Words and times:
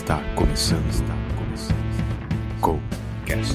Está 0.00 0.18
começando, 0.34 0.88
está 0.88 1.14
começando. 1.36 1.76
Coldcast. 2.62 3.54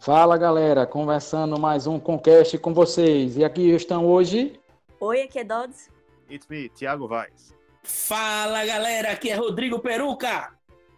Fala 0.00 0.38
galera, 0.38 0.86
conversando 0.86 1.60
mais 1.60 1.86
um 1.86 2.00
Concast 2.00 2.56
com 2.56 2.72
vocês. 2.72 3.36
E 3.36 3.44
aqui 3.44 3.68
estão 3.72 4.06
hoje. 4.06 4.58
Oi, 4.98 5.20
aqui 5.20 5.40
é 5.40 5.44
Dodds. 5.44 5.90
It's 6.30 6.48
me, 6.48 6.70
Thiago 6.70 7.06
Vaz. 7.06 7.54
Fala 7.82 8.64
galera, 8.64 9.12
aqui 9.12 9.28
é 9.28 9.34
Rodrigo 9.34 9.78
Peruca. 9.78 10.54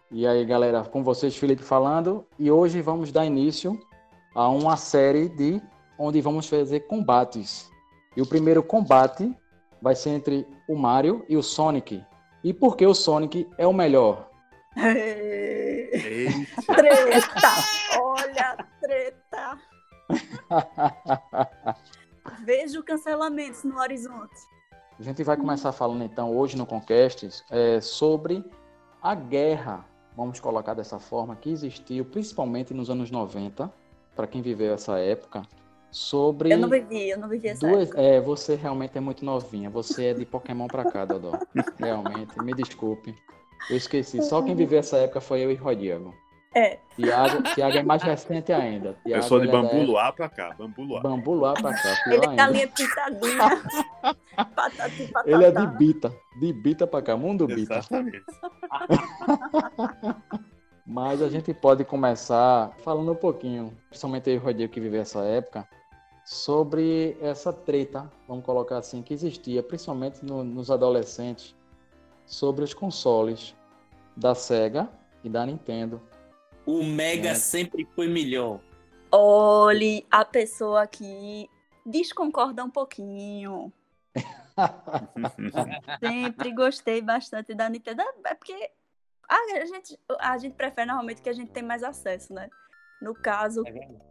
E 0.09 0.25
aí 0.25 0.45
galera, 0.45 0.85
com 0.85 1.03
vocês 1.03 1.35
Felipe 1.35 1.61
falando. 1.61 2.25
E 2.39 2.49
hoje 2.49 2.81
vamos 2.81 3.11
dar 3.11 3.25
início 3.25 3.77
a 4.33 4.47
uma 4.47 4.77
série 4.77 5.27
de 5.27 5.61
onde 5.99 6.21
vamos 6.21 6.47
fazer 6.47 6.87
combates. 6.87 7.69
E 8.15 8.21
o 8.21 8.25
primeiro 8.25 8.63
combate 8.63 9.29
vai 9.81 9.95
ser 9.95 10.11
entre 10.11 10.47
o 10.67 10.75
Mario 10.75 11.25
e 11.27 11.37
o 11.37 11.43
Sonic. 11.43 12.03
E 12.43 12.53
por 12.53 12.75
que 12.75 12.85
o 12.85 12.93
Sonic 12.93 13.49
é 13.57 13.65
o 13.67 13.73
melhor? 13.73 14.29
Treta! 16.65 17.49
Olha, 17.99 18.65
treta! 18.81 19.59
Vejo 22.45 22.83
cancelamentos 22.83 23.63
no 23.63 23.79
horizonte. 23.79 24.35
A 24.99 25.03
gente 25.03 25.23
vai 25.23 25.37
começar 25.37 25.71
falando 25.71 26.03
então 26.03 26.35
hoje 26.35 26.57
no 26.57 26.65
Conquest 26.65 27.43
é, 27.49 27.79
sobre 27.79 28.43
a 29.01 29.15
guerra, 29.15 29.85
vamos 30.15 30.39
colocar 30.39 30.73
dessa 30.73 30.99
forma, 30.99 31.35
que 31.35 31.49
existiu 31.49 32.03
principalmente 32.03 32.73
nos 32.73 32.89
anos 32.89 33.09
90, 33.09 33.71
para 34.15 34.27
quem 34.27 34.41
viveu 34.41 34.73
essa 34.73 34.99
época, 34.99 35.43
sobre 35.91 36.53
Eu 36.53 36.57
não 36.57 36.69
vivi, 36.69 37.09
eu 37.09 37.17
não 37.17 37.27
vivi 37.27 37.47
essa 37.49 37.67
duas. 37.67 37.87
época. 37.89 38.01
É, 38.01 38.21
você 38.21 38.55
realmente 38.55 38.97
é 38.97 39.01
muito 39.01 39.23
novinha. 39.25 39.69
Você 39.69 40.05
é 40.07 40.13
de 40.13 40.25
Pokémon 40.25 40.67
pra 40.67 40.85
cá, 40.91 41.05
Dodó. 41.05 41.31
Realmente, 41.79 42.37
me 42.43 42.53
desculpe. 42.53 43.15
Eu 43.69 43.77
esqueci. 43.77 44.21
Só 44.23 44.41
quem 44.41 44.55
viveu 44.55 44.79
essa 44.79 44.97
época 44.97 45.19
foi 45.21 45.41
eu 45.43 45.51
e 45.51 45.55
Rodrigo. 45.55 46.13
É. 46.55 46.79
Tiago, 46.95 47.43
Tiago 47.53 47.77
é 47.77 47.83
mais 47.83 48.01
recente 48.01 48.51
ainda. 48.51 48.89
Eu 48.89 48.95
Tiago, 49.05 49.23
sou 49.23 49.39
de 49.39 49.47
é 49.47 49.51
Bambu 49.51 49.83
Luar 49.83 50.11
pra 50.13 50.27
cá, 50.27 50.55
Bambu 50.57 50.81
Luar. 50.81 51.03
Bambu 51.03 51.33
lá 51.35 51.53
pra 51.53 51.71
cá. 51.73 51.95
Pior 52.05 52.13
Ele 52.15 52.25
é 52.25 52.29
ainda. 52.29 52.43
galinha. 52.95 53.61
Patati 54.55 55.07
patatá. 55.07 55.29
Ele 55.29 55.45
é 55.45 55.51
de 55.51 55.67
Bita. 55.77 56.15
De 56.39 56.51
Bita 56.53 56.87
pra 56.87 57.01
cá. 57.03 57.15
Mundo 57.15 57.45
Bita. 57.45 57.75
Exatamente. 57.77 58.23
Mas 60.85 61.21
a 61.21 61.29
gente 61.29 61.53
pode 61.53 61.83
começar 61.85 62.71
falando 62.83 63.11
um 63.11 63.15
pouquinho, 63.15 63.71
principalmente 63.89 64.27
eu 64.29 64.35
e 64.35 64.37
o 64.39 64.41
Rodrigo 64.41 64.73
que 64.73 64.79
viveu 64.79 65.01
essa 65.01 65.19
época, 65.19 65.67
sobre 66.39 67.17
essa 67.21 67.51
treta, 67.51 68.07
vamos 68.27 68.45
colocar 68.45 68.77
assim, 68.77 69.01
que 69.01 69.11
existia, 69.15 69.63
principalmente 69.63 70.23
no- 70.23 70.43
nos 70.43 70.69
adolescentes, 70.69 71.55
sobre 72.23 72.63
os 72.63 72.71
consoles 72.71 73.55
da 74.15 74.35
Sega 74.35 74.87
e 75.23 75.29
da 75.29 75.43
Nintendo. 75.43 75.99
O 76.67 76.83
Mega 76.83 77.29
É. 77.29 77.33
sempre 77.33 77.83
foi 77.95 78.07
melhor. 78.07 78.59
Olhe 79.11 80.05
a 80.11 80.23
pessoa 80.23 80.85
que 80.85 81.49
desconcorda 81.83 82.63
um 82.63 82.69
pouquinho. 82.69 83.73
Sempre 85.99 86.53
gostei 86.53 87.01
bastante 87.01 87.55
da 87.55 87.67
Nintendo. 87.67 88.03
É 88.23 88.35
porque 88.35 88.69
a 89.27 89.65
gente, 89.65 89.99
a 90.19 90.37
gente 90.37 90.53
prefere 90.53 90.85
normalmente 90.85 91.23
que 91.23 91.29
a 91.29 91.33
gente 91.33 91.49
tem 91.51 91.63
mais 91.63 91.83
acesso, 91.83 92.31
né? 92.35 92.47
No 93.01 93.13
caso, 93.13 93.63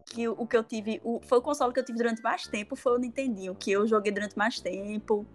que 0.07 0.29
o 0.29 0.47
que 0.47 0.57
eu 0.57 0.65
tive, 0.65 1.01
o, 1.05 1.21
foi 1.23 1.39
o 1.39 1.43
console 1.43 1.73
que 1.73 1.81
eu 1.81 1.85
tive 1.85 1.99
durante 1.99 2.23
mais 2.23 2.47
tempo, 2.47 2.75
foi 2.75 2.95
o 2.95 2.99
Nintendinho, 2.99 3.55
que 3.55 3.71
eu 3.71 3.87
joguei 3.87 4.11
durante 4.11 4.37
mais 4.37 4.61
tempo. 4.61 5.27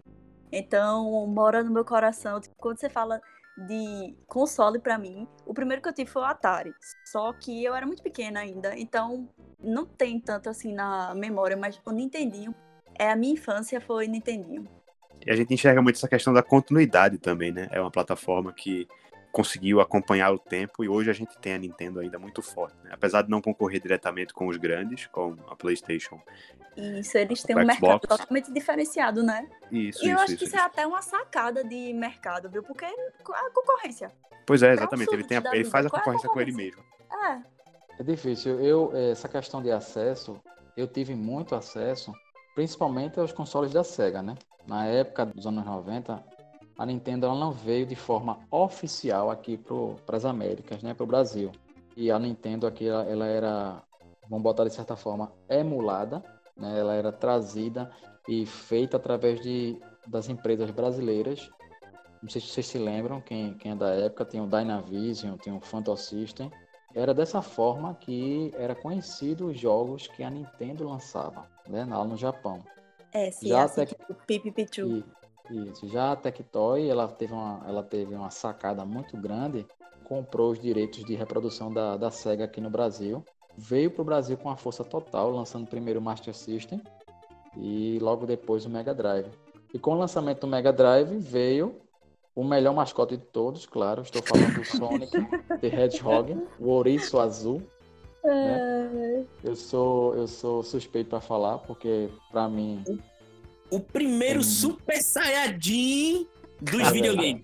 Então, 0.52 1.26
mora 1.28 1.64
no 1.64 1.72
meu 1.72 1.86
coração. 1.86 2.40
Tipo, 2.40 2.56
quando 2.58 2.80
você 2.80 2.90
fala 2.90 3.22
de 3.58 4.16
console 4.28 4.80
pra 4.80 4.98
mim, 4.98 5.28
o 5.46 5.54
primeiro 5.54 5.82
que 5.82 5.90
eu 5.90 5.94
tive 5.94 6.10
foi 6.10 6.24
o 6.24 6.26
Atari. 6.26 6.74
Só 7.06 7.32
que 7.34 7.64
eu 7.64 7.76
era 7.76 7.86
muito 7.86 8.02
pequena 8.02 8.40
ainda, 8.40 8.78
então 8.78 9.30
não 9.60 9.86
tem 9.86 10.20
tanto 10.20 10.50
assim 10.50 10.74
na 10.74 11.14
memória, 11.14 11.56
mas 11.56 11.80
o 11.86 11.92
Nintendinho, 11.92 12.54
é 12.96 13.10
a 13.12 13.16
minha 13.16 13.34
infância 13.34 13.80
foi 13.80 14.08
Nintendinho. 14.08 14.68
E 15.26 15.32
a 15.32 15.36
gente 15.36 15.54
enxerga 15.54 15.82
muito 15.82 15.96
essa 15.96 16.08
questão 16.08 16.34
da 16.34 16.44
continuidade 16.44 17.18
também, 17.18 17.52
né? 17.52 17.68
É 17.72 17.80
uma 17.80 17.92
plataforma 17.92 18.52
que 18.52 18.88
conseguiu 19.34 19.82
acompanhar 19.82 20.32
o 20.32 20.38
tempo 20.38 20.84
e 20.84 20.88
hoje 20.88 21.10
a 21.10 21.14
gente 21.14 21.36
tem 21.40 21.56
a 21.56 21.58
Nintendo 21.58 22.00
ainda 22.00 22.20
muito 22.20 22.42
forte, 22.44 22.76
né? 22.84 22.92
Apesar 22.94 23.24
de 23.24 23.32
não 23.32 23.42
concorrer 23.42 23.82
diretamente 23.82 24.32
com 24.32 24.48
os 24.48 24.58
grandes, 24.58 25.08
com 25.08 25.36
a 25.50 25.56
PlayStation. 25.56 26.22
E 26.78 27.00
isso 27.00 27.18
eles 27.18 27.42
têm 27.42 27.56
um 27.56 27.66
mercado 27.66 28.02
totalmente 28.08 28.54
diferenciado, 28.54 29.24
né? 29.24 29.50
Isso, 29.72 30.06
e 30.06 30.10
eu 30.10 30.14
isso, 30.16 30.24
acho 30.24 30.32
isso, 30.34 30.38
que 30.38 30.46
isso 30.46 30.56
é 30.56 30.60
até 30.62 30.86
uma 30.86 31.02
sacada 31.02 31.64
de 31.64 31.92
mercado, 31.94 32.48
viu? 32.48 32.62
Porque 32.62 32.86
a 32.86 33.50
concorrência. 33.52 34.12
Pois 34.46 34.62
é, 34.62 34.70
um 34.70 34.74
exatamente. 34.74 35.12
Ele, 35.14 35.24
tem 35.24 35.38
a- 35.38 35.44
ele 35.56 35.66
faz 35.66 35.86
a 35.88 35.90
Qual 35.90 35.98
é 35.98 36.02
a 36.02 36.04
concorrência 36.04 36.30
com 36.30 36.40
ele 36.40 36.52
concorrência? 36.52 36.84
mesmo. 37.10 37.24
É, 37.26 37.54
É 38.00 38.04
difícil. 38.04 38.60
Eu, 38.60 38.92
essa 38.96 39.28
questão 39.28 39.62
de 39.64 39.72
acesso, 39.72 40.40
eu 40.78 40.88
tive 40.88 41.16
muito 41.16 41.56
acesso, 41.56 42.12
principalmente 42.54 43.20
aos 43.20 43.32
consoles 43.32 43.72
da 43.72 43.84
Sega, 43.84 44.22
né? 44.22 44.36
Na 44.68 44.86
época 44.86 45.26
dos 45.26 45.46
anos 45.48 45.66
90, 45.66 46.24
a 46.78 46.86
Nintendo 46.86 47.26
ela 47.26 47.36
não 47.36 47.52
veio 47.52 47.86
de 47.86 47.96
forma 47.96 48.40
oficial 48.50 49.30
aqui 49.30 49.58
para 50.06 50.18
as 50.18 50.26
Américas, 50.26 50.82
né? 50.82 50.94
Para 50.94 51.04
o 51.04 51.08
Brasil. 51.08 51.52
E 51.96 52.10
a 52.12 52.18
Nintendo 52.18 52.66
aqui, 52.66 52.88
ela, 52.88 53.04
ela 53.04 53.26
era, 53.28 53.84
vamos 54.28 54.44
botar 54.44 54.64
de 54.64 54.74
certa 54.74 54.96
forma, 54.96 55.32
emulada, 55.48 56.24
né? 56.58 56.80
Ela 56.80 56.96
era 56.96 57.12
trazida 57.12 57.92
e 58.28 58.46
feita 58.46 58.98
através 58.98 59.42
de, 59.42 59.78
das 60.08 60.30
empresas 60.30 60.72
brasileiras. 60.72 61.50
Não 62.22 62.30
sei 62.30 62.42
se 62.42 62.48
vocês 62.48 62.68
se 62.68 62.78
lembram, 62.78 63.22
quem, 63.22 63.54
quem 63.56 63.74
é 63.74 63.76
da 63.76 63.90
época, 63.90 64.26
tem 64.26 64.42
o 64.42 64.48
Dynavision, 64.48 65.36
tem 65.38 65.54
o 65.54 65.60
Phantom 65.60 65.96
System. 65.96 66.50
Era 66.96 67.14
dessa 67.14 67.42
forma 67.42 67.94
que 67.96 68.52
era 68.56 68.74
conhecido 68.74 69.48
os 69.48 69.60
jogos 69.60 70.08
que 70.08 70.24
a 70.24 70.30
Nintendo 70.30 70.88
lançava, 70.88 71.50
né, 71.68 71.86
lá 71.86 72.06
no 72.06 72.16
Japão. 72.16 72.64
é, 73.12 73.30
sim, 73.30 73.50
Já 73.50 73.64
assim, 73.64 73.82
até 73.82 73.94
tipo 73.94 74.14
Pipi 74.26 74.52
Pichu. 74.52 74.88
E, 74.88 75.06
isso. 75.50 75.88
Já 75.88 76.12
a 76.12 76.16
Tectoy, 76.16 76.90
ela 76.90 77.08
teve 77.08 77.34
uma, 77.34 77.62
ela 77.68 77.84
teve 77.84 78.16
uma 78.16 78.30
sacada 78.30 78.86
muito 78.86 79.18
grande, 79.18 79.66
comprou 80.04 80.52
os 80.52 80.60
direitos 80.60 81.04
de 81.04 81.16
reprodução 81.16 81.74
da, 81.74 81.98
da 81.98 82.12
Sega 82.12 82.46
aqui 82.46 82.62
no 82.62 82.70
Brasil, 82.70 83.24
veio 83.58 83.92
para 83.92 84.02
o 84.02 84.06
Brasil 84.06 84.38
com 84.38 84.50
a 84.50 84.56
força 84.56 84.84
total, 84.84 85.30
lançando 85.32 85.68
primeiro 85.68 86.00
o 86.00 86.04
Master 86.04 86.34
System 86.34 86.82
e 87.58 88.00
logo 88.02 88.26
depois 88.26 88.66
o 88.66 88.70
Mega 88.70 88.94
Drive. 88.94 89.28
E 89.74 89.80
com 89.80 89.92
o 89.92 89.98
lançamento 89.98 90.42
do 90.42 90.48
Mega 90.48 90.72
Drive 90.72 91.18
veio 91.18 91.76
o 92.36 92.44
melhor 92.44 92.74
mascote 92.74 93.18
de 93.18 93.24
todos, 93.24 93.66
claro, 93.66 94.02
estou 94.02 94.22
falando 94.24 94.56
do 94.56 94.66
Sonic 94.66 95.12
the 95.60 95.68
Hedgehog, 95.68 96.36
o 96.60 96.70
ouriço 96.70 97.20
azul. 97.20 97.62
É, 98.26 99.24
Eu 99.44 99.56
sou, 99.56 100.16
eu 100.16 100.28
sou 100.28 100.64
suspeito 100.64 101.10
para 101.10 101.20
falar, 101.20 101.58
porque 101.60 102.10
para 102.32 102.48
mim 102.48 102.82
O 103.74 103.80
primeiro 103.80 104.40
Hum. 104.40 104.44
Super 104.44 105.02
Saiyajin 105.02 106.28
dos 106.62 106.80
É 106.82 106.92
videogames. 106.92 107.44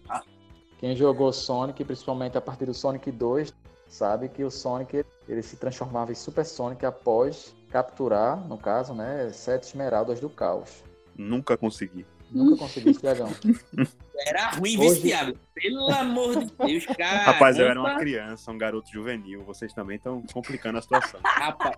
Quem 0.78 0.96
jogou 0.96 1.34
Sonic, 1.34 1.84
principalmente 1.84 2.38
a 2.38 2.42
partir 2.42 2.66
do 2.66 2.74
Sonic 2.74 3.12
2, 3.12 3.54
sabe 3.88 4.30
que 4.30 4.44
o 4.44 4.52
Sonic 4.52 5.04
ele 5.28 5.42
se 5.42 5.58
transformava 5.58 6.12
em 6.12 6.16
Super 6.16 6.46
Sonic 6.46 6.86
após 6.86 7.54
capturar, 7.70 8.38
no 8.48 8.58
caso, 8.58 8.94
né, 8.94 9.30
sete 9.32 9.64
esmeraldas 9.64 10.20
do 10.20 10.30
caos. 10.30 10.84
Nunca 11.18 11.58
consegui. 11.58 12.06
Nunca 12.32 12.58
consegui, 12.58 12.94
Tiagão. 12.94 13.30
Era 14.28 14.52
ruim, 14.52 14.78
Hoje- 14.78 15.02
viu, 15.02 15.02
Thiago? 15.12 15.38
Pelo 15.56 15.90
amor 15.92 16.36
de 16.46 16.52
Deus, 16.66 16.86
cara. 16.96 17.24
Rapaz, 17.24 17.58
eu 17.58 17.66
era 17.68 17.80
uma 17.80 17.98
criança, 17.98 18.52
um 18.52 18.58
garoto 18.58 18.92
juvenil. 18.92 19.44
Vocês 19.44 19.74
também 19.74 19.98
estão 19.98 20.22
complicando 20.34 20.78
a 20.78 20.82
situação. 20.82 21.20
Rapaz, 21.24 21.78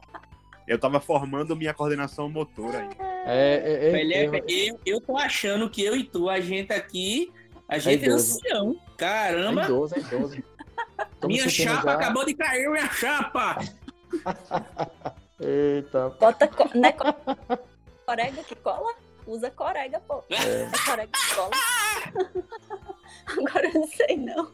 Eu 0.67 0.77
tava 0.79 0.99
formando 0.99 1.55
minha 1.55 1.73
coordenação 1.73 2.29
motora 2.29 2.79
ainda. 2.79 3.10
É, 3.25 3.55
é, 3.55 3.87
é, 3.87 3.91
velho, 3.91 4.13
eu- 4.35 4.45
eu, 4.47 4.79
eu 4.85 5.01
tô 5.01 5.17
achando 5.17 5.69
que 5.69 5.83
eu 5.83 5.95
e 5.95 6.03
tu, 6.03 6.29
a 6.29 6.39
gente 6.39 6.73
aqui, 6.73 7.31
a 7.67 7.77
gente 7.77 8.03
é, 8.03 8.07
idoso. 8.07 8.37
ancião. 8.37 8.75
é 8.75 8.91
Caramba, 8.97 9.63
idoso, 9.63 9.95
é 9.95 9.99
idoso. 9.99 10.43
Tô 11.19 11.27
me 11.27 11.33
minha 11.35 11.49
chapa 11.49 11.83
já- 11.83 11.93
acabou 11.93 12.25
de 12.25 12.33
cair, 12.33 12.69
minha 12.69 12.89
chapa. 12.91 13.57
Eita, 15.39 16.09
Bota, 16.19 16.47
co- 16.47 16.69
né, 16.77 16.91
co- 16.91 17.57
corega 18.05 18.43
que 18.43 18.55
cola? 18.55 18.93
Usa 19.25 19.49
corega, 19.51 19.99
pô. 20.01 20.23
é, 20.29 20.35
É 20.63 20.69
corega 20.85 21.09
que 21.11 21.35
cola. 21.35 21.51
Agora 23.27 23.67
eu 23.67 23.73
não 23.73 23.87
sei, 23.87 24.17
não. 24.17 24.51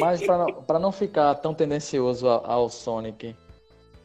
mas 0.00 0.22
para 0.24 0.38
não, 0.38 0.62
pra 0.62 0.78
não 0.78 0.92
ficar 0.92 1.34
tão 1.36 1.54
tendencioso 1.54 2.28
ao 2.28 2.68
Sonic, 2.70 3.34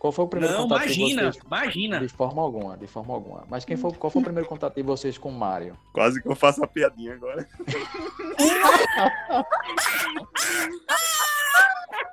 qual 0.03 0.11
foi 0.11 0.25
o 0.25 0.27
primeiro 0.27 0.53
Não, 0.53 0.63
contato 0.63 0.85
de 0.85 0.99
imagina, 0.99 1.31
vocês? 1.31 1.43
imagina. 1.45 1.99
De 2.01 2.07
forma 2.09 2.41
alguma, 2.41 2.75
de 2.75 2.87
forma 2.87 3.13
alguma. 3.13 3.45
Mas 3.49 3.63
quem 3.63 3.77
foi, 3.77 3.93
qual 3.93 4.11
foi 4.11 4.21
o 4.21 4.25
primeiro 4.25 4.49
contato 4.49 4.75
de 4.75 4.83
vocês 4.83 5.17
com 5.17 5.29
o 5.29 5.31
Mario? 5.31 5.77
Quase 5.93 6.21
que 6.21 6.27
eu 6.27 6.35
faço 6.35 6.61
a 6.61 6.67
piadinha 6.67 7.13
agora. 7.13 7.47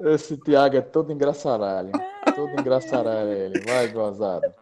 Esse 0.02 0.36
Thiago 0.36 0.76
é 0.76 0.80
todo 0.80 1.12
engraçaralho. 1.12 1.90
Todo 2.32 2.52
engraçaralho 2.60 3.32
ele. 3.32 3.60
Vai, 3.60 3.88
gozado. 3.88 4.54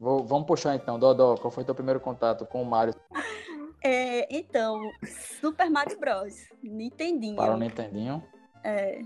Vou- 0.00 0.24
vamos 0.24 0.46
puxar 0.46 0.74
então, 0.74 0.98
Dodó, 0.98 1.34
qual 1.36 1.50
foi 1.50 1.64
teu 1.64 1.74
primeiro 1.74 2.00
contato 2.00 2.46
com 2.46 2.62
o 2.62 2.64
Mario 2.66 2.94
É, 3.82 4.26
então, 4.34 4.80
Super 5.38 5.68
Mario 5.70 5.98
Bros. 6.00 6.34
Nintendinho. 6.62 7.36
para 7.36 7.52
o 7.54 7.58
Nintendinho? 7.58 8.22
É. 8.64 9.02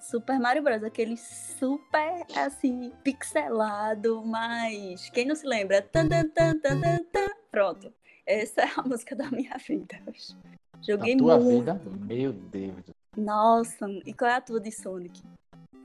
Super 0.00 0.38
Mario 0.38 0.62
Bros. 0.62 0.82
Aquele 0.82 1.16
super, 1.16 2.24
assim, 2.36 2.92
pixelado, 3.02 4.24
mas 4.24 5.08
quem 5.10 5.26
não 5.26 5.34
se 5.34 5.46
lembra? 5.46 5.82
Tan, 5.82 6.08
tan, 6.08 6.28
tan, 6.28 6.58
tan, 6.58 6.80
tan, 6.80 6.98
tan. 7.12 7.28
Pronto. 7.50 7.92
Essa 8.26 8.62
é 8.62 8.70
a 8.76 8.82
música 8.82 9.16
da 9.16 9.30
minha 9.30 9.56
vida. 9.66 9.98
Joguei 10.82 11.14
Na 11.14 11.22
tua 11.22 11.38
muito. 11.40 11.58
vida? 11.58 11.80
Meu 12.06 12.32
Deus. 12.32 12.84
Nossa, 13.16 13.86
e 14.04 14.12
qual 14.12 14.30
é 14.30 14.34
a 14.34 14.40
tua 14.40 14.60
de 14.60 14.70
Sonic? 14.70 15.22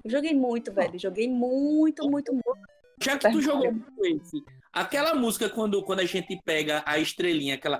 Eu 0.04 0.12
joguei 0.12 0.34
muito, 0.36 0.72
velho. 0.72 1.00
Joguei 1.00 1.30
muito, 1.30 2.10
muito, 2.10 2.34
muito. 2.34 2.60
Já 3.02 3.18
que 3.18 3.32
tu 3.32 3.42
jogou 3.42 3.72
muito 3.72 4.06
esse, 4.06 4.44
Aquela 4.74 5.14
música 5.14 5.48
quando, 5.50 5.84
quando 5.84 6.00
a 6.00 6.06
gente 6.06 6.36
pega 6.44 6.82
a 6.84 6.98
estrelinha, 6.98 7.54
aquela. 7.54 7.80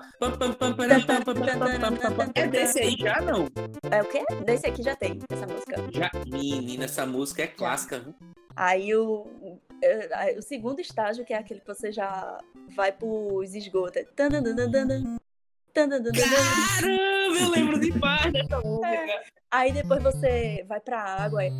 É 2.36 2.46
desse 2.46 2.80
aí 2.80 2.96
já 2.96 3.20
não? 3.20 3.48
É 3.90 4.00
o 4.00 4.04
quê? 4.04 4.24
Desse 4.44 4.68
aqui 4.68 4.80
já 4.80 4.94
tem, 4.94 5.18
essa 5.28 5.44
música. 5.44 5.74
Já, 5.92 6.10
menina, 6.24 6.84
essa 6.84 7.04
música 7.04 7.42
é 7.42 7.48
clássica, 7.48 7.98
viu? 7.98 8.14
Aí 8.54 8.94
o, 8.94 9.26
o 10.38 10.42
segundo 10.42 10.78
estágio, 10.80 11.24
que 11.24 11.34
é 11.34 11.38
aquele 11.38 11.58
que 11.58 11.66
você 11.66 11.90
já 11.90 12.38
vai 12.76 12.92
pros 12.92 13.52
esgotos. 13.56 14.04
Caramba, 14.14 14.50
eu 17.40 17.50
lembro 17.50 17.80
demais 17.80 18.32
dessa 18.32 18.60
música. 18.60 18.86
É. 18.86 19.24
Aí 19.50 19.72
depois 19.72 20.00
você 20.00 20.64
vai 20.68 20.78
pra 20.78 21.02
água, 21.02 21.42
é. 21.42 21.50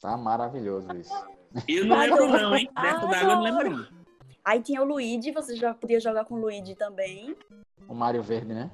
Tá 0.00 0.16
maravilhoso 0.16 0.88
isso. 0.96 1.12
Eu 1.66 1.84
não 1.86 1.98
lembro 1.98 2.28
não, 2.28 2.56
hein? 2.56 2.70
Dentro 2.80 3.08
d'água 3.08 3.32
eu 3.32 3.36
não 3.36 3.42
lembro 3.42 3.70
não. 3.70 3.86
Aí 4.44 4.62
tinha 4.62 4.80
o 4.82 4.84
Luigi, 4.84 5.32
você 5.32 5.54
já 5.54 5.74
podia 5.74 6.00
jogar 6.00 6.24
com 6.24 6.34
o 6.34 6.40
Luigi 6.40 6.74
também. 6.74 7.36
O 7.88 7.94
Mario 7.94 8.22
Verde, 8.22 8.54
né? 8.54 8.70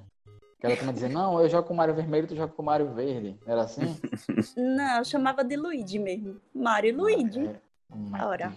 Que 0.58 0.66
ela 0.66 0.76
também 0.76 0.94
dizia, 0.94 1.08
não, 1.08 1.40
eu 1.40 1.48
jogo 1.48 1.68
com 1.68 1.74
o 1.74 1.76
Mario 1.76 1.94
Vermelho, 1.94 2.26
tu 2.26 2.34
joga 2.34 2.52
com 2.52 2.62
o 2.62 2.64
Mario 2.64 2.88
Verde. 2.94 3.38
Era 3.46 3.62
assim? 3.62 3.94
Não, 4.56 4.98
eu 4.98 5.04
chamava 5.04 5.44
de 5.44 5.54
Luigi 5.54 5.98
mesmo. 5.98 6.40
Mario 6.54 6.88
e 6.88 6.92
Luigi. 6.92 7.46
É, 7.46 8.24
Ora. 8.24 8.52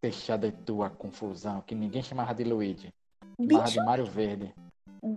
Fechada 0.00 0.52
tua 0.64 0.90
confusão, 0.90 1.60
que 1.60 1.74
ninguém 1.74 2.02
chamava 2.02 2.34
de 2.34 2.42
Luigi. 2.42 2.92
Chamava 3.38 3.64
Bicho, 3.64 3.72
de 3.72 3.86
Mario 3.86 4.06
Verde. 4.06 4.54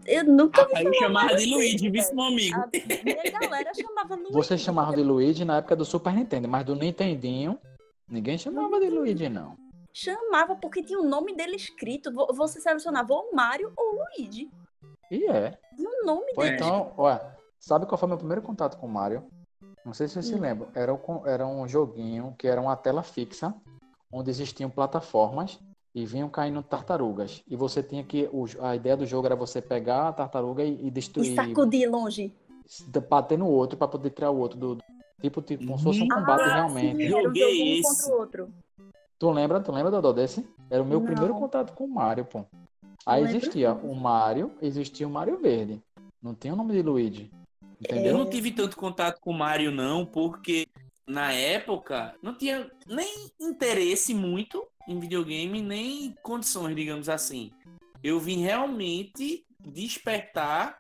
Eu 0.06 0.24
nunca 0.26 0.66
vi 0.68 0.76
Aí 0.78 0.86
eu 0.86 0.94
chamava 0.96 1.36
de 1.36 1.46
Luigi, 1.46 1.90
viu, 1.90 2.04
meu 2.14 2.26
amigo? 2.26 2.56
A 2.60 2.68
minha 3.04 3.40
galera 3.40 3.72
chamava 3.74 4.16
Luigi. 4.16 4.34
Vocês 4.34 4.62
chamavam 4.62 4.96
de 4.96 5.04
Luigi 5.04 5.46
na 5.46 5.58
época 5.58 5.76
do 5.76 5.86
Super 5.86 6.14
Nintendo, 6.14 6.48
mas 6.48 6.66
do 6.66 6.76
Nintendinho, 6.76 7.58
ninguém 8.10 8.38
chamava 8.38 8.80
de 8.80 8.90
Luigi, 8.90 9.30
não. 9.30 9.56
Chamava 9.94 10.56
porque 10.56 10.84
tinha 10.84 11.00
o 11.00 11.04
nome 11.08 11.34
dele 11.36 11.56
escrito. 11.56 12.12
Vo- 12.12 12.28
Você 12.34 12.60
selecionava 12.62 13.14
ou 13.14 13.32
Mario 13.34 13.72
ou 13.76 13.96
Luigi. 14.20 14.50
E 15.10 15.26
é. 15.26 15.58
E 15.78 15.86
o 15.88 16.06
nome 16.06 16.34
dele. 16.36 16.56
então, 16.56 16.94
ó, 16.98 17.18
sabe 17.60 17.86
qual 17.86 17.98
foi 17.98 18.08
meu 18.08 18.18
primeiro 18.18 18.42
contato 18.42 18.78
com 18.78 18.86
o 18.86 18.90
Mario? 18.90 19.24
Não 19.86 19.94
sei 19.94 20.08
se 20.08 20.14
vocês 20.16 20.26
se 20.28 20.36
Hum. 20.36 20.40
lembram. 20.42 20.68
Era, 20.76 20.94
o 20.94 20.98
con- 20.98 21.24
era 21.26 21.48
um 21.48 21.68
joguinho 21.68 22.36
que 22.38 22.48
era 22.48 22.60
uma 22.62 22.76
tela 22.76 23.02
fixa, 23.02 23.56
onde 24.12 24.30
existiam 24.30 24.70
plataformas 24.70 25.60
e 25.98 26.06
vinham 26.06 26.30
caindo 26.30 26.62
tartarugas. 26.62 27.42
E 27.50 27.56
você 27.56 27.82
tinha 27.82 28.04
que. 28.04 28.30
a 28.62 28.76
ideia 28.76 28.96
do 28.96 29.04
jogo 29.04 29.26
era 29.26 29.36
você 29.36 29.60
pegar 29.60 30.10
a 30.10 30.14
tartaruga 30.14 30.64
e, 30.64 30.76
e 30.84 30.88
E 30.88 30.92
destruir. 30.92 31.34
sacudir 31.34 31.90
longe. 31.90 32.32
bater 33.10 33.36
no 33.36 33.48
outro 33.48 33.76
para 33.76 33.88
poder 33.88 34.12
tirar 34.12 34.30
o 34.30 34.38
outro 34.38 34.60
do. 34.60 34.76
do- 34.76 34.84
Tipo, 35.20 35.42
tipo, 35.42 35.66
como 35.66 35.80
se 35.80 35.84
fosse 35.84 36.00
um 36.04 36.08
combate 36.08 36.42
Ah, 36.48 36.54
realmente. 36.54 36.96
Sim, 36.96 37.04
era 37.06 37.18
um 37.18 37.24
Joguei 37.24 37.42
jogo 37.42 37.64
um 37.64 37.74
esse. 37.74 37.82
contra 37.82 38.14
o 38.16 38.20
outro. 38.20 38.54
Tu 39.18 39.32
lembra? 39.32 39.60
Tu 39.60 39.72
lembra, 39.72 39.90
Dodô, 39.90 40.14
desse? 40.14 40.48
Era 40.70 40.84
o 40.84 40.86
meu 40.86 41.00
Não. 41.00 41.08
primeiro 41.08 41.34
contato 41.34 41.74
com 41.74 41.86
o 41.86 41.90
Mario, 41.90 42.24
pô. 42.26 42.46
Aí 43.04 43.24
existia 43.24 43.74
o 43.74 43.96
Mario, 43.96 44.52
existia 44.62 45.08
o 45.08 45.10
Mario 45.10 45.40
Verde. 45.40 45.82
Não 46.22 46.36
tinha 46.36 46.54
o 46.54 46.56
nome 46.56 46.74
de 46.74 46.84
Luigi. 46.84 47.32
Eu 47.64 47.68
Entendeu? 47.82 48.16
não 48.16 48.30
tive 48.30 48.52
tanto 48.52 48.78
contato 48.78 49.20
com 49.20 49.32
o 49.32 49.34
Mario, 49.34 49.72
não, 49.72 50.06
porque 50.06 50.68
na 51.08 51.34
época 51.34 52.14
não 52.22 52.38
tinha 52.38 52.70
nem 52.86 53.32
interesse 53.42 54.14
muito 54.14 54.64
em 54.88 55.00
videogame, 55.00 55.62
nem 55.62 56.16
condições, 56.24 56.76
digamos 56.76 57.10
assim. 57.10 57.52
Eu 58.04 58.20
vim 58.20 58.42
realmente 58.42 59.46
despertar 59.60 60.78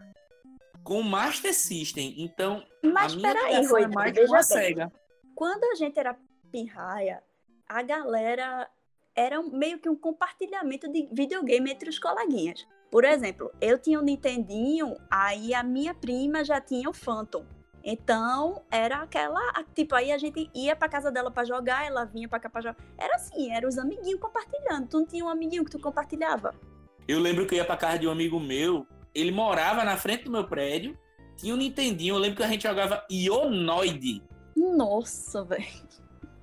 com 0.83 0.99
o 0.99 1.03
Master 1.03 1.53
System. 1.53 2.15
Então, 2.17 2.63
Mas 2.83 3.13
a 3.13 3.15
minha 3.17 3.33
peraí, 3.33 3.55
é 3.55 3.67
Rui, 3.67 3.87
mais 3.87 4.13
veja 4.13 4.31
bem. 4.31 4.43
SEGA. 4.43 4.91
Quando 5.35 5.63
a 5.65 5.75
gente 5.75 5.99
era 5.99 6.17
pirraia, 6.51 7.21
a 7.67 7.81
galera 7.81 8.69
era 9.15 9.39
um- 9.39 9.49
meio 9.51 9.79
que 9.79 9.89
um 9.89 9.95
compartilhamento 9.95 10.89
de 10.91 11.09
videogame 11.11 11.71
entre 11.71 11.89
os 11.89 11.99
coleguinhas. 11.99 12.65
Por 12.89 13.03
exemplo, 13.03 13.51
eu 13.59 13.77
tinha 13.77 13.99
o 13.99 14.03
Nintendinho, 14.03 14.95
aí 15.11 15.53
a 15.53 15.61
minha 15.63 15.93
prima 15.93 16.45
já 16.45 16.61
tinha 16.61 16.89
o 16.89 16.93
Phantom. 16.93 17.45
Então, 17.89 18.63
era 18.69 18.97
aquela, 18.97 19.39
tipo, 19.73 19.95
aí 19.95 20.11
a 20.11 20.17
gente 20.17 20.51
ia 20.53 20.75
pra 20.75 20.89
casa 20.89 21.09
dela 21.09 21.31
pra 21.31 21.45
jogar, 21.45 21.87
ela 21.87 22.03
vinha 22.03 22.27
pra 22.27 22.37
cá 22.37 22.49
pra 22.49 22.59
jogar. 22.59 22.75
Era 22.97 23.15
assim, 23.15 23.49
era 23.49 23.65
os 23.65 23.77
amiguinhos 23.77 24.19
compartilhando. 24.19 24.89
Tu 24.89 24.99
não 24.99 25.05
tinha 25.05 25.23
um 25.23 25.29
amiguinho 25.29 25.63
que 25.63 25.71
tu 25.71 25.79
compartilhava? 25.79 26.53
Eu 27.07 27.17
lembro 27.17 27.47
que 27.47 27.55
eu 27.55 27.59
ia 27.59 27.63
pra 27.63 27.77
casa 27.77 27.99
de 27.99 28.05
um 28.05 28.11
amigo 28.11 28.41
meu, 28.41 28.85
ele 29.15 29.31
morava 29.31 29.85
na 29.85 29.95
frente 29.95 30.25
do 30.25 30.31
meu 30.31 30.45
prédio, 30.45 30.99
tinha 31.37 31.53
um 31.53 31.57
Nintendinho, 31.57 32.15
eu 32.15 32.19
lembro 32.19 32.35
que 32.35 32.43
a 32.43 32.47
gente 32.49 32.63
jogava 32.63 33.05
Ionoid. 33.09 34.21
Nossa, 34.53 35.45
velho. 35.45 35.65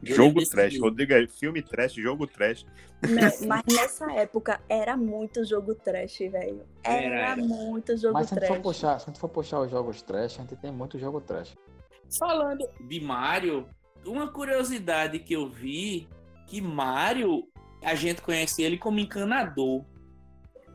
Jogo 0.04 0.40
trash. 0.48 0.78
Rodrigo, 0.78 1.12
é 1.12 1.26
filme 1.26 1.62
trash, 1.62 1.94
jogo 1.94 2.26
trash. 2.26 2.64
Né, 3.08 3.30
Mas 3.46 3.62
nessa 3.74 4.10
época 4.12 4.60
era 4.68 4.96
muito 4.96 5.44
jogo 5.44 5.74
trash, 5.74 6.18
velho. 6.18 6.64
Era, 6.82 7.04
Era, 7.04 7.36
muito 7.36 7.96
jogo 7.96 8.14
Mas 8.14 8.28
se 8.28 8.34
trash. 8.34 8.48
for 8.48 8.60
puxar, 8.60 8.98
se 8.98 9.04
a 9.04 9.06
gente 9.12 9.20
for 9.20 9.28
puxar 9.28 9.60
os 9.60 9.70
jogos 9.70 10.02
trash, 10.02 10.38
a 10.38 10.42
gente 10.42 10.56
tem 10.56 10.72
muito 10.72 10.98
jogo 10.98 11.20
trash. 11.20 11.54
Falando 12.18 12.68
de 12.80 13.00
Mario, 13.00 13.66
uma 14.06 14.28
curiosidade 14.28 15.18
que 15.18 15.34
eu 15.34 15.48
vi, 15.48 16.08
que 16.46 16.60
Mario, 16.60 17.46
a 17.82 17.94
gente 17.94 18.22
conhece 18.22 18.62
ele 18.62 18.78
como 18.78 18.98
encanador. 18.98 19.84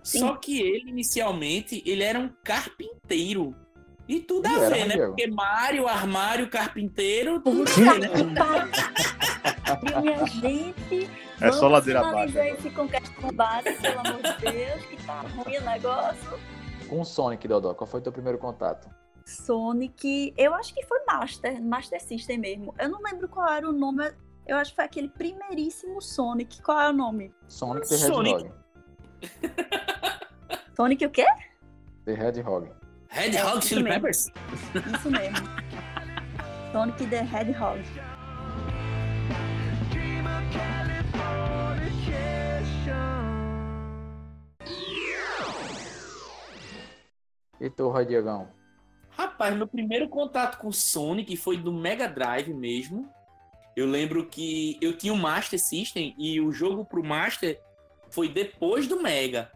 Sim. 0.04 0.20
Só 0.20 0.36
que 0.36 0.60
ele, 0.62 0.90
inicialmente, 0.90 1.84
ele 1.86 2.04
era 2.04 2.18
um 2.20 2.30
carpinteiro. 2.44 3.56
E 4.10 4.20
tudo 4.20 4.48
a 4.48 4.52
Ele 4.52 4.64
era, 4.64 4.76
ver, 4.76 4.88
né? 4.88 5.06
Porque 5.06 5.28
Mario, 5.28 5.88
armário, 5.88 6.50
carpinteiro, 6.50 7.40
tudo 7.42 7.64
Puta 7.64 7.92
a 7.92 7.94
ver, 7.94 8.00
né? 9.94 10.02
minha 10.02 10.26
gente. 10.26 11.08
É 11.40 11.52
só 11.52 11.68
ladeira 11.68 12.00
abaixo. 12.00 12.36
esse 12.40 12.72
Conquest 12.72 13.14
Combate, 13.14 13.72
pelo 13.74 14.00
amor 14.00 14.20
de 14.24 14.52
Deus, 14.52 14.84
que 14.86 15.06
tá 15.06 15.22
ruim 15.22 15.58
o 15.58 15.62
negócio. 15.62 16.40
Com 16.90 17.02
o 17.02 17.06
Sonic, 17.06 17.48
Dodó, 17.48 17.76
qual 17.76 17.88
foi 17.88 18.02
teu 18.02 18.12
primeiro 18.12 18.40
contato? 18.40 18.90
Sonic, 19.28 20.34
eu 20.36 20.56
acho 20.56 20.74
que 20.74 20.84
foi 20.88 20.98
Master, 21.06 21.62
Master 21.64 22.02
System 22.02 22.40
mesmo. 22.40 22.74
Eu 22.80 22.90
não 22.90 23.00
lembro 23.04 23.30
qual 23.30 23.48
era 23.48 23.70
o 23.70 23.72
nome, 23.72 24.12
eu 24.48 24.58
acho 24.58 24.72
que 24.72 24.78
foi 24.78 24.86
aquele 24.86 25.10
primeiríssimo 25.10 26.02
Sonic. 26.02 26.64
Qual 26.64 26.80
é 26.82 26.90
o 26.90 26.94
nome? 26.94 27.32
Sonic 27.48 27.88
the 27.88 27.96
Sonic. 27.96 28.36
Hedgehog. 28.36 28.54
Sonic 30.76 31.06
o 31.06 31.12
quê? 31.12 31.28
The 32.06 32.14
Hedgehog. 32.14 32.79
Red 33.10 33.36
É, 33.36 33.46
Hot 33.46 33.60
isso 33.60 33.68
Chili 33.70 33.84
mesmo. 33.84 33.96
Peppers. 34.02 34.32
Isso 34.96 35.12
mesmo. 35.12 35.48
Sonic 36.72 37.08
the 37.08 37.22
Hedgehog. 37.24 37.84
E 47.60 47.70
tu, 47.70 47.90
Roy 47.90 48.06
Diegão? 48.06 48.48
Rapaz, 49.12 49.56
meu 49.56 49.68
primeiro 49.68 50.08
contato 50.08 50.58
com 50.60 50.72
Sonic 50.72 51.36
foi 51.36 51.58
do 51.58 51.74
Mega 51.74 52.08
Drive 52.08 52.54
mesmo. 52.54 53.10
Eu 53.76 53.86
lembro 53.86 54.26
que 54.26 54.78
eu 54.82 54.98
tinha 54.98 55.14
o 55.14 55.18
Master 55.18 55.60
System 55.60 56.16
e 56.18 56.40
o 56.40 56.52
jogo 56.52 56.86
pro 56.86 57.04
Master 57.04 57.60
foi 58.10 58.30
depois 58.30 58.88
do 58.88 59.02
Mega. 59.02 59.52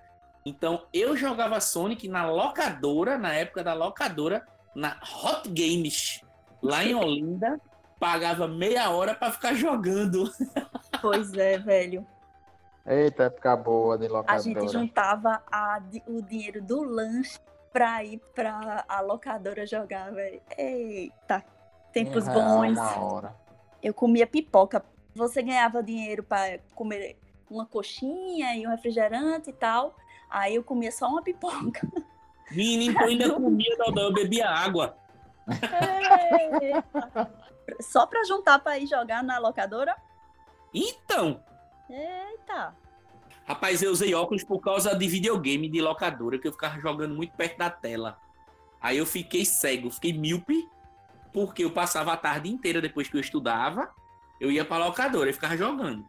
Então 0.45 0.85
eu 0.93 1.15
jogava 1.15 1.59
Sonic 1.59 2.07
na 2.07 2.25
locadora, 2.29 3.17
na 3.17 3.33
época 3.33 3.63
da 3.63 3.73
locadora, 3.73 4.45
na 4.75 4.97
Hot 5.23 5.47
Games, 5.49 6.21
lá 6.61 6.83
em 6.83 6.93
Olinda. 6.95 7.59
Pagava 7.99 8.49
meia 8.49 8.89
hora 8.89 9.15
pra 9.15 9.31
ficar 9.31 9.53
jogando. 9.53 10.29
Pois 11.01 11.31
é, 11.35 11.57
velho. 11.57 12.05
Eita, 12.85 13.23
época 13.23 13.55
boa 13.55 13.97
de 13.97 14.07
A 14.07 14.09
locadora. 14.09 14.43
gente 14.43 14.67
juntava 14.67 15.41
a 15.49 15.81
o 16.05 16.21
dinheiro 16.21 16.61
do 16.61 16.83
lanche 16.83 17.39
pra 17.71 18.03
ir 18.03 18.19
pra 18.35 18.83
a 18.89 18.99
locadora 18.99 19.65
jogar, 19.65 20.11
velho. 20.11 20.41
Eita, 20.57 21.45
tempos 21.93 22.27
real, 22.27 22.41
bons. 22.59 22.77
Uma 22.77 22.99
hora. 22.99 23.35
Eu 23.81 23.93
comia 23.93 24.27
pipoca. 24.27 24.83
Você 25.15 25.41
ganhava 25.41 25.81
dinheiro 25.81 26.23
pra 26.23 26.59
comer 26.75 27.17
uma 27.49 27.65
coxinha 27.65 28.53
e 28.57 28.67
um 28.67 28.69
refrigerante 28.71 29.49
e 29.49 29.53
tal. 29.53 29.95
Aí 30.33 30.55
eu 30.55 30.63
comia 30.63 30.91
só 30.91 31.07
uma 31.07 31.21
pipoca. 31.21 31.87
Menino, 32.49 32.91
então 32.91 33.03
eu 33.03 33.07
ainda 33.07 33.33
comia, 33.35 33.77
Dodô, 33.77 34.01
eu 34.01 34.13
bebia 34.13 34.49
água. 34.49 34.97
Só 37.79 38.07
pra 38.07 38.23
juntar 38.23 38.59
pra 38.59 38.79
ir 38.79 38.87
jogar 38.87 39.23
na 39.23 39.37
locadora? 39.37 39.95
Então, 40.73 41.43
Eita. 41.89 42.75
rapaz, 43.45 43.81
eu 43.81 43.91
usei 43.91 44.13
óculos 44.13 44.43
por 44.43 44.59
causa 44.59 44.95
de 44.95 45.07
videogame 45.07 45.69
de 45.69 45.81
locadora, 45.81 46.39
que 46.39 46.47
eu 46.47 46.51
ficava 46.51 46.79
jogando 46.79 47.15
muito 47.15 47.35
perto 47.35 47.57
da 47.57 47.69
tela. 47.69 48.17
Aí 48.81 48.97
eu 48.97 49.05
fiquei 49.05 49.45
cego, 49.45 49.91
fiquei 49.91 50.13
míope, 50.13 50.67
porque 51.31 51.63
eu 51.63 51.71
passava 51.71 52.13
a 52.13 52.17
tarde 52.17 52.49
inteira 52.49 52.81
depois 52.81 53.07
que 53.07 53.15
eu 53.15 53.21
estudava, 53.21 53.93
eu 54.39 54.51
ia 54.51 54.65
pra 54.65 54.77
locadora 54.77 55.29
e 55.29 55.33
ficava 55.33 55.55
jogando. 55.55 56.05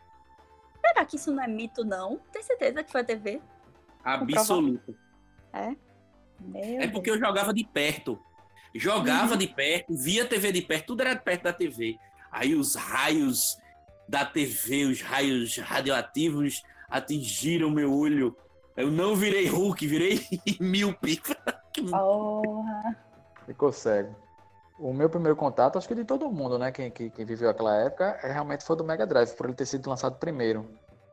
Será 0.81 1.05
que 1.05 1.17
isso 1.17 1.33
não 1.33 1.43
é 1.43 1.47
mito, 1.47 1.85
não? 1.85 2.19
Tem 2.33 2.43
certeza 2.43 2.83
que 2.83 2.91
foi 2.91 3.03
a 3.03 3.05
TV? 3.05 3.41
Absoluto. 4.05 4.95
Meu 6.41 6.81
É 6.81 6.89
porque 6.89 7.11
eu 7.11 7.19
jogava 7.19 7.53
de 7.55 7.65
perto. 7.65 8.19
Jogava 8.75 9.33
Uhum. 9.33 9.39
de 9.39 9.47
perto, 9.47 9.95
via 9.95 10.27
TV 10.27 10.51
de 10.53 10.63
perto, 10.63 10.87
tudo 10.89 11.03
era 11.03 11.15
de 11.15 11.23
perto 11.23 11.45
da 11.45 11.53
TV. 11.53 11.97
Aí 12.31 12.55
os 12.55 12.75
raios 12.75 13.57
da 14.09 14.25
TV, 14.25 14.85
os 14.87 15.01
raios 15.01 15.57
radioativos 15.59 16.63
atingiram 16.91 17.71
meu 17.71 17.95
olho. 17.97 18.37
Eu 18.77 18.91
não 18.91 19.15
virei 19.15 19.47
Hulk, 19.47 19.87
virei 19.87 20.21
míope. 20.61 21.23
Porra. 21.91 22.97
Ficou 23.47 23.73
cego. 23.73 24.15
O 24.79 24.93
meu 24.93 25.09
primeiro 25.09 25.37
contato, 25.37 25.79
acho 25.79 25.87
que 25.87 25.95
de 25.95 26.05
todo 26.05 26.29
mundo, 26.33 26.59
né? 26.59 26.73
Quem, 26.73 26.91
quem 26.91 27.25
viveu 27.25 27.49
aquela 27.49 27.77
época, 27.77 28.19
é, 28.25 28.33
realmente 28.33 28.65
foi 28.65 28.77
do 28.77 28.83
Mega 28.83 29.07
Drive, 29.07 29.37
por 29.37 29.47
ele 29.47 29.55
ter 29.55 29.67
sido 29.67 29.89
lançado 29.89 30.19
primeiro. 30.19 30.69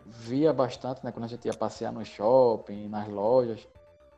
Via 0.05 0.51
bastante, 0.51 1.03
né? 1.03 1.11
Quando 1.11 1.25
a 1.25 1.27
gente 1.27 1.45
ia 1.45 1.53
passear 1.53 1.91
no 1.91 2.03
shopping, 2.03 2.87
nas 2.87 3.07
lojas, 3.07 3.67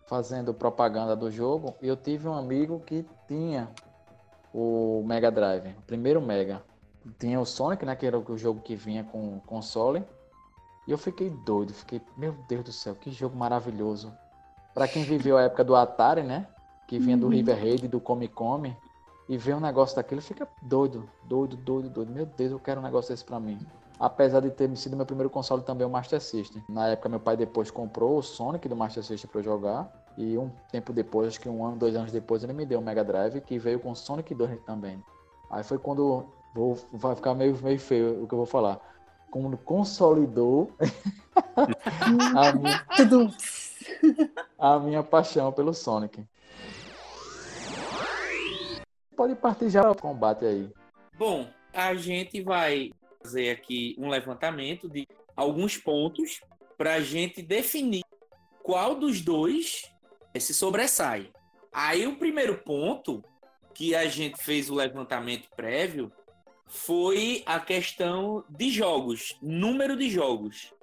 fazendo 0.06 0.54
propaganda 0.54 1.16
do 1.16 1.30
jogo. 1.30 1.76
E 1.82 1.88
eu 1.88 1.96
tive 1.96 2.28
um 2.28 2.34
amigo 2.34 2.80
que 2.86 3.06
tinha 3.28 3.70
o 4.54 5.04
Mega 5.06 5.32
Drive, 5.32 5.76
o 5.78 5.82
primeiro 5.84 6.22
Mega. 6.22 6.64
Tinha 7.20 7.40
o 7.40 7.46
Sonic, 7.46 7.86
né? 7.86 7.96
Que 7.96 8.06
era 8.06 8.18
o 8.18 8.38
jogo 8.38 8.62
que 8.62 8.76
vinha 8.76 9.04
com 9.04 9.40
console. 9.42 10.04
E 10.88 10.92
eu 10.92 10.98
fiquei 10.98 11.30
doido, 11.30 11.74
fiquei, 11.74 12.02
meu 12.18 12.34
Deus 12.48 12.64
do 12.64 12.72
céu, 12.72 12.96
que 12.96 13.12
jogo 13.12 13.36
maravilhoso. 13.38 14.14
Pra 14.74 14.88
quem 14.88 15.04
viveu 15.04 15.38
a 15.38 15.44
época 15.44 15.64
do 15.64 15.76
Atari, 15.76 16.24
né? 16.24 16.48
Que 16.88 17.00
vinha 17.00 17.18
do 17.18 17.28
Uhum. 17.28 17.32
River 17.32 17.58
Raid, 17.58 17.88
do 17.88 18.02
Come 18.02 18.28
Come, 18.28 18.76
e 19.30 19.38
vê 19.38 19.54
um 19.54 19.60
negócio 19.60 19.96
daquele, 19.96 20.20
fica 20.20 20.48
doido, 20.62 21.10
doido, 21.24 21.56
doido, 21.56 21.90
doido. 21.90 22.12
Meu 22.12 22.26
Deus, 22.26 22.52
eu 22.52 22.60
quero 22.60 22.82
um 22.82 22.84
negócio 22.84 23.14
desse 23.14 23.24
pra 23.24 23.40
mim. 23.40 23.60
Apesar 24.00 24.42
de 24.42 24.50
ter 24.50 24.76
sido 24.76 24.98
meu 24.98 25.06
primeiro 25.06 25.30
console 25.30 25.62
também 25.62 25.86
o 25.86 25.90
Master 25.90 26.20
System. 26.20 26.64
Na 26.68 26.88
época, 26.88 27.10
meu 27.10 27.20
pai 27.20 27.38
depois 27.38 27.72
comprou 27.72 28.18
o 28.18 28.22
Sonic 28.22 28.68
do 28.68 28.76
Master 28.76 29.04
System 29.04 29.30
pra 29.30 29.40
eu 29.40 29.44
jogar. 29.44 30.04
E 30.18 30.38
um 30.38 30.50
tempo 30.72 30.94
depois, 30.94 31.30
acho 31.30 31.40
que 31.40 31.50
um 31.50 31.66
ano, 31.66 31.78
dois 31.78 31.96
anos 31.96 32.12
depois, 32.12 32.44
ele 32.44 32.54
me 32.54 32.66
deu 32.66 32.80
o 32.80 32.82
Mega 32.82 33.04
Drive, 33.04 33.42
que 33.42 33.58
veio 33.58 33.80
com 33.80 33.92
o 33.92 33.96
Sonic 33.96 34.34
2 34.34 34.62
também. 34.66 35.04
Aí 35.50 35.64
foi 35.64 35.78
quando. 35.78 36.26
Vou, 36.54 36.78
vai 36.92 37.16
ficar 37.16 37.34
meio, 37.34 37.58
meio 37.64 37.80
feio 37.80 38.24
o 38.24 38.28
que 38.28 38.34
eu 38.34 38.38
vou 38.38 38.46
falar. 38.46 38.80
Quando 39.32 39.58
consolidou 39.58 40.72
a 42.36 42.54
minha, 42.54 42.86
a 44.60 44.80
minha 44.80 45.04
paixão 45.04 45.52
pelo 45.52 45.74
Sonic. 45.74 46.24
Pode 49.16 49.36
partir 49.36 49.70
já 49.70 49.90
o 49.90 49.96
combate 49.96 50.46
aí. 50.46 50.70
Bom, 51.18 51.48
a 51.74 51.96
gente 51.96 52.42
vai 52.42 52.92
fazer 53.24 53.50
aqui 53.52 53.96
um 53.98 54.10
levantamento 54.10 54.90
de 54.90 55.08
alguns 55.36 55.78
pontos 55.78 56.42
para 56.78 56.96
a 56.96 57.02
gente 57.02 57.42
definir 57.42 58.04
qual 58.62 58.96
dos 58.96 59.22
dois 59.22 59.90
se 60.38 60.54
sobressai. 60.54 61.32
Aí 61.72 62.06
o 62.06 62.18
primeiro 62.18 62.58
ponto 62.60 63.24
que 63.74 63.96
a 63.96 64.08
gente 64.08 64.42
fez 64.44 64.70
o 64.70 64.76
levantamento 64.76 65.48
prévio 65.56 66.12
foi 66.68 67.44
a 67.46 67.60
questão 67.60 68.44
de 68.50 68.70
jogos, 68.70 69.38
número 69.42 69.96
de 69.98 70.10
jogos, 70.10 70.74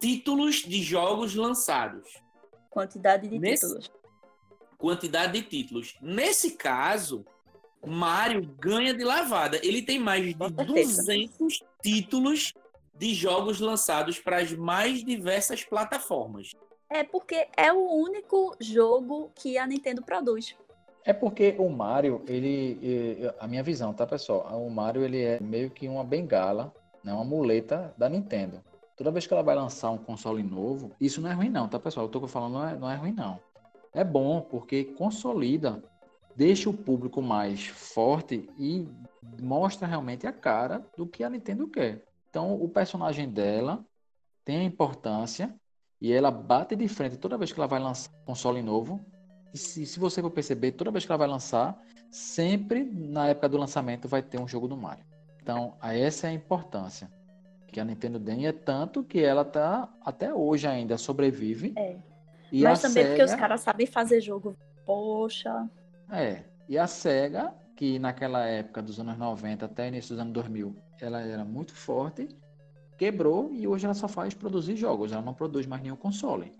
títulos 0.00 0.56
de 0.56 0.82
jogos 0.82 1.34
lançados 1.34 2.08
Quantidade 2.70 3.28
de 3.28 3.38
Nesse- 3.38 3.66
títulos. 3.66 3.90
quantidade 4.78 5.32
de 5.40 5.42
títulos. 5.46 5.94
Nesse 6.00 6.52
caso, 6.56 7.24
Mario 7.86 8.42
ganha 8.58 8.94
de 8.94 9.04
lavada. 9.04 9.60
Ele 9.62 9.82
tem 9.82 9.98
mais 9.98 10.24
de 10.24 10.34
Com 10.34 10.48
certeza. 10.48 11.02
200 11.02 11.62
títulos 11.82 12.54
de 12.94 13.14
jogos 13.14 13.60
lançados 13.60 14.18
para 14.18 14.38
as 14.38 14.52
mais 14.52 15.04
diversas 15.04 15.64
plataformas. 15.64 16.52
É 16.88 17.02
porque 17.02 17.48
é 17.56 17.72
o 17.72 17.90
único 17.90 18.54
jogo 18.60 19.32
que 19.34 19.56
a 19.56 19.66
Nintendo 19.66 20.02
produz. 20.02 20.54
É 21.04 21.12
porque 21.12 21.56
o 21.58 21.68
Mario, 21.68 22.22
ele, 22.28 23.18
a 23.40 23.48
minha 23.48 23.62
visão, 23.62 23.92
tá, 23.92 24.06
pessoal? 24.06 24.64
O 24.64 24.70
Mario, 24.70 25.02
ele 25.02 25.20
é 25.20 25.40
meio 25.40 25.70
que 25.70 25.88
uma 25.88 26.04
bengala, 26.04 26.72
né, 27.02 27.12
uma 27.12 27.24
muleta 27.24 27.92
da 27.98 28.08
Nintendo. 28.08 28.62
Toda 28.96 29.10
vez 29.10 29.26
que 29.26 29.32
ela 29.32 29.42
vai 29.42 29.56
lançar 29.56 29.90
um 29.90 29.98
console 29.98 30.42
novo, 30.42 30.92
isso 31.00 31.20
não 31.20 31.30
é 31.30 31.32
ruim 31.32 31.48
não, 31.48 31.66
tá, 31.66 31.78
pessoal? 31.80 32.06
Eu 32.06 32.10
tô 32.10 32.28
falando 32.28 32.52
não 32.52 32.68
é, 32.68 32.76
não 32.76 32.90
é 32.90 32.94
ruim 32.94 33.12
não. 33.12 33.40
É 33.92 34.04
bom 34.04 34.40
porque 34.42 34.84
consolida, 34.84 35.82
deixa 36.36 36.68
o 36.70 36.74
público 36.74 37.20
mais 37.22 37.66
forte 37.66 38.48
e 38.58 38.88
mostra 39.40 39.86
realmente 39.86 40.26
a 40.26 40.32
cara 40.32 40.84
do 40.96 41.06
que 41.06 41.22
a 41.24 41.30
Nintendo 41.30 41.68
quer. 41.68 42.04
Então, 42.30 42.54
o 42.54 42.68
personagem 42.68 43.28
dela 43.28 43.84
tem 44.44 44.58
a 44.58 44.64
importância 44.64 45.54
e 46.00 46.12
ela 46.12 46.30
bate 46.30 46.74
de 46.74 46.88
frente 46.88 47.16
toda 47.16 47.38
vez 47.38 47.52
que 47.52 47.60
ela 47.60 47.66
vai 47.68 47.78
lançar 47.80 48.10
um 48.22 48.24
console 48.26 48.62
novo. 48.62 49.04
E 49.52 49.58
se, 49.58 49.84
se 49.86 49.98
você 50.00 50.20
for 50.22 50.30
perceber, 50.30 50.72
toda 50.72 50.90
vez 50.90 51.04
que 51.04 51.12
ela 51.12 51.18
vai 51.18 51.28
lançar, 51.28 51.78
sempre 52.10 52.84
na 52.84 53.28
época 53.28 53.48
do 53.48 53.58
lançamento 53.58 54.08
vai 54.08 54.22
ter 54.22 54.40
um 54.40 54.48
jogo 54.48 54.66
do 54.66 54.76
Mario. 54.76 55.04
Então, 55.42 55.74
essa 55.82 56.26
é 56.26 56.30
a 56.30 56.32
importância 56.32 57.10
que 57.68 57.78
a 57.80 57.84
Nintendo 57.84 58.18
tem. 58.18 58.42
E 58.42 58.46
é 58.46 58.52
tanto 58.52 59.02
que 59.04 59.20
ela 59.22 59.44
tá 59.44 59.88
até 60.04 60.32
hoje 60.32 60.66
ainda 60.66 60.96
sobrevive. 60.96 61.72
É. 61.76 61.96
E 62.50 62.62
Mas 62.62 62.80
também 62.82 63.06
porque 63.06 63.22
os 63.22 63.30
Sega- 63.30 63.40
caras 63.40 63.60
sabem 63.60 63.86
fazer 63.86 64.20
jogo. 64.20 64.56
Poxa. 64.84 65.68
É, 66.12 66.44
e 66.68 66.76
a 66.76 66.86
SEGA, 66.86 67.54
que 67.74 67.98
naquela 67.98 68.46
época 68.46 68.82
dos 68.82 69.00
anos 69.00 69.16
90 69.16 69.64
até 69.64 69.88
início 69.88 70.10
dos 70.14 70.20
anos 70.20 70.34
2000, 70.34 70.76
ela 71.00 71.22
era 71.22 71.42
muito 71.42 71.74
forte, 71.74 72.28
quebrou 72.98 73.50
e 73.52 73.66
hoje 73.66 73.86
ela 73.86 73.94
só 73.94 74.06
faz 74.06 74.34
produzir 74.34 74.76
jogos, 74.76 75.10
ela 75.10 75.22
não 75.22 75.32
produz 75.32 75.66
mais 75.66 75.82
nenhum 75.82 75.96
console. 75.96 76.52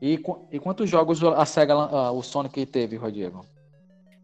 E, 0.00 0.22
e 0.52 0.58
quantos 0.60 0.88
jogos 0.88 1.22
a 1.24 1.44
SEGA, 1.44 1.74
ah, 1.74 2.12
o 2.12 2.22
Sonic 2.22 2.64
teve, 2.66 2.96
Rodrigo? 2.96 3.44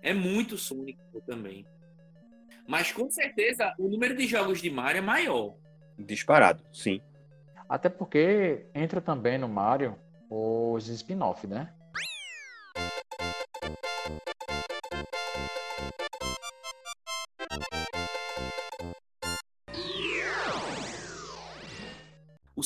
É 0.00 0.14
muito 0.14 0.56
Sonic 0.56 0.98
também. 1.26 1.66
Mas 2.66 2.92
com 2.92 3.10
certeza 3.10 3.74
o 3.76 3.88
número 3.88 4.16
de 4.16 4.26
jogos 4.26 4.62
de 4.62 4.70
Mario 4.70 4.98
é 4.98 5.02
maior. 5.02 5.54
Disparado, 5.98 6.62
sim. 6.72 7.00
Até 7.68 7.88
porque 7.88 8.66
entra 8.74 9.00
também 9.00 9.36
no 9.36 9.48
Mario 9.48 9.96
os 10.30 10.88
spin-off, 10.88 11.46
né? 11.46 11.72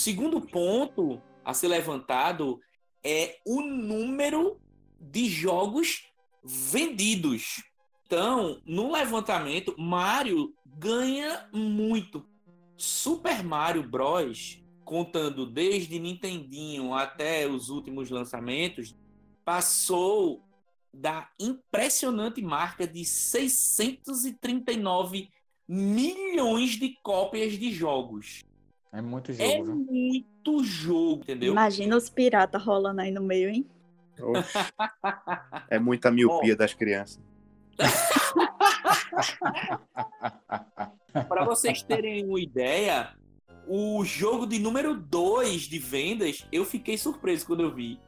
Segundo 0.05 0.39
ponto 0.39 1.21
a 1.43 1.55
ser 1.55 1.69
levantado 1.69 2.61
é 3.03 3.39
o 3.47 3.63
número 3.63 4.61
de 5.01 5.31
jogos 5.31 6.05
vendidos. 6.45 7.63
Então, 8.05 8.61
no 8.67 8.93
levantamento, 8.93 9.75
Mario 9.79 10.55
ganha 10.67 11.49
muito. 11.51 12.23
Super 12.77 13.43
Mario 13.43 13.83
Bros, 13.83 14.63
contando 14.85 15.47
desde 15.47 15.99
Nintendinho 15.99 16.93
até 16.93 17.49
os 17.49 17.71
últimos 17.71 18.11
lançamentos, 18.11 18.95
passou 19.43 20.45
da 20.93 21.31
impressionante 21.41 22.43
marca 22.43 22.87
de 22.87 23.07
639 23.07 25.31
milhões 25.67 26.73
de 26.73 26.91
cópias 27.03 27.55
de 27.55 27.73
jogos. 27.73 28.45
É 28.95 29.03
muito 29.03 29.33
É 29.33 29.35
jogo, 29.35 29.65
viu? 29.65 29.75
muito 29.75 30.65
jogo, 30.65 31.23
entendeu? 31.23 31.51
Imagina 31.53 31.97
os 31.97 32.09
piratas 32.09 32.63
rolando 32.63 33.01
aí 33.01 33.11
no 33.11 33.21
meio, 33.23 33.49
hein? 33.51 33.67
Oxe. 34.21 34.53
É 35.69 35.79
muita 35.79 36.11
miopia 36.11 36.55
das 36.55 36.73
crianças. 36.75 37.21
Para 41.29 41.45
vocês 41.45 41.83
terem 41.83 42.25
uma 42.25 42.41
ideia, 42.41 43.13
o 43.67 44.05
jogo 44.05 44.47
de 44.47 44.59
número 44.59 44.95
2 44.95 45.63
de 45.63 45.79
vendas, 45.79 46.47
eu 46.53 46.65
fiquei 46.65 46.97
surpreso 46.99 47.47
quando 47.47 47.63
eu 47.63 47.75
vi. 47.75 47.99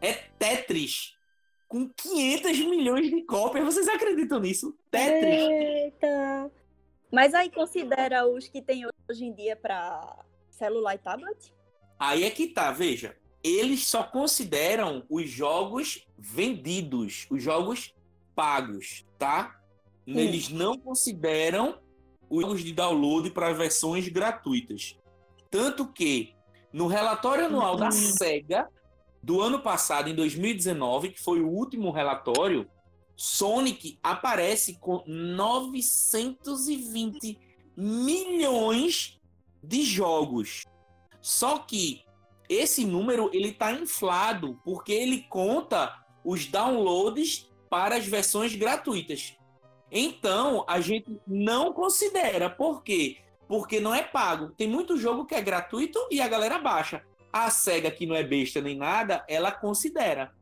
É 0.00 0.12
Tetris. 0.12 1.14
Com 1.68 1.88
500 1.88 2.58
milhões 2.66 3.10
de 3.10 3.22
cópias. 3.22 3.64
Vocês 3.64 3.88
acreditam 3.88 4.40
nisso? 4.40 4.74
Tetris. 4.90 5.48
Eita! 5.48 6.50
Mas 7.12 7.34
aí 7.34 7.50
considera 7.50 8.26
os 8.26 8.48
que 8.48 8.62
tem 8.62 8.84
hoje 9.08 9.26
em 9.26 9.34
dia 9.34 9.54
para 9.54 10.24
celular 10.50 10.94
e 10.94 10.98
tablet? 10.98 11.52
Aí 11.98 12.24
é 12.24 12.30
que 12.30 12.46
tá, 12.46 12.72
veja. 12.72 13.14
Eles 13.44 13.86
só 13.86 14.02
consideram 14.02 15.04
os 15.10 15.28
jogos 15.28 16.06
vendidos, 16.16 17.26
os 17.30 17.42
jogos 17.42 17.94
pagos, 18.34 19.04
tá? 19.18 19.60
Eles 20.06 20.48
não 20.48 20.78
consideram 20.78 21.78
os 22.30 22.40
jogos 22.40 22.64
de 22.64 22.72
download 22.72 23.30
para 23.30 23.52
versões 23.52 24.08
gratuitas. 24.08 24.98
Tanto 25.50 25.86
que 25.86 26.34
no 26.72 26.86
relatório 26.86 27.44
anual 27.44 27.76
da 27.76 27.90
SEGA 27.90 28.68
do 29.22 29.40
ano 29.40 29.60
passado, 29.60 30.08
em 30.08 30.14
2019, 30.14 31.10
que 31.10 31.22
foi 31.22 31.40
o 31.40 31.48
último 31.48 31.90
relatório, 31.90 32.68
Sonic 33.22 33.98
aparece 34.02 34.74
com 34.80 35.04
920 35.06 37.38
milhões 37.76 39.20
de 39.62 39.84
jogos. 39.84 40.64
Só 41.20 41.60
que 41.60 42.02
esse 42.48 42.84
número 42.84 43.30
ele 43.32 43.50
está 43.50 43.70
inflado 43.70 44.60
porque 44.64 44.92
ele 44.92 45.24
conta 45.30 46.04
os 46.24 46.46
downloads 46.46 47.48
para 47.70 47.94
as 47.94 48.04
versões 48.04 48.56
gratuitas. 48.56 49.38
Então, 49.88 50.64
a 50.66 50.80
gente 50.80 51.20
não 51.24 51.72
considera. 51.72 52.50
Por 52.50 52.82
quê? 52.82 53.18
Porque 53.46 53.78
não 53.78 53.94
é 53.94 54.02
pago. 54.02 54.50
Tem 54.50 54.66
muito 54.66 54.96
jogo 54.96 55.26
que 55.26 55.36
é 55.36 55.40
gratuito 55.40 56.08
e 56.10 56.20
a 56.20 56.26
galera 56.26 56.58
baixa. 56.58 57.04
A 57.32 57.50
SEGA, 57.50 57.88
que 57.88 58.04
não 58.04 58.16
é 58.16 58.24
besta 58.24 58.60
nem 58.60 58.76
nada, 58.76 59.24
ela 59.28 59.52
considera. 59.52 60.34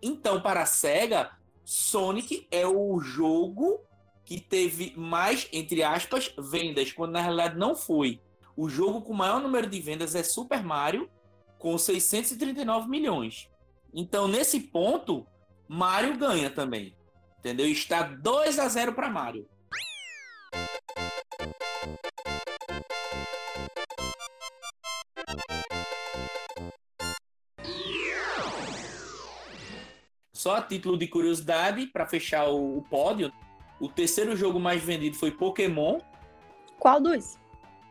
Então, 0.00 0.40
para 0.40 0.62
a 0.62 0.66
SEGA, 0.66 1.36
Sonic 1.70 2.48
é 2.50 2.66
o 2.66 2.98
jogo 2.98 3.84
que 4.24 4.40
teve 4.40 4.94
mais, 4.96 5.46
entre 5.52 5.82
aspas, 5.82 6.32
vendas, 6.38 6.92
quando 6.92 7.12
na 7.12 7.20
realidade 7.20 7.58
não 7.58 7.76
foi. 7.76 8.22
O 8.56 8.70
jogo 8.70 9.02
com 9.02 9.12
maior 9.12 9.38
número 9.38 9.68
de 9.68 9.78
vendas 9.78 10.14
é 10.14 10.22
Super 10.22 10.64
Mario, 10.64 11.10
com 11.58 11.76
639 11.76 12.88
milhões. 12.88 13.50
Então, 13.92 14.26
nesse 14.26 14.60
ponto, 14.60 15.26
Mario 15.68 16.16
ganha 16.16 16.48
também. 16.48 16.96
Entendeu? 17.38 17.66
Está 17.66 18.00
2 18.02 18.58
a 18.58 18.66
0 18.66 18.94
para 18.94 19.10
Mario. 19.10 19.46
Só 30.38 30.54
a 30.54 30.62
título 30.62 30.96
de 30.96 31.08
curiosidade, 31.08 31.88
para 31.88 32.06
fechar 32.06 32.48
o, 32.48 32.78
o, 32.78 32.82
pódio, 32.82 33.32
o 33.80 33.88
terceiro 33.88 34.36
jogo 34.36 34.60
mais 34.60 34.80
vendido 34.80 35.16
foi 35.16 35.32
Pokémon. 35.32 35.98
Qual 36.78 37.00
dos? 37.00 37.36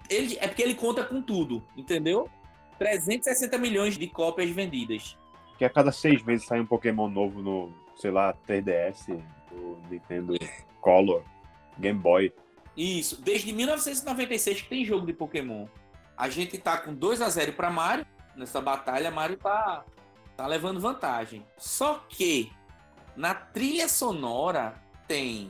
Ele, 0.10 0.38
é 0.40 0.48
porque 0.48 0.62
ele 0.62 0.74
conta 0.74 1.04
com 1.04 1.22
tudo, 1.22 1.62
entendeu? 1.76 2.30
360 2.80 3.58
milhões 3.58 3.98
de 3.98 4.08
cópias 4.08 4.50
vendidas. 4.52 5.18
Que 5.58 5.66
a 5.66 5.70
cada 5.70 5.92
seis 5.92 6.24
meses 6.24 6.48
sai 6.48 6.62
um 6.62 6.66
Pokémon 6.66 7.10
novo 7.10 7.42
no, 7.42 7.74
sei 7.98 8.12
lá, 8.12 8.34
3DS, 8.48 9.22
do 9.52 9.78
Nintendo 9.90 10.34
Color, 10.80 11.24
Game 11.78 12.00
Boy. 12.00 12.32
Isso, 12.78 13.22
desde 13.22 13.52
1996 13.52 14.62
que 14.62 14.70
tem 14.70 14.86
jogo 14.86 15.06
de 15.06 15.12
Pokémon. 15.12 15.68
A 16.16 16.30
gente 16.30 16.58
tá 16.58 16.78
com 16.78 16.94
2 16.94 17.22
a 17.22 17.28
0 17.28 17.52
para 17.52 17.70
Mario. 17.70 18.06
Nessa 18.38 18.62
batalha, 18.62 19.12
Mario 19.12 19.36
tá 19.36 19.84
tá 20.38 20.46
levando 20.46 20.80
vantagem. 20.80 21.44
Só 21.58 22.06
que 22.08 22.52
na 23.16 23.34
trilha 23.34 23.90
sonora 23.90 24.80
tem 25.08 25.50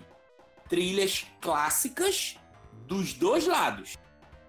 trilhas 0.70 1.27
clássicas 1.41 2.39
dos 2.88 3.13
dois 3.13 3.46
lados. 3.46 3.98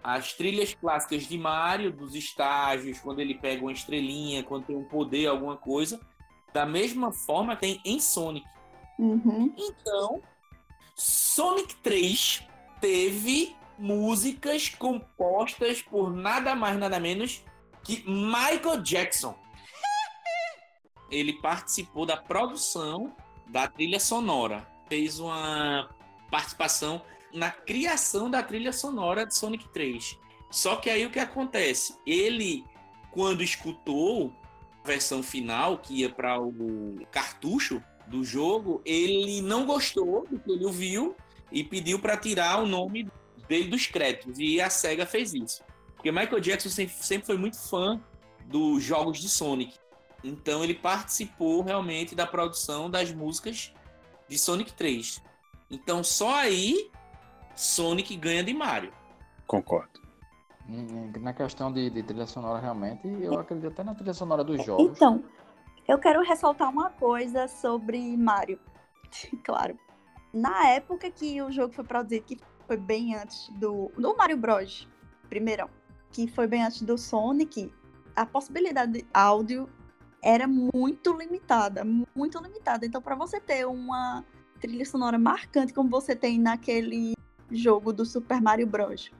As 0.03 0.33
trilhas 0.33 0.73
clássicas 0.75 1.25
de 1.25 1.37
Mario, 1.37 1.93
dos 1.93 2.15
estágios, 2.15 3.01
quando 3.01 3.19
ele 3.19 3.35
pega 3.35 3.63
uma 3.63 3.73
estrelinha, 3.73 4.45
quando 4.45 4.67
tem 4.67 4.77
um 4.77 4.85
poder, 4.85 5.27
alguma 5.27 5.57
coisa. 5.57 6.01
Da 6.53 6.65
mesma 6.65 7.13
forma 7.13 7.57
tem 7.57 7.81
em 7.85 7.99
Sonic. 7.99 8.47
Uhum. 8.99 9.53
Então, 9.59 10.23
Sonic 10.95 11.75
3 11.77 12.45
teve 12.81 13.57
músicas 13.77 14.69
compostas 14.69 15.83
por 15.83 16.13
nada 16.13 16.55
mais, 16.55 16.79
nada 16.79 16.99
menos 16.99 17.45
que 17.83 18.03
Michael 18.09 18.83
Jackson 18.83 19.37
ele 21.11 21.35
participou 21.35 22.05
da 22.05 22.17
produção 22.17 23.15
da 23.47 23.67
trilha 23.67 24.01
sonora. 24.01 24.67
Fez 24.89 25.19
uma 25.19 25.89
participação 26.31 27.03
na 27.33 27.51
criação 27.51 28.31
da 28.31 28.43
trilha 28.43 28.73
sonora 28.73 29.27
de 29.27 29.35
Sonic 29.35 29.69
3. 29.71 30.19
Só 30.51 30.77
que 30.77 30.89
aí 30.89 31.05
o 31.05 31.11
que 31.11 31.19
acontece? 31.19 31.97
Ele, 32.07 32.65
quando 33.11 33.43
escutou 33.43 34.33
a 34.85 34.87
versão 34.87 35.23
final, 35.23 35.79
que 35.79 36.01
ia 36.01 36.11
para 36.11 36.41
o 36.41 36.99
cartucho 37.11 37.83
do 38.07 38.25
jogo, 38.25 38.81
ele 38.85 39.43
não 39.43 39.67
gostou 39.67 40.27
do 40.27 40.39
que 40.39 40.51
ele 40.51 40.65
ouviu 40.65 41.15
e 41.53 41.63
pediu 41.63 41.99
para 41.99 42.17
tirar 42.17 42.63
o 42.63 42.67
nome 42.67 43.09
dele 43.47 43.69
dos 43.69 43.87
créditos. 43.87 44.39
E 44.39 44.61
a 44.61 44.71
SEGA 44.71 45.05
fez 45.07 45.35
isso. 45.35 45.63
Porque 45.95 46.13
Michael 46.13 46.41
Jackson 46.41 46.69
sempre 46.69 47.27
foi 47.27 47.37
muito 47.37 47.59
fã 47.59 48.01
dos 48.47 48.83
jogos 48.83 49.21
de 49.21 49.29
Sonic. 49.29 49.75
Então 50.23 50.65
ele 50.65 50.75
participou 50.75 51.63
realmente 51.63 52.15
da 52.15 52.27
produção 52.27 52.91
das 52.91 53.13
músicas 53.13 53.73
de 54.29 54.39
Sonic 54.39 54.73
3. 54.73 55.23
Então 55.71 56.03
só 56.03 56.35
aí 56.35 56.91
Sonic 57.55 58.17
ganha 58.17 58.43
de 58.43 58.55
Mario. 58.55 58.93
Concordo. 59.47 60.01
Na 61.21 61.33
questão 61.33 61.73
de, 61.73 61.89
de 61.89 62.03
trilha 62.03 62.27
sonora, 62.27 62.61
realmente, 62.61 63.09
eu 63.23 63.39
acredito 63.39 63.69
até 63.69 63.83
na 63.83 63.95
trilha 63.95 64.13
sonora 64.13 64.45
dos 64.45 64.63
jogos. 64.65 64.85
Então, 64.85 65.25
eu 65.89 65.99
quero 65.99 66.23
ressaltar 66.23 66.69
uma 66.69 66.91
coisa 66.91 67.49
sobre 67.49 68.17
Mario. 68.17 68.61
claro. 69.43 69.79
Na 70.33 70.69
época 70.69 71.11
que 71.11 71.41
o 71.41 71.51
jogo 71.51 71.73
foi 71.73 71.85
produzido, 71.85 72.27
que 72.27 72.39
foi 72.67 72.77
bem 72.77 73.15
antes 73.15 73.49
do, 73.55 73.91
do 73.97 74.15
Mario 74.15 74.37
Bros. 74.37 74.87
Primeirão, 75.31 75.71
que 76.13 76.29
foi 76.29 76.47
bem 76.47 76.63
antes 76.63 76.83
do 76.83 76.99
Sonic, 76.99 77.73
a 78.15 78.27
possibilidade 78.27 78.93
de 78.93 79.07
áudio 79.13 79.69
era 80.23 80.47
muito 80.47 81.13
limitada, 81.13 81.85
muito 82.15 82.41
limitada. 82.41 82.85
Então, 82.85 83.01
para 83.01 83.15
você 83.15 83.41
ter 83.41 83.67
uma 83.67 84.25
trilha 84.61 84.85
sonora 84.85 85.19
marcante 85.19 85.73
como 85.73 85.89
você 85.89 86.17
tem 86.17 86.39
naquele 86.39 87.15
jogo 87.51 87.93
do 87.93 88.05
Super 88.05 88.41
Mario 88.41 88.67
Bros. 88.67 89.11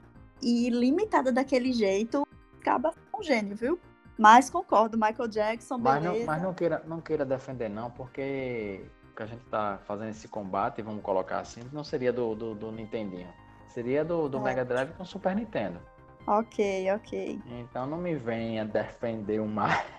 e 0.41 0.69
limitada 0.69 1.31
daquele 1.31 1.71
jeito, 1.71 2.27
acaba 2.59 2.93
um 3.17 3.23
gênio, 3.23 3.55
viu? 3.55 3.79
Mas 4.17 4.49
concordo, 4.49 4.97
Michael 4.97 5.29
Jackson, 5.29 5.79
beleza. 5.79 6.09
Mas 6.09 6.19
não, 6.19 6.25
mas 6.25 6.41
não 6.41 6.53
queira, 6.53 6.83
não 6.85 7.01
queira 7.01 7.25
defender 7.25 7.69
não, 7.69 7.89
porque 7.89 8.85
que 9.19 9.23
a 9.23 9.25
gente 9.25 9.43
tá 9.45 9.79
fazendo 9.85 10.11
esse 10.11 10.29
combate, 10.29 10.81
vamos 10.81 11.03
colocar 11.03 11.39
assim, 11.39 11.61
não 11.73 11.83
seria 11.83 12.13
do, 12.13 12.33
do, 12.35 12.55
do 12.55 12.71
Nintendinho. 12.71 13.27
Seria 13.67 14.03
do, 14.03 14.29
do 14.29 14.37
é. 14.37 14.41
Mega 14.41 14.63
Drive 14.63 14.93
com 14.93 15.03
Super 15.03 15.35
Nintendo. 15.35 15.79
Ok, 16.27 16.91
ok. 16.93 17.41
Então 17.47 17.87
não 17.87 17.97
me 17.97 18.15
venha 18.15 18.65
defender 18.65 19.39
o 19.39 19.47
Mario. 19.47 19.91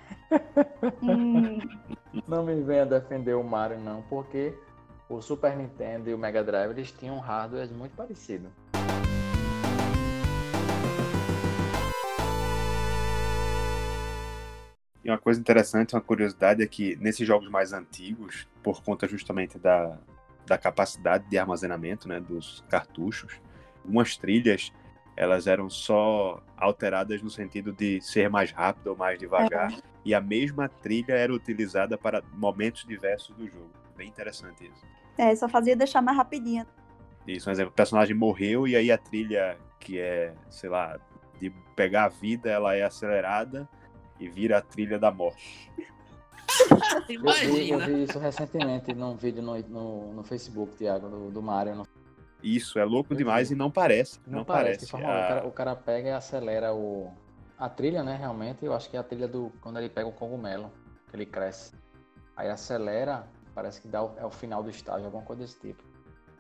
Hum. 1.03 1.59
Não 2.27 2.45
me 2.45 2.61
venha 2.63 2.85
defender 2.85 3.35
o 3.35 3.43
Mario, 3.43 3.79
não, 3.79 4.03
porque 4.03 4.53
o 5.09 5.21
Super 5.21 5.57
Nintendo 5.57 6.11
e 6.11 6.15
o 6.15 6.19
Mega 6.19 6.43
Drive 6.43 6.71
eles 6.71 6.91
tinham 6.91 7.19
hardwares 7.19 7.71
muito 7.71 7.95
parecidos. 7.95 8.51
E 15.05 15.09
uma 15.09 15.19
coisa 15.19 15.41
interessante, 15.41 15.95
uma 15.95 16.01
curiosidade 16.01 16.63
é 16.63 16.67
que 16.67 16.97
nesses 16.97 17.27
jogos 17.27 17.49
mais 17.49 17.73
antigos, 17.73 18.47
por 18.63 18.83
conta 18.83 19.09
justamente 19.09 19.59
da, 19.59 19.99
da 20.47 20.59
capacidade 20.59 21.29
de 21.29 21.39
armazenamento 21.39 22.07
né, 22.07 22.21
dos 22.21 22.65
cartuchos, 22.69 23.41
algumas 23.83 24.17
trilhas 24.17 24.73
elas 25.17 25.47
eram 25.47 25.69
só 25.69 26.43
alteradas 26.57 27.23
no 27.23 27.31
sentido 27.31 27.73
de 27.73 28.01
ser 28.01 28.31
mais 28.31 28.51
rápido 28.51 28.89
ou 28.89 28.97
mais 28.97 29.19
devagar. 29.19 29.73
É. 29.73 29.77
E 30.05 30.15
a 30.15 30.21
mesma 30.21 30.69
trilha 30.69 31.13
era 31.13 31.33
utilizada 31.33 31.99
para 31.99 32.23
momentos 32.33 32.85
diversos 32.85 33.37
do 33.37 33.47
jogo. 33.47 33.71
Bem 33.97 34.09
interessante 34.09 34.65
isso. 34.65 34.87
É, 35.19 35.35
só 35.35 35.49
fazia 35.49 35.77
deixar 35.77 36.01
mais 36.01 36.17
rapidinha. 36.17 36.67
Isso, 37.27 37.45
por 37.45 37.53
exemplo, 37.53 37.71
o 37.71 37.75
personagem 37.75 38.17
morreu 38.17 38.67
e 38.67 38.75
aí 38.75 38.91
a 38.91 38.97
trilha, 38.97 39.59
que 39.79 39.99
é, 39.99 40.33
sei 40.49 40.71
lá, 40.71 40.99
de 41.39 41.51
pegar 41.77 42.05
a 42.05 42.09
vida, 42.09 42.51
ela 42.51 42.75
é 42.75 42.83
acelerada 42.83 43.69
e 44.19 44.29
vira 44.29 44.59
a 44.59 44.63
trilha 44.63 44.99
da 44.99 45.11
morte. 45.11 45.71
eu, 47.09 47.53
vi, 47.53 47.71
eu 47.71 47.79
vi 47.79 48.05
isso 48.05 48.19
recentemente 48.19 48.95
num 48.95 49.15
vídeo 49.17 49.43
no, 49.43 49.59
no, 49.61 50.13
no 50.15 50.23
Facebook, 50.23 50.77
Thiago, 50.77 51.09
do, 51.09 51.31
do 51.31 51.43
Mario. 51.43 51.75
No 51.75 51.87
isso, 52.43 52.79
é 52.79 52.85
louco 52.85 53.15
demais 53.15 53.51
e 53.51 53.55
não 53.55 53.71
parece. 53.71 54.21
Não, 54.27 54.39
não 54.39 54.45
parece. 54.45 54.91
parece. 54.91 54.95
A... 54.95 54.99
O, 54.99 55.29
cara, 55.29 55.47
o, 55.49 55.53
cara, 55.53 55.77
pega 55.77 56.09
e 56.09 56.13
acelera 56.13 56.75
o... 56.75 57.11
a 57.59 57.69
trilha, 57.69 58.03
né? 58.03 58.17
Realmente, 58.17 58.65
eu 58.65 58.75
acho 58.75 58.91
que 58.91 58.97
é 58.97 59.01
a 59.01 59.03
trilha 59.03 59.29
do. 59.29 59.53
Quando 59.61 59.79
ele 59.79 59.89
pega 59.89 60.09
o 60.09 60.13
cogumelo, 60.13 60.71
que 61.09 61.17
ele 61.17 61.27
cresce. 61.27 61.73
Aí 62.37 62.49
acelera, 62.49 63.27
parece 63.55 63.81
que 63.81 63.89
dá 63.89 64.03
o... 64.03 64.15
é 64.19 64.25
o 64.25 64.31
final 64.31 64.63
do 64.63 64.71
estágio, 64.71 65.07
alguma 65.07 65.25
coisa 65.25 65.43
desse 65.43 65.59
tipo. 65.61 65.83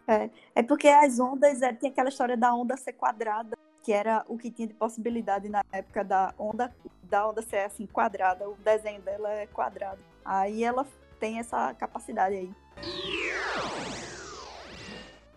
É, 0.07 0.31
é 0.57 0.63
porque 0.63 0.89
as 0.89 1.21
ondas, 1.21 1.63
é, 1.63 1.73
tem 1.73 1.91
aquela 1.91 2.09
história 2.09 2.37
da 2.37 2.53
onda 2.53 2.77
ser 2.77 2.95
quadrada, 2.95 3.57
que 3.83 3.93
era 3.93 4.25
o 4.29 4.37
que 4.37 4.51
tinha 4.51 4.69
de 4.69 4.75
possibilidade 4.75 5.49
na 5.49 5.63
época 5.73 6.03
da 6.03 6.35
onda, 6.39 6.75
da 7.05 7.29
onda 7.29 7.43
ser 7.43 7.61
assim, 7.61 7.87
quadrada. 7.87 8.49
O 8.49 8.55
desenho 8.57 9.01
dela 9.03 9.31
é 9.33 9.47
quadrado. 9.47 10.01
Aí 10.25 10.65
ela 10.65 10.87
tem 11.19 11.39
essa 11.39 11.73
capacidade 11.75 12.35
aí. 12.35 12.51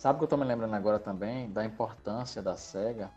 Sabe 0.03 0.17
que 0.17 0.25
eu 0.25 0.27
tô 0.27 0.35
me 0.35 0.43
lembrando 0.43 0.73
agora 0.73 0.99
também 0.99 1.49
da 1.49 1.63
importância 1.63 2.41
da 2.41 2.57
SEGA, 2.57 3.09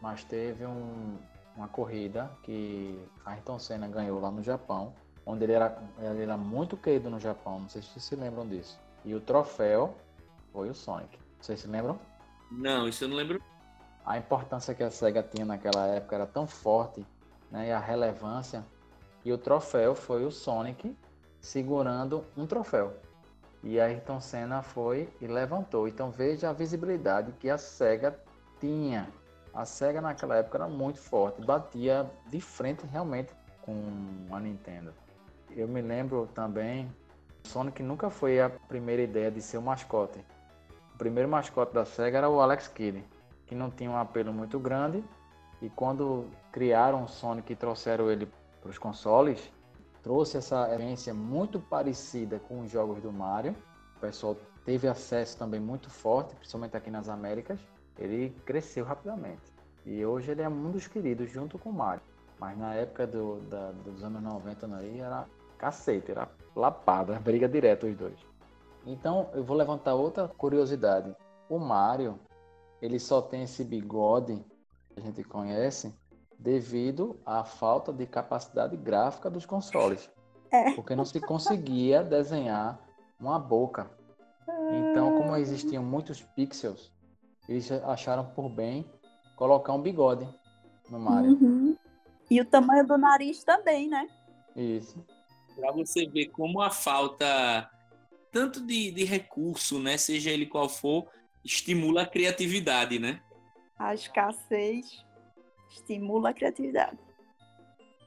mas 0.00 0.24
teve 0.24 0.64
um, 0.64 1.18
uma 1.54 1.68
corrida 1.68 2.30
que 2.42 2.98
Ayrton 3.26 3.58
Senna 3.58 3.86
ganhou 3.86 4.18
lá 4.18 4.30
no 4.30 4.42
Japão, 4.42 4.94
onde 5.26 5.44
ele 5.44 5.52
era, 5.52 5.78
ele 5.98 6.22
era 6.22 6.38
muito 6.38 6.78
querido 6.78 7.10
no 7.10 7.20
Japão, 7.20 7.60
não 7.60 7.68
sei 7.68 7.82
se 7.82 7.88
vocês 7.88 8.04
se 8.06 8.16
lembram 8.16 8.48
disso. 8.48 8.80
E 9.04 9.14
o 9.14 9.20
troféu 9.20 9.94
foi 10.50 10.70
o 10.70 10.74
Sonic. 10.74 11.18
Vocês 11.38 11.60
se 11.60 11.66
lembram? 11.66 12.00
Não, 12.50 12.88
isso 12.88 13.04
eu 13.04 13.08
não 13.08 13.18
lembro. 13.18 13.38
A 14.02 14.16
importância 14.16 14.74
que 14.74 14.82
a 14.82 14.90
SEGA 14.90 15.22
tinha 15.22 15.44
naquela 15.44 15.88
época 15.88 16.16
era 16.16 16.26
tão 16.26 16.46
forte, 16.46 17.04
né, 17.50 17.68
e 17.68 17.70
a 17.70 17.78
relevância, 17.78 18.64
e 19.26 19.30
o 19.30 19.36
troféu 19.36 19.94
foi 19.94 20.24
o 20.24 20.30
Sonic 20.30 20.96
segurando 21.38 22.24
um 22.34 22.46
troféu. 22.46 22.96
E 23.62 23.78
Ayrton 23.78 24.20
Senna 24.20 24.62
foi 24.62 25.08
e 25.20 25.26
levantou. 25.26 25.86
Então 25.86 26.10
veja 26.10 26.50
a 26.50 26.52
visibilidade 26.52 27.32
que 27.32 27.50
a 27.50 27.58
SEGA 27.58 28.18
tinha. 28.58 29.08
A 29.52 29.64
SEGA 29.64 30.00
naquela 30.00 30.36
época 30.36 30.58
era 30.58 30.68
muito 30.68 30.98
forte, 30.98 31.44
batia 31.44 32.08
de 32.28 32.40
frente 32.40 32.86
realmente 32.86 33.32
com 33.62 33.82
a 34.30 34.40
Nintendo. 34.40 34.94
Eu 35.50 35.66
me 35.66 35.82
lembro 35.82 36.28
também, 36.34 36.90
Sonic 37.44 37.82
nunca 37.82 38.08
foi 38.08 38.40
a 38.40 38.48
primeira 38.48 39.02
ideia 39.02 39.30
de 39.30 39.42
ser 39.42 39.58
o 39.58 39.62
mascote. 39.62 40.24
O 40.94 40.98
primeiro 40.98 41.28
mascote 41.28 41.74
da 41.74 41.84
SEGA 41.84 42.18
era 42.18 42.28
o 42.28 42.40
Alex 42.40 42.68
Kidd, 42.68 43.04
que 43.46 43.54
não 43.54 43.70
tinha 43.70 43.90
um 43.90 43.96
apelo 43.96 44.32
muito 44.32 44.58
grande. 44.58 45.02
E 45.60 45.68
quando 45.68 46.26
criaram 46.52 47.04
o 47.04 47.08
Sonic 47.08 47.52
e 47.52 47.56
trouxeram 47.56 48.10
ele 48.10 48.28
para 48.60 48.70
os 48.70 48.78
consoles, 48.78 49.50
trouxe 50.02 50.38
essa 50.38 50.62
experiência 50.62 51.14
muito 51.14 51.60
parecida 51.60 52.38
com 52.38 52.60
os 52.60 52.70
jogos 52.70 53.00
do 53.02 53.12
Mario. 53.12 53.54
O 53.96 54.00
pessoal 54.00 54.36
teve 54.64 54.88
acesso 54.88 55.36
também 55.36 55.60
muito 55.60 55.90
forte, 55.90 56.34
principalmente 56.36 56.76
aqui 56.76 56.90
nas 56.90 57.08
Américas. 57.08 57.60
Ele 57.98 58.30
cresceu 58.44 58.84
rapidamente. 58.84 59.42
E 59.84 60.04
hoje 60.04 60.30
ele 60.30 60.42
é 60.42 60.48
um 60.48 60.70
dos 60.70 60.86
queridos 60.86 61.30
junto 61.30 61.58
com 61.58 61.70
o 61.70 61.72
Mario. 61.72 62.02
Mas 62.38 62.56
na 62.56 62.74
época 62.74 63.06
do, 63.06 63.40
da, 63.42 63.72
dos 63.72 64.02
anos 64.02 64.22
90 64.22 64.76
aí 64.76 65.00
era 65.00 65.26
cacete, 65.58 66.10
era 66.10 66.28
lapada, 66.56 67.18
briga 67.20 67.48
direta 67.48 67.86
os 67.86 67.96
dois. 67.96 68.18
Então 68.86 69.28
eu 69.34 69.44
vou 69.44 69.56
levantar 69.56 69.94
outra 69.94 70.26
curiosidade. 70.28 71.14
O 71.48 71.58
Mario, 71.58 72.18
ele 72.80 72.98
só 72.98 73.20
tem 73.20 73.42
esse 73.42 73.62
bigode 73.62 74.42
que 74.88 75.00
a 75.00 75.02
gente 75.02 75.22
conhece 75.22 75.92
devido 76.40 77.20
à 77.24 77.44
falta 77.44 77.92
de 77.92 78.06
capacidade 78.06 78.76
gráfica 78.76 79.30
dos 79.30 79.44
consoles. 79.44 80.10
É. 80.50 80.72
Porque 80.72 80.96
não 80.96 81.04
se 81.04 81.20
conseguia 81.20 82.02
desenhar 82.02 82.80
uma 83.20 83.38
boca. 83.38 83.90
Então, 84.72 85.18
como 85.18 85.36
existiam 85.36 85.82
muitos 85.82 86.22
pixels, 86.22 86.92
eles 87.48 87.70
acharam 87.70 88.24
por 88.24 88.48
bem 88.48 88.90
colocar 89.36 89.72
um 89.74 89.82
bigode 89.82 90.26
no 90.88 90.98
Mario. 90.98 91.32
Uhum. 91.32 91.76
E 92.30 92.40
o 92.40 92.44
tamanho 92.44 92.86
do 92.86 92.96
nariz 92.96 93.44
também, 93.44 93.88
né? 93.88 94.08
Isso. 94.56 95.04
Para 95.54 95.72
você 95.72 96.06
ver 96.06 96.28
como 96.28 96.60
a 96.60 96.70
falta 96.70 97.70
tanto 98.32 98.64
de, 98.64 98.90
de 98.92 99.04
recurso, 99.04 99.78
né, 99.78 99.96
seja 99.96 100.30
ele 100.30 100.46
qual 100.46 100.68
for, 100.68 101.08
estimula 101.44 102.02
a 102.02 102.06
criatividade, 102.06 102.98
né? 102.98 103.20
A 103.78 103.94
escassez 103.94 105.04
estimula 105.70 106.30
a 106.30 106.34
criatividade. 106.34 106.98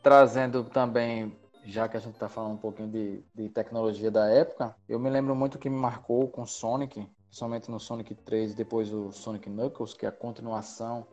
Trazendo 0.02 0.64
também, 0.66 1.36
já 1.66 1.88
que 1.88 1.98
a 1.98 2.00
gente 2.00 2.14
está 2.14 2.28
falando 2.28 2.54
um 2.54 2.58
pouquinho 2.58 2.90
de, 2.90 3.24
de 3.34 3.50
tecnologia 3.50 4.12
da 4.12 4.30
época, 4.30 4.76
eu 4.88 5.00
me 5.00 5.10
lembro 5.10 5.36
muito 5.36 5.58
que 5.58 5.70
me 5.70 5.80
marcou 5.80 6.28
com 6.28 6.46
Sonic, 6.46 7.08
somente 7.30 7.72
no 7.72 7.80
Sonic 7.80 8.14
3 8.14 8.52
e 8.52 8.56
depois 8.56 8.94
o 8.94 9.12
Sonic 9.12 9.50
Knuckles, 9.50 9.94
que 9.94 10.06
é 10.06 10.10
a 10.10 10.12
continuação 10.12 11.08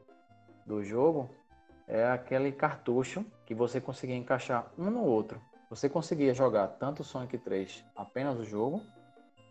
do 0.66 0.82
jogo, 0.82 1.30
é 1.86 2.06
aquele 2.06 2.52
cartucho 2.52 3.24
que 3.46 3.54
você 3.54 3.80
conseguia 3.80 4.16
encaixar 4.16 4.70
um 4.78 4.90
no 4.90 5.04
outro. 5.04 5.40
Você 5.68 5.88
conseguia 5.88 6.34
jogar 6.34 6.66
tanto 6.66 7.00
o 7.00 7.04
Sonic 7.04 7.38
3 7.38 7.84
apenas 7.94 8.38
o 8.38 8.44
jogo, 8.44 8.82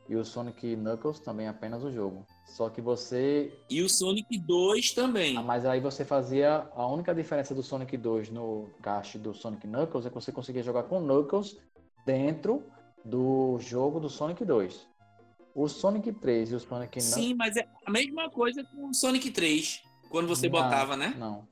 e 0.09 0.15
o 0.15 0.25
Sonic 0.25 0.75
Knuckles 0.75 1.19
também 1.19 1.47
apenas 1.47 1.83
o 1.83 1.91
jogo. 1.91 2.25
Só 2.43 2.67
que 2.67 2.81
você. 2.81 3.55
E 3.69 3.83
o 3.83 3.87
Sonic 3.87 4.39
2 4.39 4.91
também. 4.93 5.37
Ah, 5.37 5.43
mas 5.43 5.65
aí 5.67 5.79
você 5.79 6.03
fazia. 6.03 6.67
A 6.73 6.87
única 6.87 7.13
diferença 7.13 7.53
do 7.53 7.61
Sonic 7.61 7.95
2 7.95 8.31
no 8.31 8.71
caixa 8.81 9.19
do 9.19 9.35
Sonic 9.35 9.67
Knuckles 9.67 10.07
é 10.07 10.09
que 10.09 10.15
você 10.15 10.31
conseguia 10.31 10.63
jogar 10.63 10.83
com 10.83 10.99
Knuckles 10.99 11.57
dentro 12.07 12.63
do 13.05 13.59
jogo 13.59 13.99
do 13.99 14.09
Sonic 14.09 14.43
2. 14.43 14.89
O 15.53 15.67
Sonic 15.67 16.11
3 16.11 16.51
e 16.51 16.55
o 16.55 16.59
Sonic 16.59 16.99
Knuckles. 16.99 17.03
Sim, 17.03 17.35
mas 17.35 17.55
é 17.55 17.67
a 17.85 17.91
mesma 17.91 18.31
coisa 18.31 18.63
com 18.63 18.89
o 18.89 18.93
Sonic 18.95 19.29
3, 19.29 19.83
quando 20.09 20.27
você 20.27 20.49
Não, 20.49 20.59
botava, 20.59 20.97
né? 20.97 21.13
Não. 21.19 21.47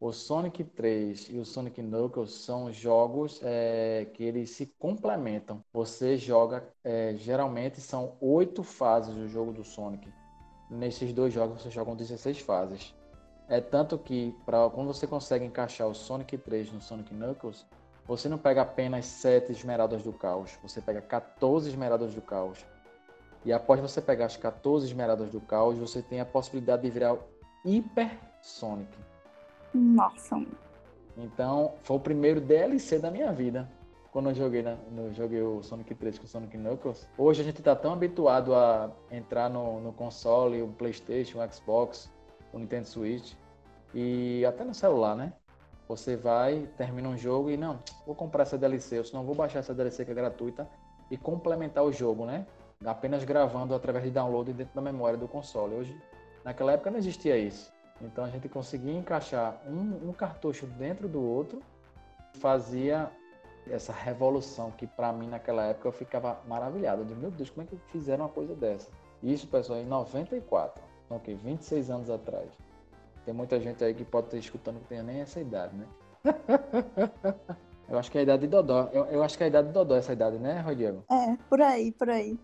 O 0.00 0.12
Sonic 0.12 0.62
3 0.62 1.28
e 1.30 1.38
o 1.38 1.44
Sonic 1.44 1.82
Knuckles 1.82 2.30
são 2.30 2.72
jogos 2.72 3.40
é, 3.42 4.06
que 4.14 4.22
eles 4.22 4.50
se 4.50 4.66
complementam. 4.78 5.64
Você 5.72 6.16
joga, 6.16 6.68
é, 6.84 7.14
geralmente 7.16 7.80
são 7.80 8.16
oito 8.20 8.62
fases 8.62 9.12
do 9.12 9.28
jogo 9.28 9.52
do 9.52 9.64
Sonic. 9.64 10.08
Nesses 10.70 11.12
dois 11.12 11.34
jogos 11.34 11.60
você 11.60 11.70
joga 11.70 11.96
16 11.96 12.38
fases. 12.38 12.94
É 13.48 13.60
tanto 13.60 13.98
que 13.98 14.32
pra, 14.46 14.70
quando 14.70 14.86
você 14.86 15.04
consegue 15.04 15.44
encaixar 15.44 15.88
o 15.88 15.94
Sonic 15.94 16.38
3 16.38 16.70
no 16.70 16.80
Sonic 16.80 17.12
Knuckles, 17.12 17.66
você 18.06 18.28
não 18.28 18.38
pega 18.38 18.62
apenas 18.62 19.04
7 19.04 19.50
esmeraldas 19.50 20.04
do 20.04 20.12
caos, 20.12 20.56
você 20.62 20.80
pega 20.80 21.00
14 21.02 21.70
esmeraldas 21.70 22.14
do 22.14 22.22
caos. 22.22 22.64
E 23.44 23.52
após 23.52 23.80
você 23.80 24.00
pegar 24.00 24.26
as 24.26 24.36
14 24.36 24.86
esmeraldas 24.86 25.30
do 25.30 25.40
caos, 25.40 25.76
você 25.76 26.02
tem 26.02 26.20
a 26.20 26.24
possibilidade 26.24 26.82
de 26.82 26.90
virar 26.90 27.14
o 27.14 27.24
Hyper 27.64 28.16
Sonic. 28.40 29.07
Nossa. 29.74 30.40
Então, 31.16 31.74
foi 31.82 31.96
o 31.96 32.00
primeiro 32.00 32.40
DLC 32.40 32.98
da 32.98 33.10
minha 33.10 33.32
vida. 33.32 33.68
Quando 34.10 34.30
eu 34.30 34.34
joguei, 34.34 34.62
na, 34.62 34.76
no, 34.90 35.12
joguei 35.12 35.42
o 35.42 35.62
Sonic 35.62 35.94
3 35.94 36.18
com 36.18 36.24
o 36.24 36.28
Sonic 36.28 36.56
Knuckles. 36.56 37.08
Hoje 37.18 37.42
a 37.42 37.44
gente 37.44 37.62
tá 37.62 37.76
tão 37.76 37.92
habituado 37.92 38.54
a 38.54 38.90
entrar 39.10 39.50
no, 39.50 39.80
no 39.80 39.92
console, 39.92 40.62
o 40.62 40.68
Playstation, 40.68 41.38
o 41.38 41.52
Xbox, 41.52 42.10
o 42.52 42.58
Nintendo 42.58 42.86
Switch 42.86 43.34
e 43.94 44.44
até 44.46 44.64
no 44.64 44.74
celular, 44.74 45.14
né? 45.14 45.32
Você 45.88 46.16
vai, 46.16 46.68
termina 46.76 47.08
um 47.08 47.16
jogo 47.16 47.50
e 47.50 47.56
não, 47.56 47.80
vou 48.06 48.14
comprar 48.14 48.42
essa 48.42 48.58
DLC, 48.58 48.98
ou 48.98 49.04
senão 49.04 49.24
vou 49.24 49.34
baixar 49.34 49.60
essa 49.60 49.74
DLC 49.74 50.04
que 50.04 50.10
é 50.10 50.14
gratuita 50.14 50.68
e 51.10 51.16
complementar 51.16 51.84
o 51.84 51.92
jogo, 51.92 52.26
né? 52.26 52.46
Apenas 52.84 53.24
gravando 53.24 53.74
através 53.74 54.04
de 54.04 54.10
download 54.10 54.52
dentro 54.52 54.74
da 54.74 54.80
memória 54.80 55.18
do 55.18 55.26
console. 55.26 55.74
Hoje, 55.74 55.96
naquela 56.44 56.72
época 56.72 56.90
não 56.90 56.98
existia 56.98 57.36
isso. 57.36 57.72
Então 58.00 58.24
a 58.24 58.28
gente 58.28 58.48
conseguia 58.48 58.92
encaixar 58.92 59.60
um, 59.66 60.08
um 60.08 60.12
cartucho 60.12 60.66
dentro 60.66 61.08
do 61.08 61.22
outro, 61.22 61.60
fazia 62.34 63.10
essa 63.70 63.92
revolução 63.92 64.70
que 64.70 64.86
para 64.86 65.12
mim 65.12 65.26
naquela 65.26 65.64
época 65.64 65.88
eu 65.88 65.92
ficava 65.92 66.40
maravilhado. 66.46 67.02
Eu 67.02 67.06
disse, 67.06 67.20
meu 67.20 67.30
Deus, 67.30 67.50
como 67.50 67.66
é 67.66 67.70
que 67.70 67.76
fizeram 67.90 68.24
uma 68.24 68.30
coisa 68.30 68.54
dessa? 68.54 68.90
Isso, 69.22 69.46
pessoal, 69.48 69.80
em 69.80 69.86
94, 69.86 70.82
então, 71.04 71.16
ok, 71.16 71.34
26 71.34 71.90
anos 71.90 72.10
atrás. 72.10 72.48
Tem 73.24 73.34
muita 73.34 73.60
gente 73.60 73.82
aí 73.82 73.92
que 73.92 74.04
pode 74.04 74.28
estar 74.28 74.38
escutando 74.38 74.80
que 74.80 74.86
tenha 74.86 75.02
nem 75.02 75.20
essa 75.20 75.40
idade, 75.40 75.76
né? 75.76 75.86
eu 77.88 77.98
acho 77.98 78.10
que 78.10 78.18
é 78.18 78.20
a 78.20 78.22
idade 78.22 78.42
de 78.42 78.48
Dodó. 78.48 78.88
Eu, 78.92 79.04
eu 79.06 79.22
acho 79.22 79.36
que 79.36 79.42
é 79.42 79.46
a 79.46 79.48
idade 79.48 79.68
de 79.68 79.74
Dodó 79.74 79.96
essa 79.96 80.12
idade, 80.12 80.38
né, 80.38 80.60
Rui 80.60 80.76
Diego? 80.76 81.04
É, 81.10 81.36
por 81.48 81.60
aí, 81.60 81.92
por 81.92 82.08
aí. 82.08 82.38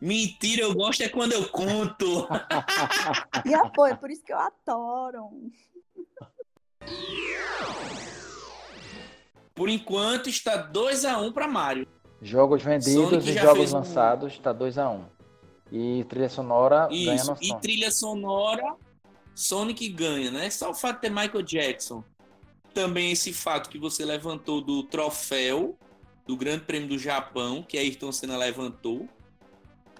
Mentira, 0.00 0.62
eu 0.62 0.74
gosto 0.74 1.02
é 1.02 1.08
quando 1.08 1.32
eu 1.32 1.48
conto. 1.48 2.26
E 3.44 3.54
apoio, 3.54 3.96
por 3.96 4.10
isso 4.10 4.22
que 4.24 4.32
eu 4.32 4.38
adoro. 4.38 5.30
Por 9.54 9.68
enquanto 9.68 10.28
está 10.28 10.56
2 10.56 11.04
a 11.04 11.18
1 11.18 11.32
para 11.32 11.48
Mario. 11.48 11.86
Jogos 12.20 12.62
vendidos 12.62 12.92
Sonic 13.10 13.28
e 13.30 13.32
já 13.34 13.42
jogos 13.42 13.58
fez 13.58 13.72
um- 13.72 13.76
lançados, 13.78 14.38
tá 14.38 14.52
2 14.52 14.78
a 14.78 14.90
1 14.90 15.04
E 15.72 16.04
trilha 16.04 16.28
sonora 16.28 16.88
ganha 16.88 17.14
Isso. 17.14 17.30
no 17.32 17.38
E 17.40 17.46
som. 17.48 17.58
trilha 17.60 17.90
sonora, 17.90 18.74
Sonic 19.34 19.88
ganha, 19.88 20.30
né? 20.30 20.48
Só 20.50 20.70
o 20.70 20.74
fato 20.74 20.96
de 20.96 21.02
ter 21.02 21.10
Michael 21.10 21.42
Jackson. 21.42 22.02
Também 22.74 23.12
esse 23.12 23.32
fato 23.32 23.68
que 23.70 23.78
você 23.78 24.04
levantou 24.04 24.60
do 24.60 24.82
troféu 24.82 25.78
do 26.26 26.36
Grande 26.36 26.64
Prêmio 26.64 26.88
do 26.88 26.98
Japão, 26.98 27.62
que 27.62 27.78
a 27.78 27.80
Ayrton 27.80 28.12
Senna 28.12 28.36
levantou. 28.36 29.08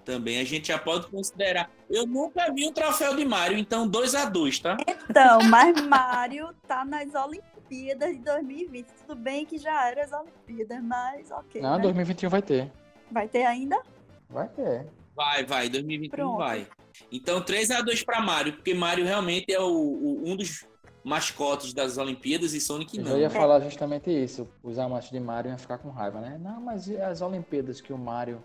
Também 0.07 0.39
a 0.39 0.45
gente 0.45 0.69
já 0.69 0.79
pode 0.79 1.07
considerar. 1.07 1.69
Eu 1.89 2.07
nunca 2.07 2.49
vi 2.53 2.65
um 2.65 2.71
troféu 2.71 3.13
de 3.13 3.25
Mario, 3.25 3.57
então 3.57 3.85
2 3.85 4.15
a 4.15 4.23
2 4.23 4.57
tá? 4.59 4.77
Então, 5.09 5.39
mas 5.49 5.81
Mario 5.85 6.49
tá 6.65 6.85
nas 6.85 7.13
Olimpíadas 7.13 8.11
de 8.15 8.19
2020. 8.23 8.87
Tudo 9.05 9.15
bem 9.17 9.45
que 9.45 9.57
já 9.57 9.89
era 9.89 10.05
as 10.05 10.13
Olimpíadas, 10.13 10.81
mas 10.81 11.29
ok. 11.29 11.61
Não, 11.61 11.75
né? 11.75 11.81
2021 11.83 12.29
vai 12.29 12.41
ter. 12.41 12.71
Vai 13.11 13.27
ter 13.27 13.45
ainda? 13.45 13.81
Vai 14.29 14.47
ter. 14.47 14.87
Vai, 15.13 15.43
vai, 15.45 15.67
2021 15.67 16.09
Pronto. 16.15 16.37
vai. 16.37 16.65
Então 17.11 17.41
3 17.41 17.69
a 17.71 17.81
2 17.81 18.01
para 18.05 18.21
Mario, 18.21 18.53
porque 18.53 18.73
Mario 18.73 19.03
realmente 19.03 19.51
é 19.53 19.59
o, 19.59 19.65
o- 19.67 20.23
um 20.25 20.37
dos 20.37 20.65
mascotes 21.03 21.73
das 21.73 21.97
Olimpíadas 21.97 22.53
e 22.53 22.61
Sonic 22.61 22.97
Eu 22.97 23.03
não. 23.03 23.11
já 23.11 23.17
ia 23.17 23.29
falar 23.29 23.59
justamente 23.59 24.09
isso. 24.09 24.47
Os 24.63 24.79
amantes 24.79 25.09
de 25.09 25.19
Mario 25.19 25.49
iam 25.49 25.57
ficar 25.57 25.77
com 25.79 25.89
raiva, 25.89 26.21
né? 26.21 26.37
Não, 26.41 26.61
mas 26.61 26.87
e 26.87 26.95
as 26.95 27.21
Olimpíadas 27.21 27.81
que 27.81 27.91
o 27.91 27.97
Mario 27.97 28.41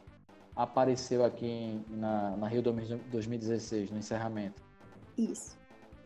apareceu 0.55 1.25
aqui 1.25 1.81
na, 1.89 2.37
na 2.37 2.49
Rio 2.49 2.63
2016, 2.63 3.91
no 3.91 3.99
encerramento. 3.99 4.63
Isso. 5.17 5.59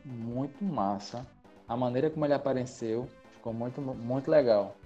Muito 0.05 0.63
massa. 0.65 1.27
A 1.69 1.77
maneira 1.77 2.11
como 2.11 2.25
ele 2.25 2.35
apareceu 2.35 3.09
ficou 3.33 3.53
muito, 3.53 3.81
muito 3.81 4.31
legal. 4.31 4.77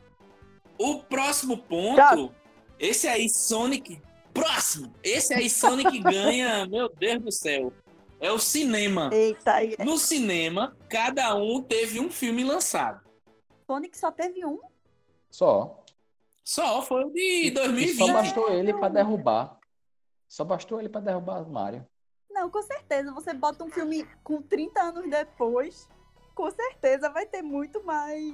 O 0.79 1.01
próximo 1.01 1.59
ponto, 1.59 2.35
esse 2.79 3.07
aí, 3.07 3.29
Sonic. 3.29 4.01
Próximo! 4.33 4.95
Esse 5.03 5.35
aí, 5.35 5.51
Sonic 5.51 5.99
ganha, 6.01 6.67
meu 6.67 6.89
Deus 6.89 7.23
do 7.23 7.33
céu. 7.33 7.73
É 8.21 8.31
o 8.31 8.39
cinema. 8.39 9.11
Eita, 9.13 9.55
aí. 9.55 9.77
No 9.85 9.99
cinema, 9.99 10.77
cada 10.89 11.35
um 11.35 11.63
teve 11.63 12.01
um 12.01 12.11
filme 12.11 12.45
lançado. 12.45 13.01
Sonic 13.67 13.97
só 13.99 14.11
teve 14.11 14.45
um? 14.45 14.59
Só. 15.31 15.80
Só, 16.51 16.83
foi 16.83 17.05
o 17.05 17.11
de 17.11 17.47
E 17.47 17.51
2020. 17.53 17.97
só 17.97 18.13
bastou 18.13 18.53
ele 18.53 18.75
para 18.75 18.89
derrubar. 18.89 19.57
Só 20.29 20.45
bastou 20.45 20.81
ele 20.81 20.89
para 20.89 21.01
derrubar 21.01 21.47
o 21.47 21.53
Mario. 21.53 21.87
Não, 22.29 22.51
com 22.51 22.61
certeza. 22.61 23.13
Você 23.13 23.33
bota 23.33 23.63
um 23.63 23.71
filme 23.71 24.05
com 24.25 24.43
30 24.43 24.83
anos 24.83 25.09
depois, 25.09 25.89
com 26.35 26.51
certeza 26.51 27.09
vai 27.09 27.25
ter 27.25 27.41
muito 27.41 27.85
mais 27.85 28.25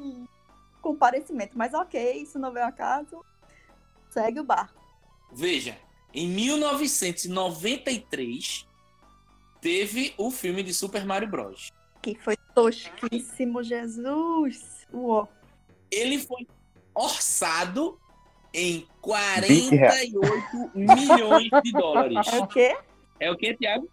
comparecimento. 0.80 1.58
Mas 1.58 1.74
ok, 1.74 2.14
isso 2.14 2.38
não 2.38 2.50
veio 2.50 2.64
a 2.64 2.72
caso. 2.72 3.22
Segue 4.08 4.40
o 4.40 4.44
barco. 4.44 4.80
Veja, 5.30 5.76
em 6.14 6.26
1993 6.26 8.66
teve 9.60 10.14
o 10.16 10.30
filme 10.30 10.62
de 10.62 10.72
Super 10.72 11.04
Mario 11.04 11.28
Bros. 11.28 11.70
Que 12.00 12.14
foi 12.14 12.38
tosquíssimo, 12.54 13.62
Jesus. 13.62 14.86
Uó. 14.90 15.28
Ele 15.90 16.18
foi 16.18 16.48
orçado 16.94 18.00
em 18.52 18.86
20 19.42 19.76
reais. 19.76 20.12
48 20.12 20.70
milhões 20.74 21.50
de 21.62 21.72
dólares. 21.72 22.26
É 22.32 22.38
o 22.38 22.46
quê? 22.46 22.76
É 23.20 23.30
o 23.30 23.36
que, 23.36 23.54
Thiago? 23.54 23.88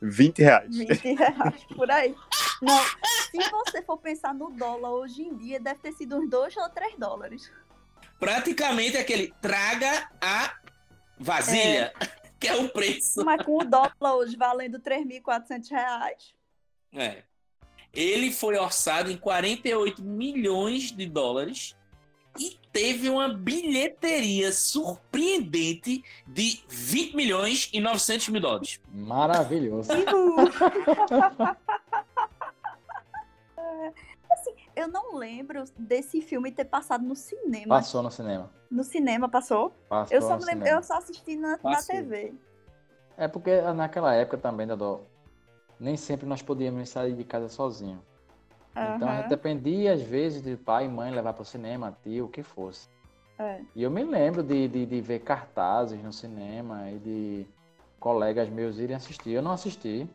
20 0.00 0.38
reais. 0.38 0.76
20 0.76 1.14
reais 1.14 1.64
por 1.74 1.90
aí. 1.90 2.14
Não, 2.62 2.78
se 3.30 3.50
você 3.50 3.82
for 3.82 3.98
pensar 3.98 4.32
no 4.32 4.50
dólar 4.50 4.90
hoje 4.90 5.22
em 5.22 5.36
dia, 5.36 5.60
deve 5.60 5.80
ter 5.80 5.92
sido 5.92 6.16
uns 6.16 6.30
2 6.30 6.56
ou 6.56 6.68
3 6.70 6.94
dólares. 6.96 7.50
Praticamente 8.18 8.96
aquele 8.96 9.34
traga 9.40 10.08
a 10.20 10.54
vasilha, 11.18 11.92
que 12.38 12.48
é 12.48 12.56
o 12.56 12.68
preço. 12.68 13.24
Mas 13.24 13.44
com 13.44 13.58
o 13.58 13.64
dólar 13.64 14.16
hoje 14.16 14.36
valendo 14.36 14.78
3.400 14.78 15.70
reais. 15.70 16.34
É. 16.92 17.24
Ele 17.92 18.32
foi 18.32 18.56
orçado 18.56 19.10
em 19.10 19.16
48 19.16 20.02
milhões 20.02 20.90
de 20.90 21.06
dólares 21.06 21.76
e 22.38 22.58
teve 22.72 23.08
uma 23.08 23.28
bilheteria 23.28 24.52
surpreendente 24.52 26.02
de 26.26 26.62
20 26.68 27.14
milhões 27.14 27.70
e 27.72 27.80
900 27.80 28.28
mil 28.28 28.40
dólares. 28.40 28.80
Maravilhoso. 28.92 29.90
assim, 34.32 34.54
eu 34.74 34.88
não 34.88 35.16
lembro 35.16 35.64
desse 35.78 36.20
filme 36.20 36.50
ter 36.50 36.64
passado 36.64 37.04
no 37.04 37.14
cinema. 37.14 37.76
Passou 37.76 38.02
no 38.02 38.10
cinema. 38.10 38.50
No 38.70 38.82
cinema 38.82 39.28
passou? 39.28 39.72
Passou 39.88 40.16
Eu 40.16 40.22
só, 40.22 40.30
lembro, 40.30 40.44
cinema. 40.46 40.68
eu 40.68 40.82
só 40.82 40.98
assisti 40.98 41.36
na, 41.36 41.58
na. 41.62 41.82
TV. 41.82 42.34
É 43.16 43.28
porque 43.28 43.60
naquela 43.72 44.12
época 44.14 44.36
também, 44.36 44.66
Dodô, 44.66 45.02
nem 45.78 45.96
sempre 45.96 46.26
nós 46.26 46.42
podíamos 46.42 46.88
sair 46.88 47.14
de 47.14 47.22
casa 47.24 47.48
sozinho. 47.48 48.02
Então 48.76 49.08
Aham. 49.08 49.16
gente 49.16 49.28
dependia, 49.28 49.92
às 49.92 50.02
vezes, 50.02 50.42
de 50.42 50.56
pai 50.56 50.86
e 50.86 50.88
mãe 50.88 51.10
levar 51.10 51.32
para 51.32 51.42
o 51.42 51.46
cinema, 51.46 51.96
tio, 52.02 52.26
o 52.26 52.28
que 52.28 52.42
fosse. 52.42 52.88
É. 53.38 53.60
E 53.74 53.82
eu 53.82 53.90
me 53.90 54.02
lembro 54.04 54.42
de, 54.42 54.68
de, 54.68 54.86
de 54.86 55.00
ver 55.00 55.20
cartazes 55.20 56.02
no 56.02 56.12
cinema 56.12 56.90
e 56.90 56.98
de 56.98 57.46
colegas 58.00 58.48
meus 58.48 58.78
irem 58.78 58.96
assistir. 58.96 59.30
Eu 59.30 59.42
não 59.42 59.52
assisti, 59.52 60.08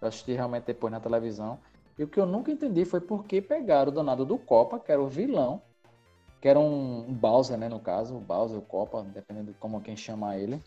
eu 0.00 0.08
assisti 0.08 0.32
realmente 0.32 0.64
depois 0.64 0.92
na 0.92 1.00
televisão. 1.00 1.58
E 1.98 2.04
o 2.04 2.08
que 2.08 2.20
eu 2.20 2.26
nunca 2.26 2.50
entendi 2.50 2.84
foi 2.84 3.00
por 3.00 3.24
que 3.24 3.40
pegaram 3.40 3.90
o 3.90 3.94
danado 3.94 4.24
do 4.24 4.36
Copa, 4.36 4.78
que 4.78 4.92
era 4.92 5.00
o 5.00 5.08
vilão, 5.08 5.62
que 6.40 6.48
era 6.48 6.58
um, 6.58 7.08
um 7.08 7.14
Bowser, 7.14 7.56
né, 7.56 7.68
no 7.68 7.80
caso, 7.80 8.16
o 8.16 8.20
Bowser, 8.20 8.58
o 8.58 8.62
Copa, 8.62 9.02
dependendo 9.02 9.52
de 9.52 9.58
como 9.58 9.80
quem 9.80 9.96
chama 9.96 10.36
ele, 10.36 10.62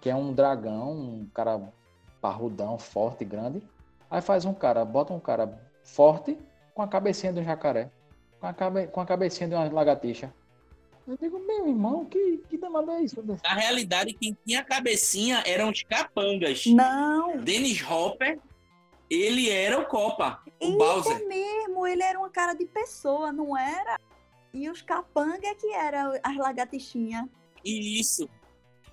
que 0.00 0.10
é 0.10 0.14
um 0.14 0.32
dragão, 0.32 0.92
um 0.92 1.28
cara 1.32 1.72
parrudão, 2.20 2.78
forte, 2.78 3.24
grande. 3.24 3.62
Aí 4.10 4.20
faz 4.20 4.44
um 4.44 4.52
cara, 4.52 4.84
bota 4.84 5.12
um 5.12 5.20
cara 5.20 5.58
forte 5.82 6.38
com 6.74 6.82
a 6.82 6.88
cabecinha 6.88 7.32
de 7.32 7.40
um 7.40 7.44
jacaré, 7.44 7.88
com 8.40 8.46
a, 8.46 8.52
cabe, 8.52 8.88
com 8.88 9.00
a 9.00 9.06
cabecinha 9.06 9.48
de 9.48 9.54
uma 9.54 9.70
lagartixa. 9.70 10.34
Eu 11.06 11.16
digo, 11.16 11.38
meu 11.38 11.68
irmão, 11.68 12.04
que, 12.06 12.42
que 12.48 12.58
danado 12.58 12.90
é 12.90 13.02
isso? 13.02 13.22
Na 13.22 13.54
realidade, 13.54 14.14
quem 14.14 14.36
tinha 14.44 14.60
a 14.60 14.64
cabecinha 14.64 15.42
eram 15.46 15.70
os 15.70 15.82
capangas. 15.82 16.66
Não, 16.66 17.36
Dennis 17.36 17.82
Hopper, 17.88 18.40
ele 19.08 19.50
era 19.50 19.78
o 19.78 19.84
Copa, 19.84 20.42
o 20.60 20.66
Isso 20.66 20.78
Bowser. 20.78 21.28
mesmo, 21.28 21.86
ele 21.86 22.02
era 22.02 22.18
uma 22.18 22.30
cara 22.30 22.54
de 22.54 22.64
pessoa, 22.64 23.30
não 23.30 23.56
era? 23.56 24.00
E 24.52 24.68
os 24.70 24.80
capanga 24.82 25.54
que 25.54 25.72
era 25.72 26.18
as 26.22 26.36
lagartixinhas. 26.36 27.26
Isso. 27.62 28.28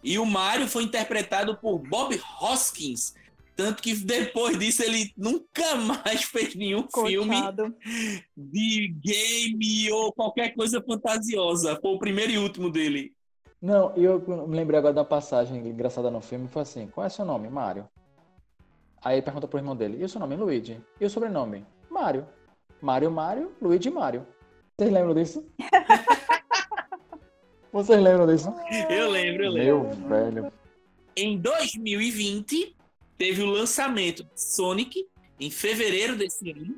E 0.04 0.20
o 0.20 0.26
Mario 0.26 0.68
foi 0.68 0.84
interpretado 0.84 1.56
por 1.58 1.80
Bob 1.80 2.20
Hoskins. 2.42 3.14
Tanto 3.62 3.84
que 3.84 3.94
depois 3.94 4.58
disso 4.58 4.82
ele 4.82 5.14
nunca 5.16 5.76
mais 5.76 6.24
fez 6.24 6.56
nenhum 6.56 6.88
filme 6.92 7.30
Coitado. 7.30 7.76
de 8.36 8.88
game 8.88 9.92
ou 9.92 10.12
qualquer 10.12 10.56
coisa 10.56 10.82
fantasiosa. 10.82 11.78
Foi 11.80 11.92
o 11.92 12.00
primeiro 12.00 12.32
e 12.32 12.40
último 12.40 12.72
dele. 12.72 13.14
Não, 13.62 13.94
e 13.96 14.04
eu 14.04 14.20
me 14.48 14.56
lembrei 14.56 14.80
agora 14.80 14.96
da 14.96 15.06
passagem 15.06 15.60
engraçada 15.60 16.10
no 16.10 16.22
filme, 16.22 16.48
foi 16.48 16.64
assim, 16.64 16.88
qual 16.88 17.06
é 17.06 17.10
seu 17.10 17.24
nome? 17.24 17.50
Mário. 17.50 17.88
Aí 19.00 19.22
pergunta 19.22 19.48
pro 19.48 19.60
irmão 19.60 19.76
dele, 19.76 20.02
e 20.02 20.04
o 20.04 20.10
seu 20.10 20.20
nome? 20.20 20.36
Luigi. 20.36 20.82
E 21.00 21.06
o 21.06 21.10
sobrenome? 21.10 21.64
Mário. 21.88 22.28
Mário, 22.82 23.12
Mário, 23.12 23.52
Luigi, 23.62 23.92
Mário. 23.92 24.26
Vocês 24.76 24.92
lembram 24.92 25.14
disso? 25.14 25.46
Vocês 27.72 28.02
lembram 28.02 28.26
disso? 28.26 28.52
Eu 28.90 29.12
lembro, 29.12 29.44
eu 29.44 29.52
lembro. 29.52 29.84
Meu 29.84 30.10
velho. 30.10 30.54
Em 31.16 31.38
2020, 31.38 32.76
teve 33.22 33.44
o 33.44 33.46
lançamento 33.46 34.24
de 34.24 34.42
Sonic, 34.42 35.08
em 35.40 35.52
fevereiro 35.52 36.16
desse 36.16 36.50
ano. 36.50 36.76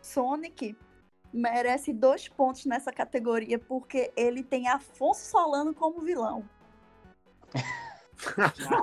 Sonic 0.00 0.74
merece 1.30 1.92
dois 1.92 2.26
pontos 2.26 2.64
nessa 2.64 2.90
categoria, 2.90 3.58
porque 3.58 4.10
ele 4.16 4.42
tem 4.42 4.66
Afonso 4.66 5.20
Solano 5.30 5.74
como 5.74 6.00
vilão. 6.00 6.42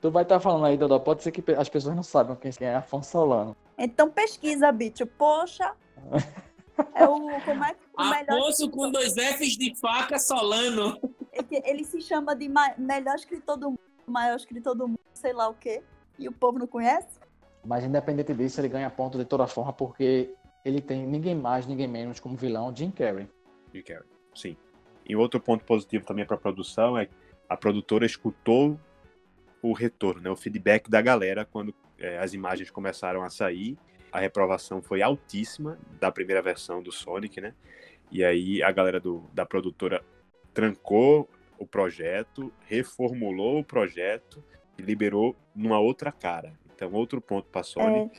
Tu 0.00 0.10
vai 0.10 0.22
estar 0.24 0.40
falando 0.40 0.66
aí, 0.66 0.76
Dodô, 0.76 0.98
pode 0.98 1.22
ser 1.22 1.30
que 1.30 1.44
as 1.52 1.68
pessoas 1.68 1.94
não 1.94 2.02
saibam 2.02 2.34
quem 2.36 2.50
é 2.60 2.74
Afonso 2.74 3.10
Solano. 3.10 3.56
Então 3.78 4.10
pesquisa, 4.10 4.70
bicho. 4.70 5.04
Poxa. 5.06 5.74
É 6.94 7.04
o, 7.04 7.18
como 7.44 7.64
é, 7.64 7.76
o 7.98 8.04
melhor 8.08 8.40
Afonso 8.40 8.68
com 8.70 8.90
dois 8.90 9.12
Fs 9.12 9.58
de 9.58 9.78
faca 9.78 10.18
Solano. 10.18 10.98
É 11.32 11.42
que 11.42 11.62
Ele 11.64 11.84
se 11.84 12.00
chama 12.00 12.34
de 12.36 12.48
melhor 12.78 13.14
escritor 13.14 13.56
do 13.56 13.70
mundo, 13.70 13.80
maior 14.06 14.36
escritor 14.36 14.74
do 14.74 14.86
mundo, 14.86 15.00
sei 15.14 15.32
lá 15.32 15.48
o 15.48 15.54
quê. 15.54 15.82
E 16.18 16.28
o 16.28 16.32
povo 16.32 16.58
não 16.58 16.66
conhece? 16.66 17.18
Mas 17.64 17.84
independente 17.84 18.34
disso, 18.34 18.60
ele 18.60 18.68
ganha 18.68 18.90
ponto 18.90 19.16
de 19.16 19.24
toda 19.24 19.46
forma, 19.46 19.72
porque 19.72 20.34
ele 20.64 20.80
tem 20.80 21.06
ninguém 21.06 21.34
mais, 21.34 21.66
ninguém 21.66 21.88
menos 21.88 22.20
como 22.20 22.36
vilão 22.36 22.74
Jim 22.74 22.90
Carrey. 22.90 23.28
Jim 23.72 23.82
Carrey, 23.82 24.04
sim. 24.34 24.56
E 25.08 25.16
outro 25.16 25.40
ponto 25.40 25.64
positivo 25.64 26.04
também 26.04 26.26
para 26.26 26.36
a 26.36 26.38
produção 26.38 26.96
é 26.98 27.06
que 27.06 27.12
a 27.48 27.56
produtora 27.56 28.04
escutou 28.04 28.78
o 29.60 29.72
retorno, 29.72 30.20
né, 30.22 30.30
o 30.30 30.36
feedback 30.36 30.90
da 30.90 31.00
galera 31.00 31.44
quando 31.44 31.74
é, 31.98 32.18
as 32.18 32.34
imagens 32.34 32.70
começaram 32.70 33.22
a 33.22 33.30
sair. 33.30 33.78
A 34.10 34.18
reprovação 34.18 34.82
foi 34.82 35.00
altíssima 35.00 35.78
da 36.00 36.10
primeira 36.10 36.42
versão 36.42 36.82
do 36.82 36.92
Sonic, 36.92 37.40
né? 37.40 37.54
E 38.10 38.22
aí 38.22 38.62
a 38.62 38.70
galera 38.70 39.00
do, 39.00 39.24
da 39.32 39.46
produtora 39.46 40.04
trancou 40.52 41.28
o 41.58 41.66
projeto, 41.66 42.52
reformulou 42.66 43.60
o 43.60 43.64
projeto 43.64 44.42
e 44.78 44.82
liberou 44.82 45.36
numa 45.54 45.78
outra 45.78 46.10
cara. 46.10 46.52
Então, 46.74 46.92
outro 46.92 47.20
ponto 47.20 47.48
para 47.48 47.60
a 47.60 47.64
Sony 47.64 48.10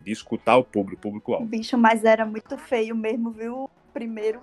de 0.00 0.10
escutar 0.10 0.56
o 0.56 0.64
público, 0.64 1.00
o 1.00 1.02
público-alvo. 1.02 1.46
Bicho, 1.46 1.76
mas 1.76 2.04
era 2.04 2.24
muito 2.24 2.56
feio 2.56 2.96
mesmo, 2.96 3.30
viu? 3.30 3.68
Primeiro. 3.92 4.40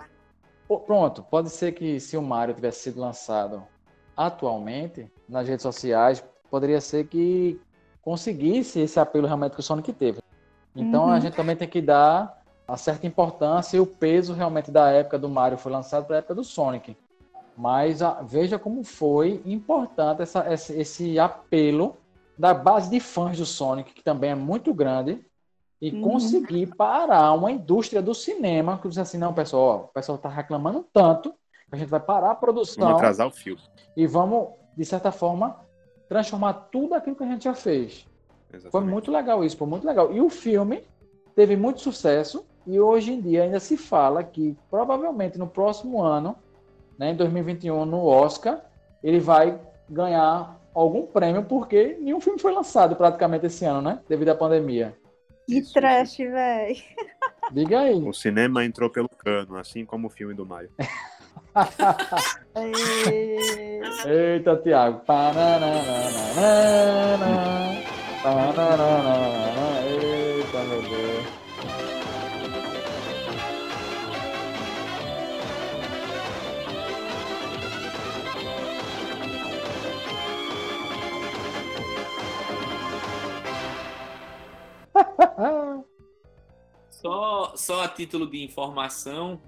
Pronto, 0.86 1.22
pode 1.22 1.50
ser 1.50 1.72
que 1.72 1.98
se 1.98 2.16
o 2.16 2.22
Mario 2.22 2.54
tivesse 2.54 2.84
sido 2.84 3.00
lançado 3.00 3.66
atualmente 4.16 5.10
nas 5.28 5.48
redes 5.48 5.62
sociais, 5.62 6.24
poderia 6.50 6.80
ser 6.80 7.06
que 7.06 7.60
conseguisse 8.02 8.80
esse 8.80 8.98
apelo 8.98 9.26
realmente 9.26 9.54
que 9.54 9.60
o 9.60 9.62
Sonic 9.62 9.92
teve. 9.92 10.18
Então 10.74 11.04
Uhum. 11.04 11.10
a 11.10 11.20
gente 11.20 11.34
também 11.34 11.56
tem 11.56 11.68
que 11.68 11.80
dar 11.80 12.42
a 12.66 12.76
certa 12.76 13.06
importância 13.06 13.76
e 13.76 13.80
o 13.80 13.86
peso 13.86 14.34
realmente 14.34 14.70
da 14.70 14.90
época 14.90 15.18
do 15.18 15.28
Mario 15.28 15.58
foi 15.58 15.72
lançado 15.72 16.06
para 16.06 16.16
a 16.16 16.18
época 16.18 16.34
do 16.34 16.44
Sonic. 16.44 16.96
Mas 17.58 18.00
ah, 18.02 18.22
veja 18.22 18.56
como 18.56 18.84
foi 18.84 19.42
importante 19.44 20.22
essa- 20.22 20.50
esse, 20.52 20.72
esse 20.78 21.18
apelo 21.18 21.96
da 22.38 22.54
base 22.54 22.88
de 22.88 23.00
fãs 23.00 23.36
do 23.36 23.44
Sonic, 23.44 23.92
que 23.92 24.02
também 24.02 24.30
é 24.30 24.34
muito 24.36 24.72
grande, 24.72 25.24
e 25.82 25.90
Uhum. 25.90 26.02
conseguir 26.02 26.66
parar 26.76 27.32
uma 27.32 27.50
indústria 27.50 28.00
do 28.00 28.14
cinema 28.14 28.78
que 28.78 28.88
diz 28.88 28.98
assim, 28.98 29.18
não, 29.18 29.34
pessoal, 29.34 29.62
ó, 29.62 29.76
o 29.84 29.88
pessoal 29.88 30.16
está 30.16 30.28
reclamando 30.28 30.84
tanto 30.92 31.34
A 31.70 31.76
gente 31.76 31.88
vai 31.88 32.00
parar 32.00 32.30
a 32.30 32.34
produção. 32.34 32.82
Vamos 32.82 32.96
atrasar 32.96 33.26
o 33.26 33.30
filme. 33.30 33.60
E 33.94 34.06
vamos, 34.06 34.48
de 34.74 34.84
certa 34.86 35.12
forma, 35.12 35.56
transformar 36.08 36.54
tudo 36.72 36.94
aquilo 36.94 37.14
que 37.14 37.22
a 37.24 37.26
gente 37.26 37.44
já 37.44 37.52
fez. 37.54 38.06
Exatamente. 38.50 38.70
Foi 38.72 38.80
muito 38.84 39.10
legal 39.12 39.44
isso, 39.44 39.54
foi 39.56 39.66
muito 39.66 39.86
legal. 39.86 40.10
E 40.10 40.18
o 40.20 40.30
filme 40.30 40.82
teve 41.34 41.56
muito 41.56 41.82
sucesso 41.82 42.46
e 42.66 42.80
hoje 42.80 43.12
em 43.12 43.20
dia 43.20 43.42
ainda 43.42 43.60
se 43.60 43.76
fala 43.76 44.24
que 44.24 44.56
provavelmente 44.70 45.36
no 45.38 45.46
próximo 45.46 46.00
ano, 46.02 46.36
né, 46.98 47.12
em 47.12 47.16
2021, 47.16 47.84
no 47.84 48.04
Oscar, 48.04 48.60
ele 49.02 49.20
vai 49.20 49.58
ganhar 49.88 50.58
algum 50.74 51.06
prêmio 51.06 51.44
porque 51.44 51.96
nenhum 52.00 52.20
filme 52.20 52.38
foi 52.38 52.52
lançado 52.52 52.96
praticamente 52.96 53.46
esse 53.46 53.64
ano, 53.64 53.82
né? 53.82 54.00
Devido 54.08 54.30
à 54.30 54.34
pandemia. 54.34 54.96
Que 55.46 55.62
trash, 55.72 56.18
velho. 56.18 56.76
Diga 57.52 57.80
aí. 57.80 57.94
O 57.94 58.12
cinema 58.12 58.64
entrou 58.64 58.90
pelo 58.90 59.08
cano, 59.08 59.56
assim 59.56 59.84
como 59.84 60.08
o 60.08 60.10
filme 60.10 60.34
do 60.34 60.44
Mario. 60.44 60.70
Eita, 64.06 64.56
Thiago. 64.56 65.00
Eita, 68.46 69.37
só, 86.90 87.52
só 87.56 87.82
a 87.82 87.88
título 87.88 88.26
de 88.26 88.42
informação, 88.42 89.40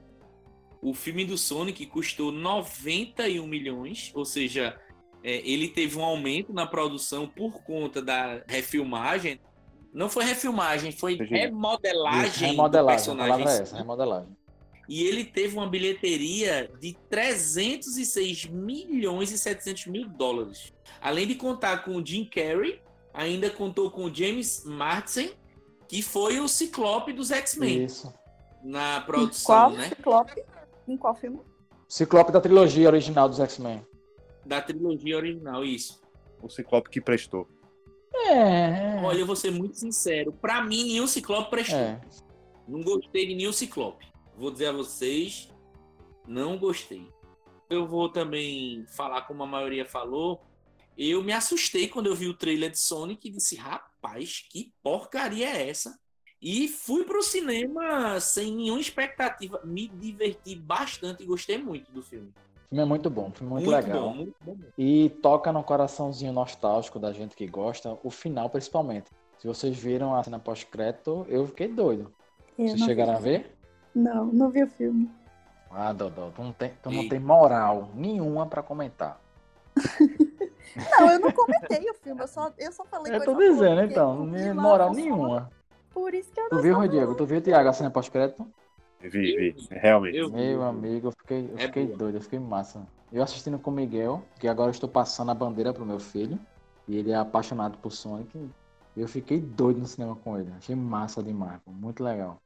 o 0.83 0.95
filme 0.95 1.25
do 1.25 1.37
Sonic 1.37 1.87
custou 1.87 2.33
91 2.33 3.47
milhões, 3.47 4.11
ou 4.15 4.25
seja, 4.25 4.79
é, 5.23 5.37
ele 5.49 5.69
teve 5.69 5.99
um 5.99 6.05
aumento 6.05 6.53
na 6.53 6.67
produção 6.67 7.27
por 7.29 7.63
conta 7.63 8.01
da 8.01 8.43
refilmagem. 8.47 9.39
Não 9.93 10.09
foi 10.09 10.25
refilmagem, 10.25 10.93
foi 10.93 11.17
remodelagem, 11.17 12.51
remodelagem 12.51 13.15
do 13.15 13.17
personagem. 13.17 13.47
É 13.47 13.63
essa, 13.63 13.77
remodelagem. 13.77 14.37
E 14.89 15.05
ele 15.05 15.25
teve 15.25 15.57
uma 15.57 15.69
bilheteria 15.69 16.71
de 16.81 16.97
306 17.09 18.47
milhões 18.47 19.31
e 19.31 19.39
700 19.39 19.87
mil 19.87 20.09
dólares. 20.09 20.73
Além 21.01 21.27
de 21.27 21.35
contar 21.37 21.85
com 21.85 21.97
o 21.97 22.05
Jim 22.05 22.25
Carrey, 22.25 22.81
ainda 23.13 23.51
contou 23.51 23.91
com 23.91 24.05
o 24.05 24.15
James 24.15 24.65
Marsden, 24.65 25.31
que 25.91 26.03
foi 26.03 26.39
o 26.39 26.47
Ciclope 26.47 27.13
dos 27.13 27.33
X-Men. 27.33 27.85
Isso. 27.85 28.15
Na 28.63 29.01
produção, 29.01 29.45
qual 29.45 29.71
né? 29.73 29.89
Ciclope? 29.89 30.43
Em 30.87 30.97
qual 30.97 31.17
filme? 31.17 31.41
Ciclope 31.89 32.31
da 32.31 32.41
trilogia 32.41 32.87
original 32.87 33.29
dos 33.29 33.41
X-Men. 33.41 33.85
Da 34.47 34.63
trilogia 34.63 35.17
original, 35.17 35.65
isso. 35.65 36.01
O 36.41 36.49
Ciclope 36.49 36.91
que 36.91 37.01
prestou. 37.01 37.49
É. 38.15 39.01
Olha, 39.03 39.19
eu 39.19 39.27
vou 39.27 39.35
ser 39.35 39.51
muito 39.51 39.79
sincero. 39.79 40.33
Pra 40.33 40.63
mim, 40.63 40.85
nenhum 40.85 41.09
Ciclope 41.09 41.51
prestou. 41.51 41.81
É. 41.81 42.01
Não 42.69 42.83
gostei 42.83 43.27
de 43.27 43.35
nenhum 43.35 43.53
Ciclope. 43.53 44.07
Vou 44.37 44.53
dizer 44.53 44.67
a 44.67 44.73
vocês, 44.73 45.53
não 46.25 46.57
gostei. 46.57 47.09
Eu 47.69 47.85
vou 47.85 48.09
também 48.09 48.87
falar 48.97 49.23
como 49.23 49.43
a 49.43 49.47
maioria 49.47 49.85
falou. 49.85 50.41
Eu 51.03 51.25
me 51.25 51.33
assustei 51.33 51.89
quando 51.89 52.09
eu 52.09 52.15
vi 52.15 52.29
o 52.29 52.35
trailer 52.35 52.71
de 52.71 52.79
Sonic 52.79 53.27
e 53.27 53.31
disse, 53.31 53.57
rapaz, 53.57 54.45
que 54.51 54.71
porcaria 54.83 55.49
é 55.49 55.71
essa? 55.71 55.99
E 56.43 56.69
fui 56.69 57.05
pro 57.05 57.23
cinema 57.23 58.21
sem 58.21 58.55
nenhuma 58.55 58.83
expectativa. 58.83 59.63
Me 59.65 59.89
diverti 59.89 60.55
bastante 60.55 61.23
e 61.23 61.27
gostei 61.27 61.57
muito 61.57 61.91
do 61.91 62.03
filme. 62.03 62.29
O 62.29 62.69
filme 62.69 62.83
é 62.83 62.85
muito 62.85 63.09
bom, 63.09 63.31
filme 63.31 63.51
muito, 63.51 63.71
muito 63.71 63.87
legal. 63.87 64.11
Bom, 64.11 64.15
muito 64.15 64.35
bom. 64.45 64.57
E 64.77 65.09
toca 65.23 65.51
no 65.51 65.65
coraçãozinho 65.65 66.35
nostálgico 66.35 66.99
da 66.99 67.15
gente 67.15 67.35
que 67.35 67.47
gosta, 67.47 67.97
o 68.05 68.11
final 68.11 68.51
principalmente. 68.51 69.11
Se 69.39 69.49
vocês 69.49 69.75
viram 69.79 70.15
a 70.15 70.23
cena 70.23 70.39
pós-crédito, 70.39 71.25
eu 71.31 71.47
fiquei 71.47 71.69
doido. 71.69 72.13
Eu 72.59 72.69
vocês 72.69 72.81
chegaram 72.83 73.13
vi. 73.15 73.19
a 73.19 73.23
ver? 73.23 73.57
Não, 73.95 74.27
não 74.27 74.51
vi 74.51 74.65
o 74.65 74.69
filme. 74.69 75.11
Ah, 75.71 75.95
Dodô, 75.95 76.31
tu 76.31 76.43
não 76.43 76.53
tem, 76.53 76.73
tu 76.83 76.91
não 76.91 77.09
tem 77.09 77.19
moral 77.19 77.89
nenhuma 77.95 78.45
para 78.45 78.63
comentar. 78.63 79.19
não, 80.77 81.11
eu 81.11 81.19
não 81.19 81.33
comentei 81.33 81.91
o 81.91 81.95
filme, 81.95 82.23
eu 82.23 82.29
só, 82.29 82.53
eu 82.59 82.73
só 82.73 82.85
falei 82.85 83.15
Eu 83.15 83.25
tô 83.25 83.35
dizendo, 83.35 83.83
então, 83.83 84.27
moral 84.55 84.93
nenhuma. 84.93 85.51
Por 85.93 86.15
isso 86.15 86.31
que 86.31 86.41
eu 86.41 86.45
não 86.45 86.51
Tu 86.51 86.63
viu, 86.63 86.89
Diego? 86.89 87.15
Tu 87.15 87.27
viu, 87.27 87.41
Tiago, 87.41 87.69
a 87.69 87.73
cena 87.73 87.91
pós-crédito? 87.91 88.47
Vi, 89.01 89.09
vi. 89.09 89.57
Realmente. 89.71 90.17
Eu, 90.17 90.31
Meu 90.31 90.63
amigo, 90.63 91.09
eu 91.09 91.13
fiquei, 91.13 91.51
eu 91.51 91.59
é 91.59 91.67
fiquei 91.67 91.87
doido, 91.87 92.17
eu 92.17 92.21
fiquei 92.21 92.39
massa. 92.39 92.87
Eu 93.13 93.23
assistindo 93.23 93.59
com 93.59 93.71
o 93.71 93.75
Miguel, 93.75 94.23
que 94.39 94.47
agora 94.47 94.69
eu 94.69 94.73
estou 94.73 94.89
passando 94.89 95.31
a 95.31 95.35
bandeira 95.35 95.73
pro 95.73 95.85
meu 95.85 95.99
filho. 95.99 96.39
E 96.87 96.97
ele 96.97 97.13
é 97.13 97.17
apaixonado 97.17 97.79
por 97.79 97.93
Sonic. 97.93 98.51
Eu 98.97 99.09
fiquei 99.09 99.41
doido 99.41 99.81
no 99.81 99.87
cinema 99.87 100.17
com 100.17 100.39
ele. 100.39 100.53
Achei 100.59 100.75
massa 100.75 101.23
demais, 101.23 101.61
muito 101.67 102.03
legal. 102.03 102.41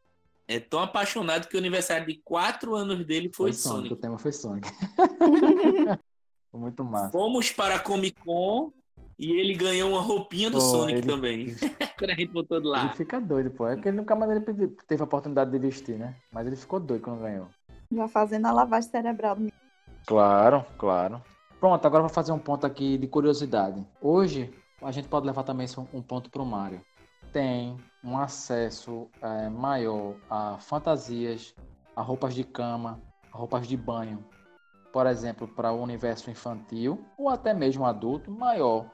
É 0.46 0.60
tão 0.60 0.80
apaixonado 0.80 1.48
que 1.48 1.56
o 1.56 1.58
aniversário 1.58 2.06
de 2.06 2.16
4 2.22 2.74
anos 2.74 3.04
dele 3.04 3.30
foi, 3.32 3.52
foi 3.52 3.52
Sonic. 3.54 3.76
Sonic. 3.76 3.94
O 3.94 3.96
tema 3.96 4.18
foi 4.18 4.32
Sonic. 4.32 4.68
foi 6.54 6.60
muito 6.60 6.84
massa. 6.84 7.10
Fomos 7.10 7.50
para 7.50 7.74
a 7.74 7.78
Comic 7.80 8.14
Con 8.24 8.72
e 9.18 9.32
ele 9.32 9.54
ganhou 9.54 9.90
uma 9.90 10.00
roupinha 10.00 10.48
do 10.48 10.58
pô, 10.58 10.60
Sonic 10.60 10.98
ele... 10.98 11.06
também. 11.06 11.46
Quando 11.98 12.10
a 12.10 12.14
gente 12.14 12.32
botou 12.32 12.60
do 12.60 12.68
lado. 12.68 12.86
Ele 12.86 12.94
fica 12.94 13.20
doido, 13.20 13.50
pô. 13.50 13.66
É 13.66 13.76
que 13.76 13.88
ele 13.88 13.96
nunca 13.96 14.14
mais 14.14 14.30
ele 14.30 14.68
teve 14.86 15.02
a 15.02 15.04
oportunidade 15.04 15.50
de 15.50 15.58
vestir, 15.58 15.98
né? 15.98 16.14
Mas 16.30 16.46
ele 16.46 16.54
ficou 16.54 16.78
doido 16.78 17.02
quando 17.02 17.22
ganhou. 17.22 17.48
Já 17.90 18.06
fazendo 18.06 18.46
a 18.46 18.52
lavagem 18.52 18.88
cerebral. 18.88 19.36
Claro, 20.06 20.64
claro. 20.78 21.20
Pronto, 21.58 21.84
agora 21.84 22.02
vou 22.04 22.10
fazer 22.10 22.30
um 22.30 22.38
ponto 22.38 22.64
aqui 22.64 22.98
de 22.98 23.08
curiosidade. 23.08 23.84
Hoje, 24.00 24.52
a 24.80 24.92
gente 24.92 25.08
pode 25.08 25.26
levar 25.26 25.42
também 25.42 25.66
um 25.92 26.02
ponto 26.02 26.30
pro 26.30 26.44
Mario. 26.44 26.80
Tem 27.32 27.76
um 28.04 28.16
acesso 28.16 29.08
é, 29.20 29.48
maior 29.48 30.14
a 30.30 30.58
fantasias, 30.58 31.52
a 31.96 32.02
roupas 32.02 32.32
de 32.32 32.44
cama, 32.44 33.00
a 33.32 33.36
roupas 33.36 33.66
de 33.66 33.76
banho, 33.76 34.24
por 34.94 35.08
exemplo, 35.08 35.48
para 35.48 35.72
o 35.72 35.82
universo 35.82 36.30
infantil 36.30 37.04
ou 37.18 37.28
até 37.28 37.52
mesmo 37.52 37.84
adulto, 37.84 38.30
maior 38.30 38.88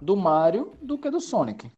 do 0.00 0.16
Mario 0.16 0.72
do 0.80 0.96
que 0.96 1.10
do 1.10 1.20
Sonic. 1.20 1.70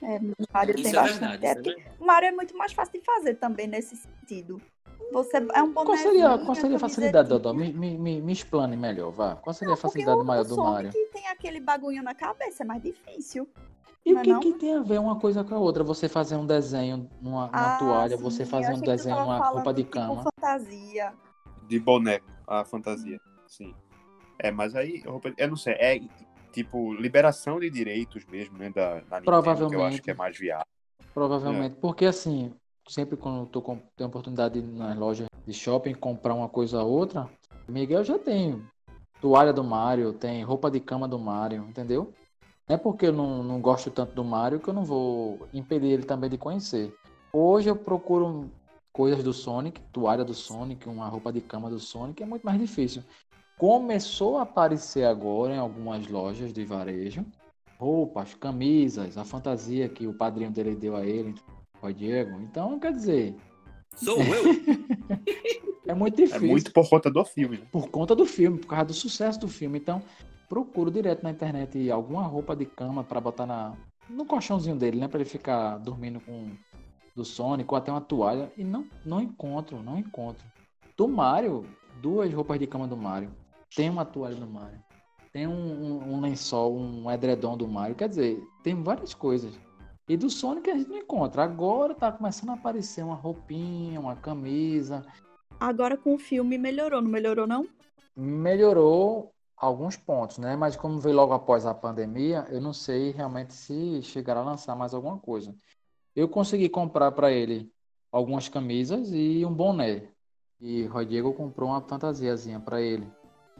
É, 0.00 0.16
o 0.16 0.32
Mario 0.50 0.74
isso 0.76 0.82
tem 0.84 0.92
é 0.92 1.02
bastante. 1.02 1.40
Verdade, 1.42 1.70
é 1.78 1.92
o 2.00 2.06
Mario 2.06 2.28
é 2.28 2.32
muito 2.32 2.56
mais 2.56 2.72
fácil 2.72 2.98
de 2.98 3.04
fazer 3.04 3.34
também 3.34 3.66
nesse 3.66 3.96
sentido. 3.96 4.58
Você 5.12 5.36
é 5.36 5.62
um 5.62 5.74
Qual 5.74 5.94
seria, 5.94 6.38
qual 6.38 6.54
seria 6.54 6.76
a 6.76 6.80
facilidade, 6.80 7.28
Dodô? 7.28 7.52
Me, 7.52 7.70
me, 7.70 7.98
me, 7.98 8.22
me 8.22 8.32
explane 8.32 8.78
melhor, 8.78 9.10
vá. 9.10 9.36
Qual 9.36 9.52
seria 9.52 9.68
não, 9.68 9.74
a 9.74 9.76
facilidade 9.76 10.20
o, 10.20 10.24
maior 10.24 10.44
do 10.44 10.54
Sonic 10.54 10.72
Mario? 10.72 10.92
que 10.92 11.04
tem 11.12 11.28
aquele 11.28 11.60
bagulho 11.60 12.02
na 12.02 12.14
cabeça, 12.14 12.62
é 12.62 12.66
mais 12.66 12.82
difícil. 12.82 13.46
E 14.06 14.14
o 14.14 14.18
é 14.18 14.22
que, 14.22 14.38
que, 14.40 14.52
tem 14.54 14.74
a 14.74 14.80
ver 14.80 15.00
uma 15.00 15.20
coisa 15.20 15.44
com 15.44 15.54
a 15.54 15.58
outra? 15.58 15.84
Você 15.84 16.08
fazer 16.08 16.36
um 16.36 16.46
desenho 16.46 17.10
numa, 17.20 17.48
numa 17.48 17.50
ah, 17.52 18.08
sim, 18.08 18.16
você 18.16 18.46
fazer 18.46 18.72
um 18.72 18.80
desenho 18.80 19.20
numa 19.20 19.50
roupa 19.50 19.74
de 19.74 19.82
tipo 19.82 19.92
cama. 19.92 20.16
Tipo 20.16 20.30
fantasia. 20.34 21.12
De 21.68 21.80
boneco, 21.80 22.35
a 22.46 22.64
fantasia, 22.64 23.20
sim. 23.46 23.74
É, 24.38 24.50
mas 24.50 24.74
aí, 24.74 25.00
roupa, 25.00 25.32
eu 25.36 25.48
não 25.48 25.56
sei, 25.56 25.74
é 25.74 26.00
tipo 26.52 26.94
liberação 26.94 27.60
de 27.60 27.68
direitos 27.70 28.24
mesmo, 28.26 28.56
né, 28.58 28.70
da, 28.70 28.94
da 28.94 29.00
Nintendo, 29.00 29.24
Provavelmente. 29.24 29.70
que 29.70 29.76
eu 29.76 29.84
acho 29.84 30.02
que 30.02 30.10
é 30.10 30.14
mais 30.14 30.38
viável. 30.38 30.66
Provavelmente, 31.12 31.76
é. 31.76 31.80
porque 31.80 32.06
assim, 32.06 32.52
sempre 32.86 33.16
quando 33.16 33.40
eu 33.40 33.46
tô 33.46 33.60
com, 33.62 33.78
tenho 33.96 34.08
oportunidade 34.08 34.60
nas 34.60 34.96
lojas 34.96 35.28
de 35.46 35.52
shopping 35.52 35.94
comprar 35.94 36.34
uma 36.34 36.48
coisa 36.48 36.82
ou 36.82 36.90
outra, 36.90 37.28
Miguel 37.68 38.04
já 38.04 38.18
tem 38.18 38.62
toalha 39.20 39.52
do 39.52 39.64
Mario, 39.64 40.12
tem 40.12 40.42
roupa 40.42 40.70
de 40.70 40.80
cama 40.80 41.08
do 41.08 41.18
Mario, 41.18 41.66
entendeu? 41.68 42.12
Não 42.68 42.74
é 42.74 42.78
porque 42.78 43.06
eu 43.06 43.12
não, 43.12 43.42
não 43.42 43.60
gosto 43.60 43.90
tanto 43.90 44.14
do 44.14 44.24
Mario 44.24 44.60
que 44.60 44.68
eu 44.68 44.74
não 44.74 44.84
vou 44.84 45.48
impedir 45.52 45.88
ele 45.88 46.04
também 46.04 46.28
de 46.28 46.36
conhecer. 46.36 46.94
Hoje 47.32 47.68
eu 47.68 47.76
procuro 47.76 48.50
coisas 48.96 49.22
do 49.22 49.32
Sonic, 49.32 49.80
toalha 49.92 50.24
do 50.24 50.34
Sonic, 50.34 50.88
uma 50.88 51.08
roupa 51.08 51.32
de 51.32 51.40
cama 51.40 51.68
do 51.68 51.78
Sonic, 51.78 52.22
é 52.22 52.26
muito 52.26 52.44
mais 52.44 52.58
difícil 52.58 53.02
começou 53.58 54.36
a 54.38 54.42
aparecer 54.42 55.04
agora 55.04 55.54
em 55.54 55.58
algumas 55.58 56.06
lojas 56.08 56.52
de 56.52 56.64
varejo 56.64 57.24
roupas, 57.78 58.34
camisas, 58.34 59.18
a 59.18 59.24
fantasia 59.24 59.88
que 59.88 60.06
o 60.06 60.14
padrinho 60.14 60.50
dele 60.50 60.74
deu 60.74 60.96
a 60.96 61.04
ele, 61.04 61.34
o 61.82 61.92
Diego. 61.92 62.40
Então, 62.40 62.78
quer 62.78 62.92
dizer. 62.92 63.34
Sou 63.94 64.18
eu! 64.18 64.44
é 65.86 65.94
muito 65.94 66.16
difícil. 66.16 66.48
É 66.48 66.50
muito 66.50 66.72
por 66.72 66.88
conta 66.88 67.10
do 67.10 67.22
filme. 67.24 67.58
Né? 67.58 67.66
Por 67.70 67.90
conta 67.90 68.14
do 68.14 68.24
filme, 68.24 68.58
por 68.58 68.68
causa 68.68 68.86
do 68.86 68.94
sucesso 68.94 69.38
do 69.38 69.46
filme. 69.46 69.78
Então, 69.78 70.02
procuro 70.48 70.90
direto 70.90 71.22
na 71.22 71.30
internet 71.30 71.90
alguma 71.90 72.22
roupa 72.22 72.56
de 72.56 72.64
cama 72.64 73.04
para 73.04 73.20
botar 73.20 73.44
na, 73.44 73.74
no 74.08 74.24
colchãozinho 74.24 74.76
dele, 74.76 74.98
né? 74.98 75.06
Para 75.06 75.20
ele 75.20 75.28
ficar 75.28 75.76
dormindo 75.76 76.18
com 76.20 76.50
do 77.16 77.24
Sonic 77.24 77.72
ou 77.72 77.78
até 77.78 77.90
uma 77.90 78.00
toalha. 78.00 78.52
E 78.56 78.62
não, 78.62 78.86
não 79.04 79.20
encontro, 79.20 79.82
não 79.82 79.98
encontro. 79.98 80.44
Do 80.96 81.08
Mario, 81.08 81.64
duas 82.00 82.32
roupas 82.32 82.58
de 82.58 82.66
cama 82.66 82.86
do 82.86 82.96
Mario. 82.96 83.30
Tem 83.74 83.88
uma 83.88 84.04
toalha 84.04 84.36
do 84.36 84.46
Mario. 84.46 84.78
Tem 85.32 85.46
um, 85.46 85.52
um, 85.52 86.14
um, 86.14 86.20
lençol, 86.20 86.76
um 86.76 87.10
edredom 87.10 87.56
do 87.56 87.66
Mario. 87.66 87.96
Quer 87.96 88.08
dizer, 88.08 88.42
tem 88.62 88.80
várias 88.82 89.14
coisas. 89.14 89.58
E 90.08 90.16
do 90.16 90.30
Sonic 90.30 90.70
a 90.70 90.76
gente 90.76 90.88
não 90.88 90.98
encontra. 90.98 91.42
Agora 91.42 91.94
tá 91.94 92.12
começando 92.12 92.50
a 92.50 92.54
aparecer 92.54 93.02
uma 93.02 93.14
roupinha, 93.14 93.98
uma 93.98 94.14
camisa. 94.14 95.04
Agora 95.58 95.96
com 95.96 96.14
o 96.14 96.18
filme 96.18 96.56
melhorou, 96.56 97.02
não 97.02 97.10
melhorou 97.10 97.46
não? 97.46 97.66
Melhorou 98.14 99.32
alguns 99.56 99.96
pontos, 99.96 100.38
né? 100.38 100.54
Mas 100.54 100.76
como 100.76 101.00
veio 101.00 101.16
logo 101.16 101.32
após 101.32 101.66
a 101.66 101.74
pandemia, 101.74 102.46
eu 102.50 102.60
não 102.60 102.72
sei 102.72 103.10
realmente 103.10 103.54
se 103.54 104.02
chegará 104.02 104.40
a 104.40 104.44
lançar 104.44 104.76
mais 104.76 104.94
alguma 104.94 105.18
coisa. 105.18 105.54
Eu 106.16 106.28
consegui 106.28 106.70
comprar 106.70 107.12
para 107.12 107.30
ele 107.30 107.70
algumas 108.10 108.48
camisas 108.48 109.10
e 109.12 109.44
um 109.44 109.52
boné. 109.52 110.08
E 110.58 110.88
o 110.88 111.04
Diego 111.04 111.34
comprou 111.34 111.68
uma 111.68 111.82
fantasiazinha 111.82 112.58
para 112.58 112.80
ele, 112.80 113.06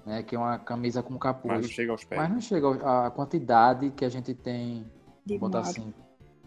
né? 0.07 0.23
Que 0.23 0.35
é 0.35 0.39
uma 0.39 0.59
camisa 0.59 1.03
com 1.03 1.19
capuz. 1.19 1.53
Mas 1.53 1.63
não 1.63 1.69
chega 1.69 1.93
aos 1.93 2.05
pés. 2.05 2.19
Mas 2.19 2.31
não 2.31 2.41
chega 2.41 3.07
a 3.07 3.11
quantidade 3.11 3.91
que 3.91 4.03
a 4.03 4.09
gente 4.09 4.33
tem, 4.33 4.91
De 5.27 5.37
botar 5.37 5.61
Mario. 5.61 5.71
assim, 5.71 5.95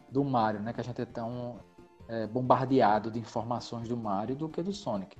do 0.09 0.23
Mario, 0.23 0.61
né? 0.61 0.73
Que 0.73 0.81
a 0.81 0.83
gente 0.83 0.99
é 0.99 1.05
tão 1.05 1.59
é, 2.07 2.25
bombardeado 2.25 3.11
de 3.11 3.19
informações 3.19 3.87
do 3.87 3.95
Mario 3.95 4.35
do 4.35 4.49
que 4.49 4.63
do 4.63 4.73
Sonic. 4.73 5.15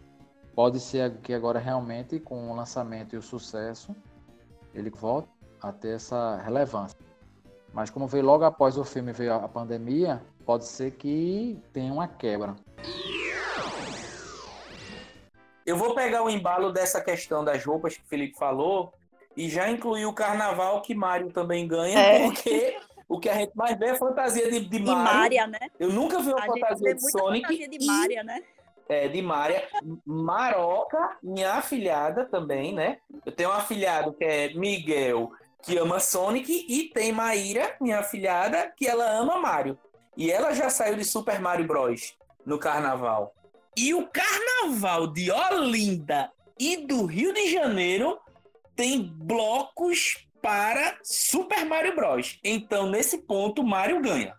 Pode 0.55 0.79
ser 0.79 1.17
que 1.17 1.31
agora 1.35 1.59
realmente, 1.59 2.19
com 2.19 2.51
o 2.51 2.55
lançamento 2.55 3.13
e 3.13 3.17
o 3.19 3.21
sucesso, 3.21 3.95
ele 4.73 4.89
volte 4.89 5.29
a 5.61 5.71
ter 5.71 5.89
essa 5.89 6.37
relevância. 6.37 6.97
Mas 7.73 7.89
como 7.89 8.07
veio 8.07 8.23
logo 8.25 8.43
após 8.43 8.77
o 8.77 8.83
filme 8.83 9.11
veio 9.13 9.33
a 9.33 9.47
pandemia, 9.47 10.21
pode 10.45 10.65
ser 10.65 10.91
que 10.91 11.57
tenha 11.71 11.93
uma 11.93 12.07
quebra. 12.07 12.55
Eu 15.65 15.77
vou 15.77 15.93
pegar 15.93 16.23
o 16.23 16.29
embalo 16.29 16.71
dessa 16.71 16.99
questão 16.99 17.43
das 17.43 17.63
roupas 17.63 17.95
que 17.95 18.03
o 18.03 18.07
Felipe 18.07 18.37
falou 18.37 18.91
e 19.37 19.47
já 19.49 19.69
incluir 19.69 20.05
o 20.05 20.13
carnaval 20.13 20.81
que 20.81 20.95
Mário 20.95 21.31
também 21.31 21.67
ganha, 21.67 21.99
É. 21.99 22.23
porque 22.25 22.77
o 23.07 23.19
que 23.19 23.29
a 23.29 23.35
gente 23.35 23.55
mais 23.55 23.77
vê 23.77 23.87
é 23.87 23.95
fantasia 23.95 24.49
de, 24.49 24.61
de 24.61 24.79
Mario. 24.79 25.03
Mária, 25.03 25.47
né? 25.47 25.59
Eu 25.79 25.91
nunca 25.91 26.19
vi 26.19 26.29
uma 26.29 26.39
A 26.39 26.47
gente 26.47 26.59
fantasia 26.59 26.87
vê 26.87 26.93
de 26.95 27.01
muita 27.01 27.19
Sonic 27.19 27.41
fantasia 27.47 27.69
de 27.69 27.77
e 27.83 27.87
Mária, 27.87 28.23
né? 28.23 28.43
é, 28.89 29.07
de 29.07 29.21
Maria. 29.21 29.67
Maroca, 30.05 31.17
minha 31.21 31.53
afilhada 31.53 32.25
também, 32.25 32.73
né? 32.73 32.97
Eu 33.23 33.31
tenho 33.31 33.49
um 33.49 33.53
afilhado 33.53 34.11
que 34.13 34.23
é 34.23 34.53
Miguel, 34.55 35.31
que 35.63 35.77
ama 35.77 35.99
Sonic, 35.99 36.65
e 36.67 36.89
tem 36.89 37.11
Maíra, 37.11 37.75
minha 37.79 37.99
afilhada, 37.99 38.73
que 38.75 38.87
ela 38.87 39.09
ama 39.11 39.37
Mario. 39.37 39.77
E 40.15 40.31
ela 40.31 40.53
já 40.53 40.69
saiu 40.69 40.95
de 40.95 41.05
Super 41.05 41.39
Mario 41.39 41.67
Bros. 41.67 42.17
no 42.45 42.57
carnaval. 42.57 43.33
E 43.77 43.93
o 43.93 44.07
carnaval 44.07 45.07
de 45.07 45.31
Olinda 45.31 46.31
e 46.59 46.77
do 46.77 47.05
Rio 47.05 47.33
de 47.33 47.51
Janeiro 47.51 48.19
tem 48.75 49.01
blocos 49.01 50.27
para 50.41 50.97
Super 51.03 51.65
Mario 51.65 51.95
Bros. 51.95 52.39
Então, 52.43 52.89
nesse 52.89 53.19
ponto, 53.19 53.63
Mario 53.63 54.01
ganha. 54.01 54.35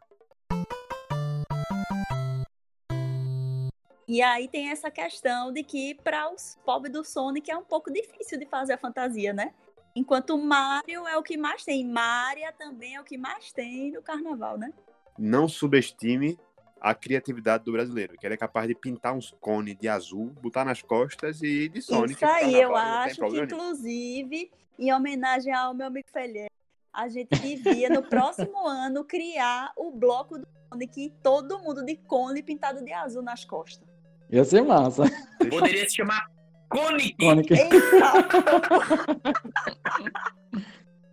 E 4.09 4.21
aí 4.23 4.49
tem 4.49 4.71
essa 4.71 4.91
questão 4.91 5.53
de 5.53 5.63
que 5.63 5.95
para 6.03 6.33
os 6.33 6.59
pobres 6.65 6.93
do 6.93 7.05
Sonic 7.05 7.49
é 7.49 7.57
um 7.57 7.63
pouco 7.63 7.93
difícil 7.93 8.39
de 8.39 8.47
fazer 8.47 8.73
a 8.73 8.79
fantasia, 8.79 9.33
né? 9.33 9.55
Enquanto 9.95 10.35
o 10.35 10.39
Mario 10.39 11.07
é 11.07 11.17
o 11.17 11.23
que 11.23 11.37
mais 11.37 11.65
tem. 11.65 11.87
Maria 11.87 12.53
também 12.53 12.95
é 12.95 13.01
o 13.01 13.05
que 13.05 13.19
mais 13.19 13.53
tem 13.53 13.93
no 13.93 14.03
carnaval, 14.03 14.57
né? 14.57 14.73
Não 15.19 15.49
subestime 15.49 16.39
a 16.81 16.95
criatividade 16.95 17.65
do 17.65 17.73
brasileiro, 17.73 18.17
que 18.17 18.27
ele 18.27 18.35
é 18.35 18.39
capaz 18.39 18.67
de 18.67 18.75
pintar 18.75 19.15
uns 19.15 19.31
cones 19.41 19.77
de 19.77 19.87
azul, 19.89 20.33
botar 20.41 20.65
nas 20.65 20.81
costas 20.81 21.43
e 21.43 21.69
de 21.69 21.83
Sonic. 21.83 22.15
Isso 22.15 22.25
aí, 22.25 22.59
eu 22.59 22.75
acho 22.75 23.21
que, 23.21 23.41
inclusive, 23.41 24.51
em 24.79 24.93
homenagem 24.93 25.53
ao 25.53 25.75
meu 25.75 25.89
amigo 25.89 26.09
Felher, 26.11 26.49
a 26.93 27.07
gente 27.09 27.39
devia, 27.39 27.91
no 27.91 28.03
próximo 28.03 28.57
ano, 28.67 29.05
criar 29.05 29.73
o 29.77 29.91
bloco 29.91 30.39
do 30.39 30.47
Sonic 30.73 31.05
e 31.05 31.11
todo 31.23 31.59
mundo 31.59 31.85
de 31.85 31.97
cone 31.97 32.43
pintado 32.43 32.83
de 32.83 32.93
azul 32.93 33.23
nas 33.23 33.45
costas. 33.45 33.87
Ia 34.31 34.45
ser 34.45 34.63
massa. 34.63 35.05
Poderia 35.51 35.89
se 35.89 35.97
chamar 35.97 36.31
Conic. 36.71 37.17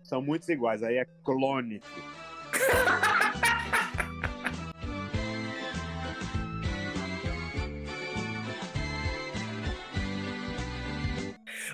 São 0.02 0.22
muitos 0.22 0.48
iguais, 0.48 0.82
aí 0.82 0.96
é 0.96 1.04
clone. 1.24 1.82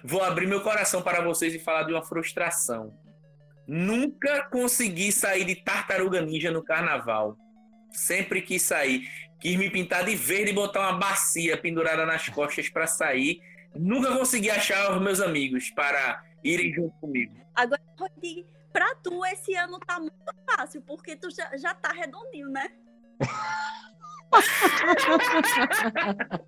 Vou 0.03 0.23
abrir 0.23 0.47
meu 0.47 0.61
coração 0.63 1.01
para 1.01 1.23
vocês 1.23 1.55
e 1.55 1.59
falar 1.59 1.85
de 1.85 1.93
uma 1.93 2.03
frustração. 2.03 2.93
Nunca 3.67 4.45
consegui 4.51 5.13
sair 5.13 5.45
de 5.45 5.57
tartaruga 5.57 6.21
ninja 6.21 6.51
no 6.51 6.63
carnaval. 6.63 7.37
Sempre 7.91 8.43
quis 8.43 8.63
sair. 8.63 9.09
Quis 9.41 9.57
me 9.57 9.71
pintar 9.71 10.05
de 10.05 10.17
verde 10.17 10.51
e 10.51 10.55
botar 10.55 10.81
uma 10.81 10.99
bacia 10.99 11.57
pendurada 11.57 12.05
nas 12.05 12.29
costas 12.29 12.69
para 12.69 12.87
sair. 12.87 13.41
Nunca 13.75 14.17
consegui 14.17 14.51
achar 14.51 14.97
os 14.97 15.03
meus 15.03 15.21
amigos 15.21 15.71
para 15.71 16.25
irem 16.43 16.73
junto 16.73 16.97
comigo. 16.99 17.35
Agora, 17.55 17.83
Rodrigo, 17.99 18.49
pra 18.73 18.95
tu 18.97 19.25
esse 19.27 19.55
ano 19.55 19.79
tá 19.81 19.99
muito 19.99 20.15
fácil, 20.49 20.81
porque 20.83 21.17
tu 21.17 21.31
já, 21.31 21.57
já 21.57 21.75
tá 21.75 21.93
redondinho, 21.93 22.49
né? 22.49 22.71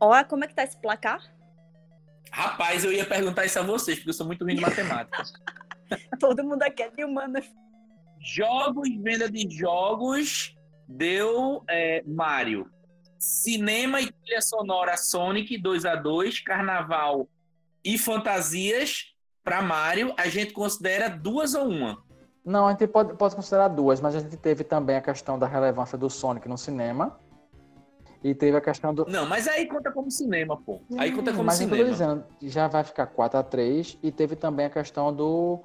Olha 0.00 0.24
como 0.24 0.44
é 0.44 0.48
que 0.48 0.54
tá 0.54 0.64
esse 0.64 0.78
placar. 0.78 1.22
Rapaz, 2.32 2.84
eu 2.84 2.92
ia 2.92 3.04
perguntar 3.04 3.44
isso 3.44 3.58
a 3.58 3.62
vocês, 3.62 3.98
porque 3.98 4.10
eu 4.10 4.14
sou 4.14 4.26
muito 4.26 4.44
ruim 4.44 4.54
de 4.54 4.62
matemática. 4.62 5.22
Todo 6.18 6.44
mundo 6.44 6.62
aqui 6.62 6.82
é 6.82 6.90
de 6.90 7.04
humanas. 7.04 7.44
Jogos, 8.18 8.88
venda 9.02 9.30
de 9.30 9.48
jogos, 9.50 10.56
deu 10.90 11.62
é, 11.68 12.02
Mario. 12.06 12.68
Cinema 13.18 14.00
e 14.00 14.10
trilha 14.10 14.40
sonora 14.40 14.96
Sonic 14.96 15.56
2 15.58 15.84
a 15.84 15.94
2 15.94 16.40
Carnaval 16.40 17.28
e 17.84 17.96
fantasias 17.98 19.14
para 19.44 19.62
Mario, 19.62 20.14
a 20.18 20.28
gente 20.28 20.52
considera 20.52 21.08
duas 21.08 21.54
ou 21.54 21.66
uma. 21.66 22.02
Não, 22.44 22.66
a 22.66 22.70
gente 22.70 22.86
pode, 22.86 23.14
pode 23.16 23.34
considerar 23.34 23.68
duas, 23.68 24.00
mas 24.00 24.14
a 24.16 24.20
gente 24.20 24.36
teve 24.36 24.64
também 24.64 24.96
a 24.96 25.00
questão 25.00 25.38
da 25.38 25.46
relevância 25.46 25.96
do 25.96 26.10
Sonic 26.10 26.48
no 26.48 26.58
cinema. 26.58 27.18
E 28.22 28.34
teve 28.34 28.56
a 28.56 28.60
questão 28.60 28.92
do. 28.92 29.06
Não, 29.06 29.26
mas 29.26 29.48
aí 29.48 29.66
conta 29.66 29.90
como 29.90 30.10
cinema, 30.10 30.60
pô. 30.60 30.80
Aí 30.98 31.10
conta 31.10 31.32
como 31.32 31.44
mas 31.44 31.56
cinema. 31.56 31.84
dizendo, 31.88 32.24
já 32.42 32.68
vai 32.68 32.84
ficar 32.84 33.06
4x3. 33.06 33.98
E 34.02 34.12
teve 34.12 34.36
também 34.36 34.66
a 34.66 34.70
questão 34.70 35.10
do, 35.12 35.60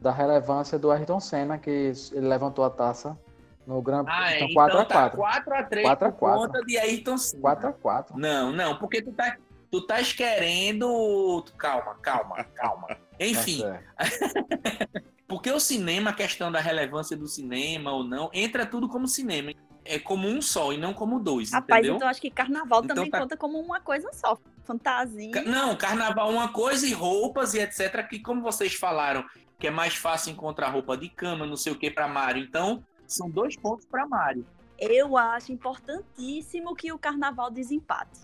da 0.00 0.12
relevância 0.12 0.78
do 0.78 0.90
Ayrton 0.90 1.18
Senna, 1.18 1.56
que 1.56 1.70
ele 2.12 2.28
levantou 2.28 2.62
a 2.62 2.70
taça 2.70 3.18
no 3.66 3.80
Grand 3.82 4.04
Ah, 4.08 4.32
é, 4.32 4.44
Então 4.44 4.66
então 4.68 4.84
4x4. 4.84 4.86
tá 4.88 5.10
4x3 5.10 5.82
4 5.82 6.08
a 6.08 6.12
por 6.12 6.18
4. 6.18 6.40
conta 6.40 6.60
de 6.64 6.78
Ayrton 6.78 7.16
Senna. 7.18 7.42
4x4. 7.42 8.10
Não, 8.16 8.52
não, 8.52 8.78
porque 8.78 9.00
tu 9.02 9.12
tá, 9.12 9.36
tu 9.70 9.78
estás 9.78 10.12
querendo. 10.12 11.44
Calma, 11.56 11.94
calma, 12.02 12.44
calma. 12.54 12.88
Enfim, 13.18 13.62
Tá 13.62 14.04
certo. 14.06 14.44
porque 15.28 15.50
o 15.50 15.60
cinema, 15.60 16.10
a 16.10 16.14
questão 16.14 16.50
da 16.52 16.60
relevância 16.60 17.16
do 17.16 17.26
cinema 17.26 17.92
ou 17.92 18.04
não, 18.04 18.30
entra 18.32 18.66
tudo 18.66 18.88
como 18.88 19.06
cinema. 19.08 19.52
É 19.86 19.98
como 19.98 20.26
um 20.26 20.40
só 20.40 20.72
e 20.72 20.78
não 20.78 20.94
como 20.94 21.20
dois, 21.20 21.52
Rapaz, 21.52 21.80
entendeu? 21.80 21.96
então 21.96 22.08
acho 22.08 22.18
que 22.20 22.30
carnaval 22.30 22.82
Então 22.82 22.96
também 22.96 23.10
tá- 23.10 23.20
conta 23.20 23.36
como 23.36 23.58
uma 23.60 23.80
coisa 23.80 24.08
só. 24.14 24.38
Fantasia. 24.64 25.30
Ca- 25.30 25.42
Não, 25.42 25.76
carnaval 25.76 26.30
é 26.30 26.32
uma 26.32 26.48
coisa 26.48 26.86
e 26.86 26.92
roupas 26.94 27.52
e 27.52 27.58
etc. 27.60 28.06
Que, 28.08 28.18
como 28.18 28.40
vocês 28.40 28.72
falaram, 28.74 29.22
que 29.58 29.66
é 29.66 29.70
mais 29.70 29.94
fácil 29.94 30.32
encontrar 30.32 30.70
roupa 30.70 30.96
de 30.96 31.10
cama, 31.10 31.44
não 31.46 31.54
sei 31.56 31.70
o 31.74 31.78
que, 31.78 31.90
para 31.90 32.08
Mário. 32.08 32.42
Então, 32.42 32.82
são 33.06 33.28
dois 33.30 33.56
pontos 33.56 33.86
para 33.86 34.06
Mário. 34.06 34.46
Eu 34.78 35.16
acho 35.16 35.52
importantíssimo 35.52 36.74
que 36.74 36.92
o 36.92 36.98
carnaval 36.98 37.50
desempate. 37.50 38.20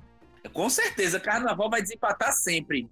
Com 0.52 0.68
certeza, 0.70 1.20
carnaval 1.20 1.70
vai 1.70 1.82
desempatar 1.82 2.32
sempre 2.32 2.88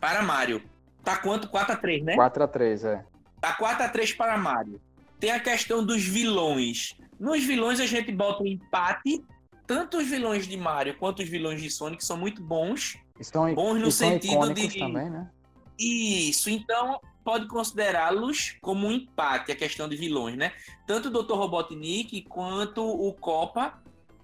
para 0.00 0.22
Mário. 0.22 0.62
Tá 1.04 1.16
quanto? 1.16 1.48
4x3, 1.48 2.02
né? 2.02 2.16
4x3, 2.16 2.84
é. 2.84 3.04
Tá 3.40 3.56
4x3 3.56 4.16
para 4.16 4.36
Mário. 4.36 4.80
Tem 5.20 5.30
a 5.30 5.38
questão 5.40 5.84
dos 5.84 6.02
vilões. 6.04 6.96
Nos 7.18 7.44
vilões 7.44 7.80
a 7.80 7.86
gente 7.86 8.10
bota 8.12 8.42
um 8.42 8.46
empate. 8.46 9.24
Tanto 9.66 9.98
os 9.98 10.06
vilões 10.06 10.46
de 10.46 10.56
Mario 10.56 10.96
quanto 10.98 11.22
os 11.22 11.28
vilões 11.28 11.60
de 11.60 11.70
Sonic 11.70 12.04
são 12.04 12.16
muito 12.16 12.42
bons. 12.42 12.98
E 13.18 13.24
são, 13.24 13.52
Bons 13.54 13.80
no 13.80 13.90
sentido 13.90 14.52
de- 14.52 14.78
também, 14.78 15.08
né? 15.10 15.30
Isso, 15.78 16.48
então 16.50 17.00
pode 17.26 17.48
considerá-los 17.48 18.56
como 18.60 18.86
um 18.86 18.92
empate, 18.92 19.50
a 19.50 19.56
questão 19.56 19.88
de 19.88 19.96
vilões, 19.96 20.36
né? 20.36 20.52
Tanto 20.86 21.08
o 21.08 21.10
Dr. 21.10 21.34
Robotnik 21.34 22.22
quanto 22.22 22.86
o 22.88 23.12
Copa. 23.14 23.82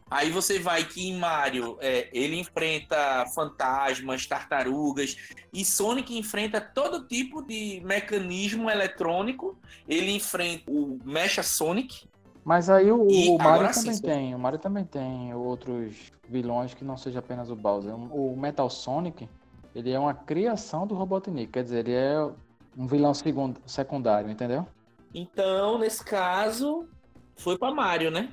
Aí 0.09 0.31
você 0.31 0.61
vai 0.61 0.85
que 0.85 1.09
em 1.09 1.19
Mario 1.19 1.77
é, 1.81 2.09
ele 2.13 2.39
enfrenta 2.39 3.27
fantasmas, 3.35 4.25
tartarugas, 4.25 5.17
e 5.53 5.65
Sonic 5.65 6.17
enfrenta 6.17 6.61
todo 6.61 7.09
tipo 7.09 7.43
de 7.43 7.83
mecanismo 7.85 8.71
eletrônico. 8.71 9.59
Ele 9.89 10.13
enfrenta 10.13 10.71
o 10.71 11.01
Mecha 11.05 11.43
Sonic. 11.43 12.07
Mas 12.45 12.71
aí 12.71 12.93
o, 12.93 13.03
o 13.03 13.39
Mario 13.39 13.73
também 13.73 13.95
sim. 13.95 14.03
tem. 14.03 14.35
O 14.35 14.39
Mario 14.39 14.61
também 14.61 14.85
tem 14.85 15.35
outros 15.35 16.13
vilões 16.29 16.73
que 16.73 16.85
não 16.85 16.97
seja 16.97 17.19
apenas 17.19 17.51
o 17.51 17.57
Bowser. 17.57 17.97
O 17.97 18.37
Metal 18.37 18.71
Sonic, 18.71 19.29
ele 19.75 19.91
é 19.91 19.99
uma 19.99 20.15
criação 20.15 20.87
do 20.87 20.95
Robotnik. 20.95 21.51
Quer 21.51 21.65
dizer, 21.65 21.89
ele 21.89 21.95
é 21.95 22.31
um 22.77 22.87
vilão 22.87 23.13
segundo, 23.15 23.61
secundário, 23.67 24.31
entendeu? 24.31 24.67
Então, 25.15 25.79
nesse 25.79 26.05
caso, 26.05 26.89
foi 27.37 27.59
para 27.59 27.75
Mario, 27.75 28.11
né? 28.11 28.31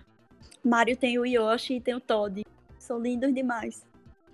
Mario 0.63 0.95
tem 0.95 1.17
o 1.19 1.25
Yoshi 1.25 1.75
e 1.75 1.81
tem 1.81 1.95
o 1.95 1.99
Todd. 1.99 2.45
São 2.77 2.99
lindos 2.99 3.33
demais. 3.33 3.85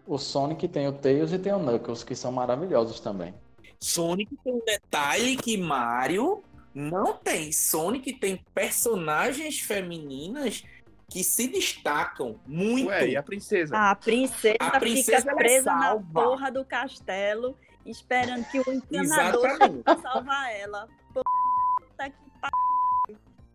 O 0.08 0.18
Sonic 0.18 0.68
tem 0.68 0.88
o 0.88 0.93
Tails 0.93 1.32
e 1.34 1.39
tem 1.39 1.51
o 1.53 1.60
Knuckles, 1.60 2.03
que 2.03 2.16
são 2.16 2.32
maravilhosos 2.32 2.99
também. 2.99 3.34
Sonic 3.80 4.36
tem 4.43 4.53
um 4.53 4.62
detalhe 4.64 5.36
que 5.36 5.58
Mario 5.58 6.43
não 6.74 7.14
tem. 7.14 7.51
Sonic 7.51 8.14
tem 8.14 8.43
personagens 8.53 9.60
femininas 9.60 10.64
que 11.10 11.24
se 11.24 11.47
destacam 11.47 12.39
muito. 12.47 12.88
Ué, 12.88 13.10
e 13.10 13.18
a 13.18 13.24
princesa? 13.24 13.76
A 13.76 13.95
princesa, 13.95 14.58
A 14.60 14.80
princesa, 14.80 15.18
fica 15.20 15.32
ela 15.32 15.38
presa 15.38 15.72
na 15.74 15.82
salva. 15.82 16.22
porra 16.24 16.51
do 16.51 16.66
castelo, 16.66 17.58
esperando 17.86 18.43
que 18.45 18.59
o 18.59 18.63
encanador 18.73 19.47
chegue 19.57 19.83
pra 19.83 19.97
salvar 20.01 20.51
ela. 20.53 20.88
Puta 21.13 22.09
que 22.09 22.31
pa- 22.41 22.49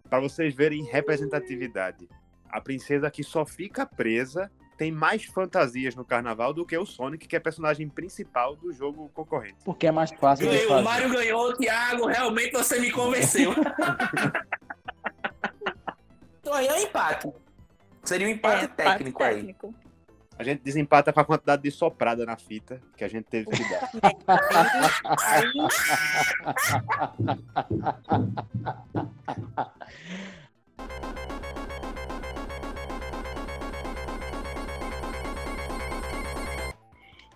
Pra 0.08 0.20
vocês 0.20 0.54
verem 0.54 0.82
representatividade. 0.84 2.08
A 2.48 2.60
princesa 2.60 3.10
que 3.10 3.22
só 3.22 3.44
fica 3.46 3.86
presa 3.86 4.50
tem 4.76 4.90
mais 4.90 5.24
fantasias 5.24 5.94
no 5.94 6.04
carnaval 6.04 6.52
do 6.54 6.64
que 6.66 6.76
o 6.76 6.84
Sonic, 6.86 7.28
que 7.28 7.36
é 7.36 7.40
personagem 7.40 7.88
principal 7.88 8.56
do 8.56 8.72
jogo 8.72 9.08
concorrente. 9.14 9.58
Porque 9.64 9.86
é 9.86 9.92
mais 9.92 10.10
fácil 10.10 10.48
de 10.48 10.56
Ganhou, 10.56 10.68
fazer. 10.70 10.80
o 10.80 10.84
Mário 10.84 11.10
ganhou, 11.12 11.56
Thiago, 11.56 12.06
realmente 12.06 12.52
você 12.52 12.80
me 12.80 12.90
convenceu. 12.90 13.52
então 16.40 16.54
aí 16.54 16.66
é 16.66 16.74
um 16.74 16.78
empate. 16.78 17.32
Seria 18.02 18.26
um 18.26 18.30
empate 18.30 18.64
é, 18.64 18.68
técnico 18.68 19.22
aí. 19.22 19.34
técnico. 19.36 19.74
A 20.40 20.42
gente 20.42 20.62
desempata 20.62 21.12
com 21.12 21.20
a 21.20 21.24
quantidade 21.26 21.62
de 21.62 21.70
soprada 21.70 22.24
na 22.24 22.34
fita 22.34 22.80
que 22.96 23.04
a 23.04 23.08
gente 23.08 23.26
teve 23.26 23.50
que 23.50 23.62
dar. 23.68 23.90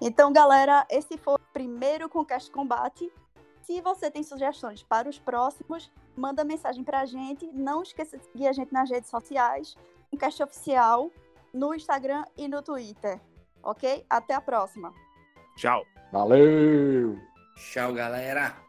Então, 0.00 0.32
galera, 0.32 0.86
esse 0.88 1.18
foi 1.18 1.34
o 1.34 1.38
primeiro 1.52 2.08
Conquest 2.08 2.50
Combate. 2.50 3.12
Se 3.60 3.82
você 3.82 4.10
tem 4.10 4.22
sugestões 4.22 4.82
para 4.82 5.10
os 5.10 5.18
próximos, 5.18 5.92
manda 6.16 6.42
mensagem 6.42 6.82
pra 6.82 7.04
gente. 7.04 7.46
Não 7.52 7.82
esqueça 7.82 8.16
de 8.16 8.24
seguir 8.24 8.46
a 8.46 8.52
gente 8.54 8.72
nas 8.72 8.88
redes 8.88 9.10
sociais, 9.10 9.76
Conquest 10.10 10.40
Oficial, 10.40 11.10
no 11.54 11.72
Instagram 11.72 12.24
e 12.36 12.48
no 12.48 12.62
Twitter. 12.62 13.20
Ok? 13.62 14.04
Até 14.10 14.34
a 14.34 14.40
próxima. 14.40 14.92
Tchau. 15.56 15.84
Valeu! 16.12 17.18
Tchau, 17.56 17.94
galera. 17.94 18.63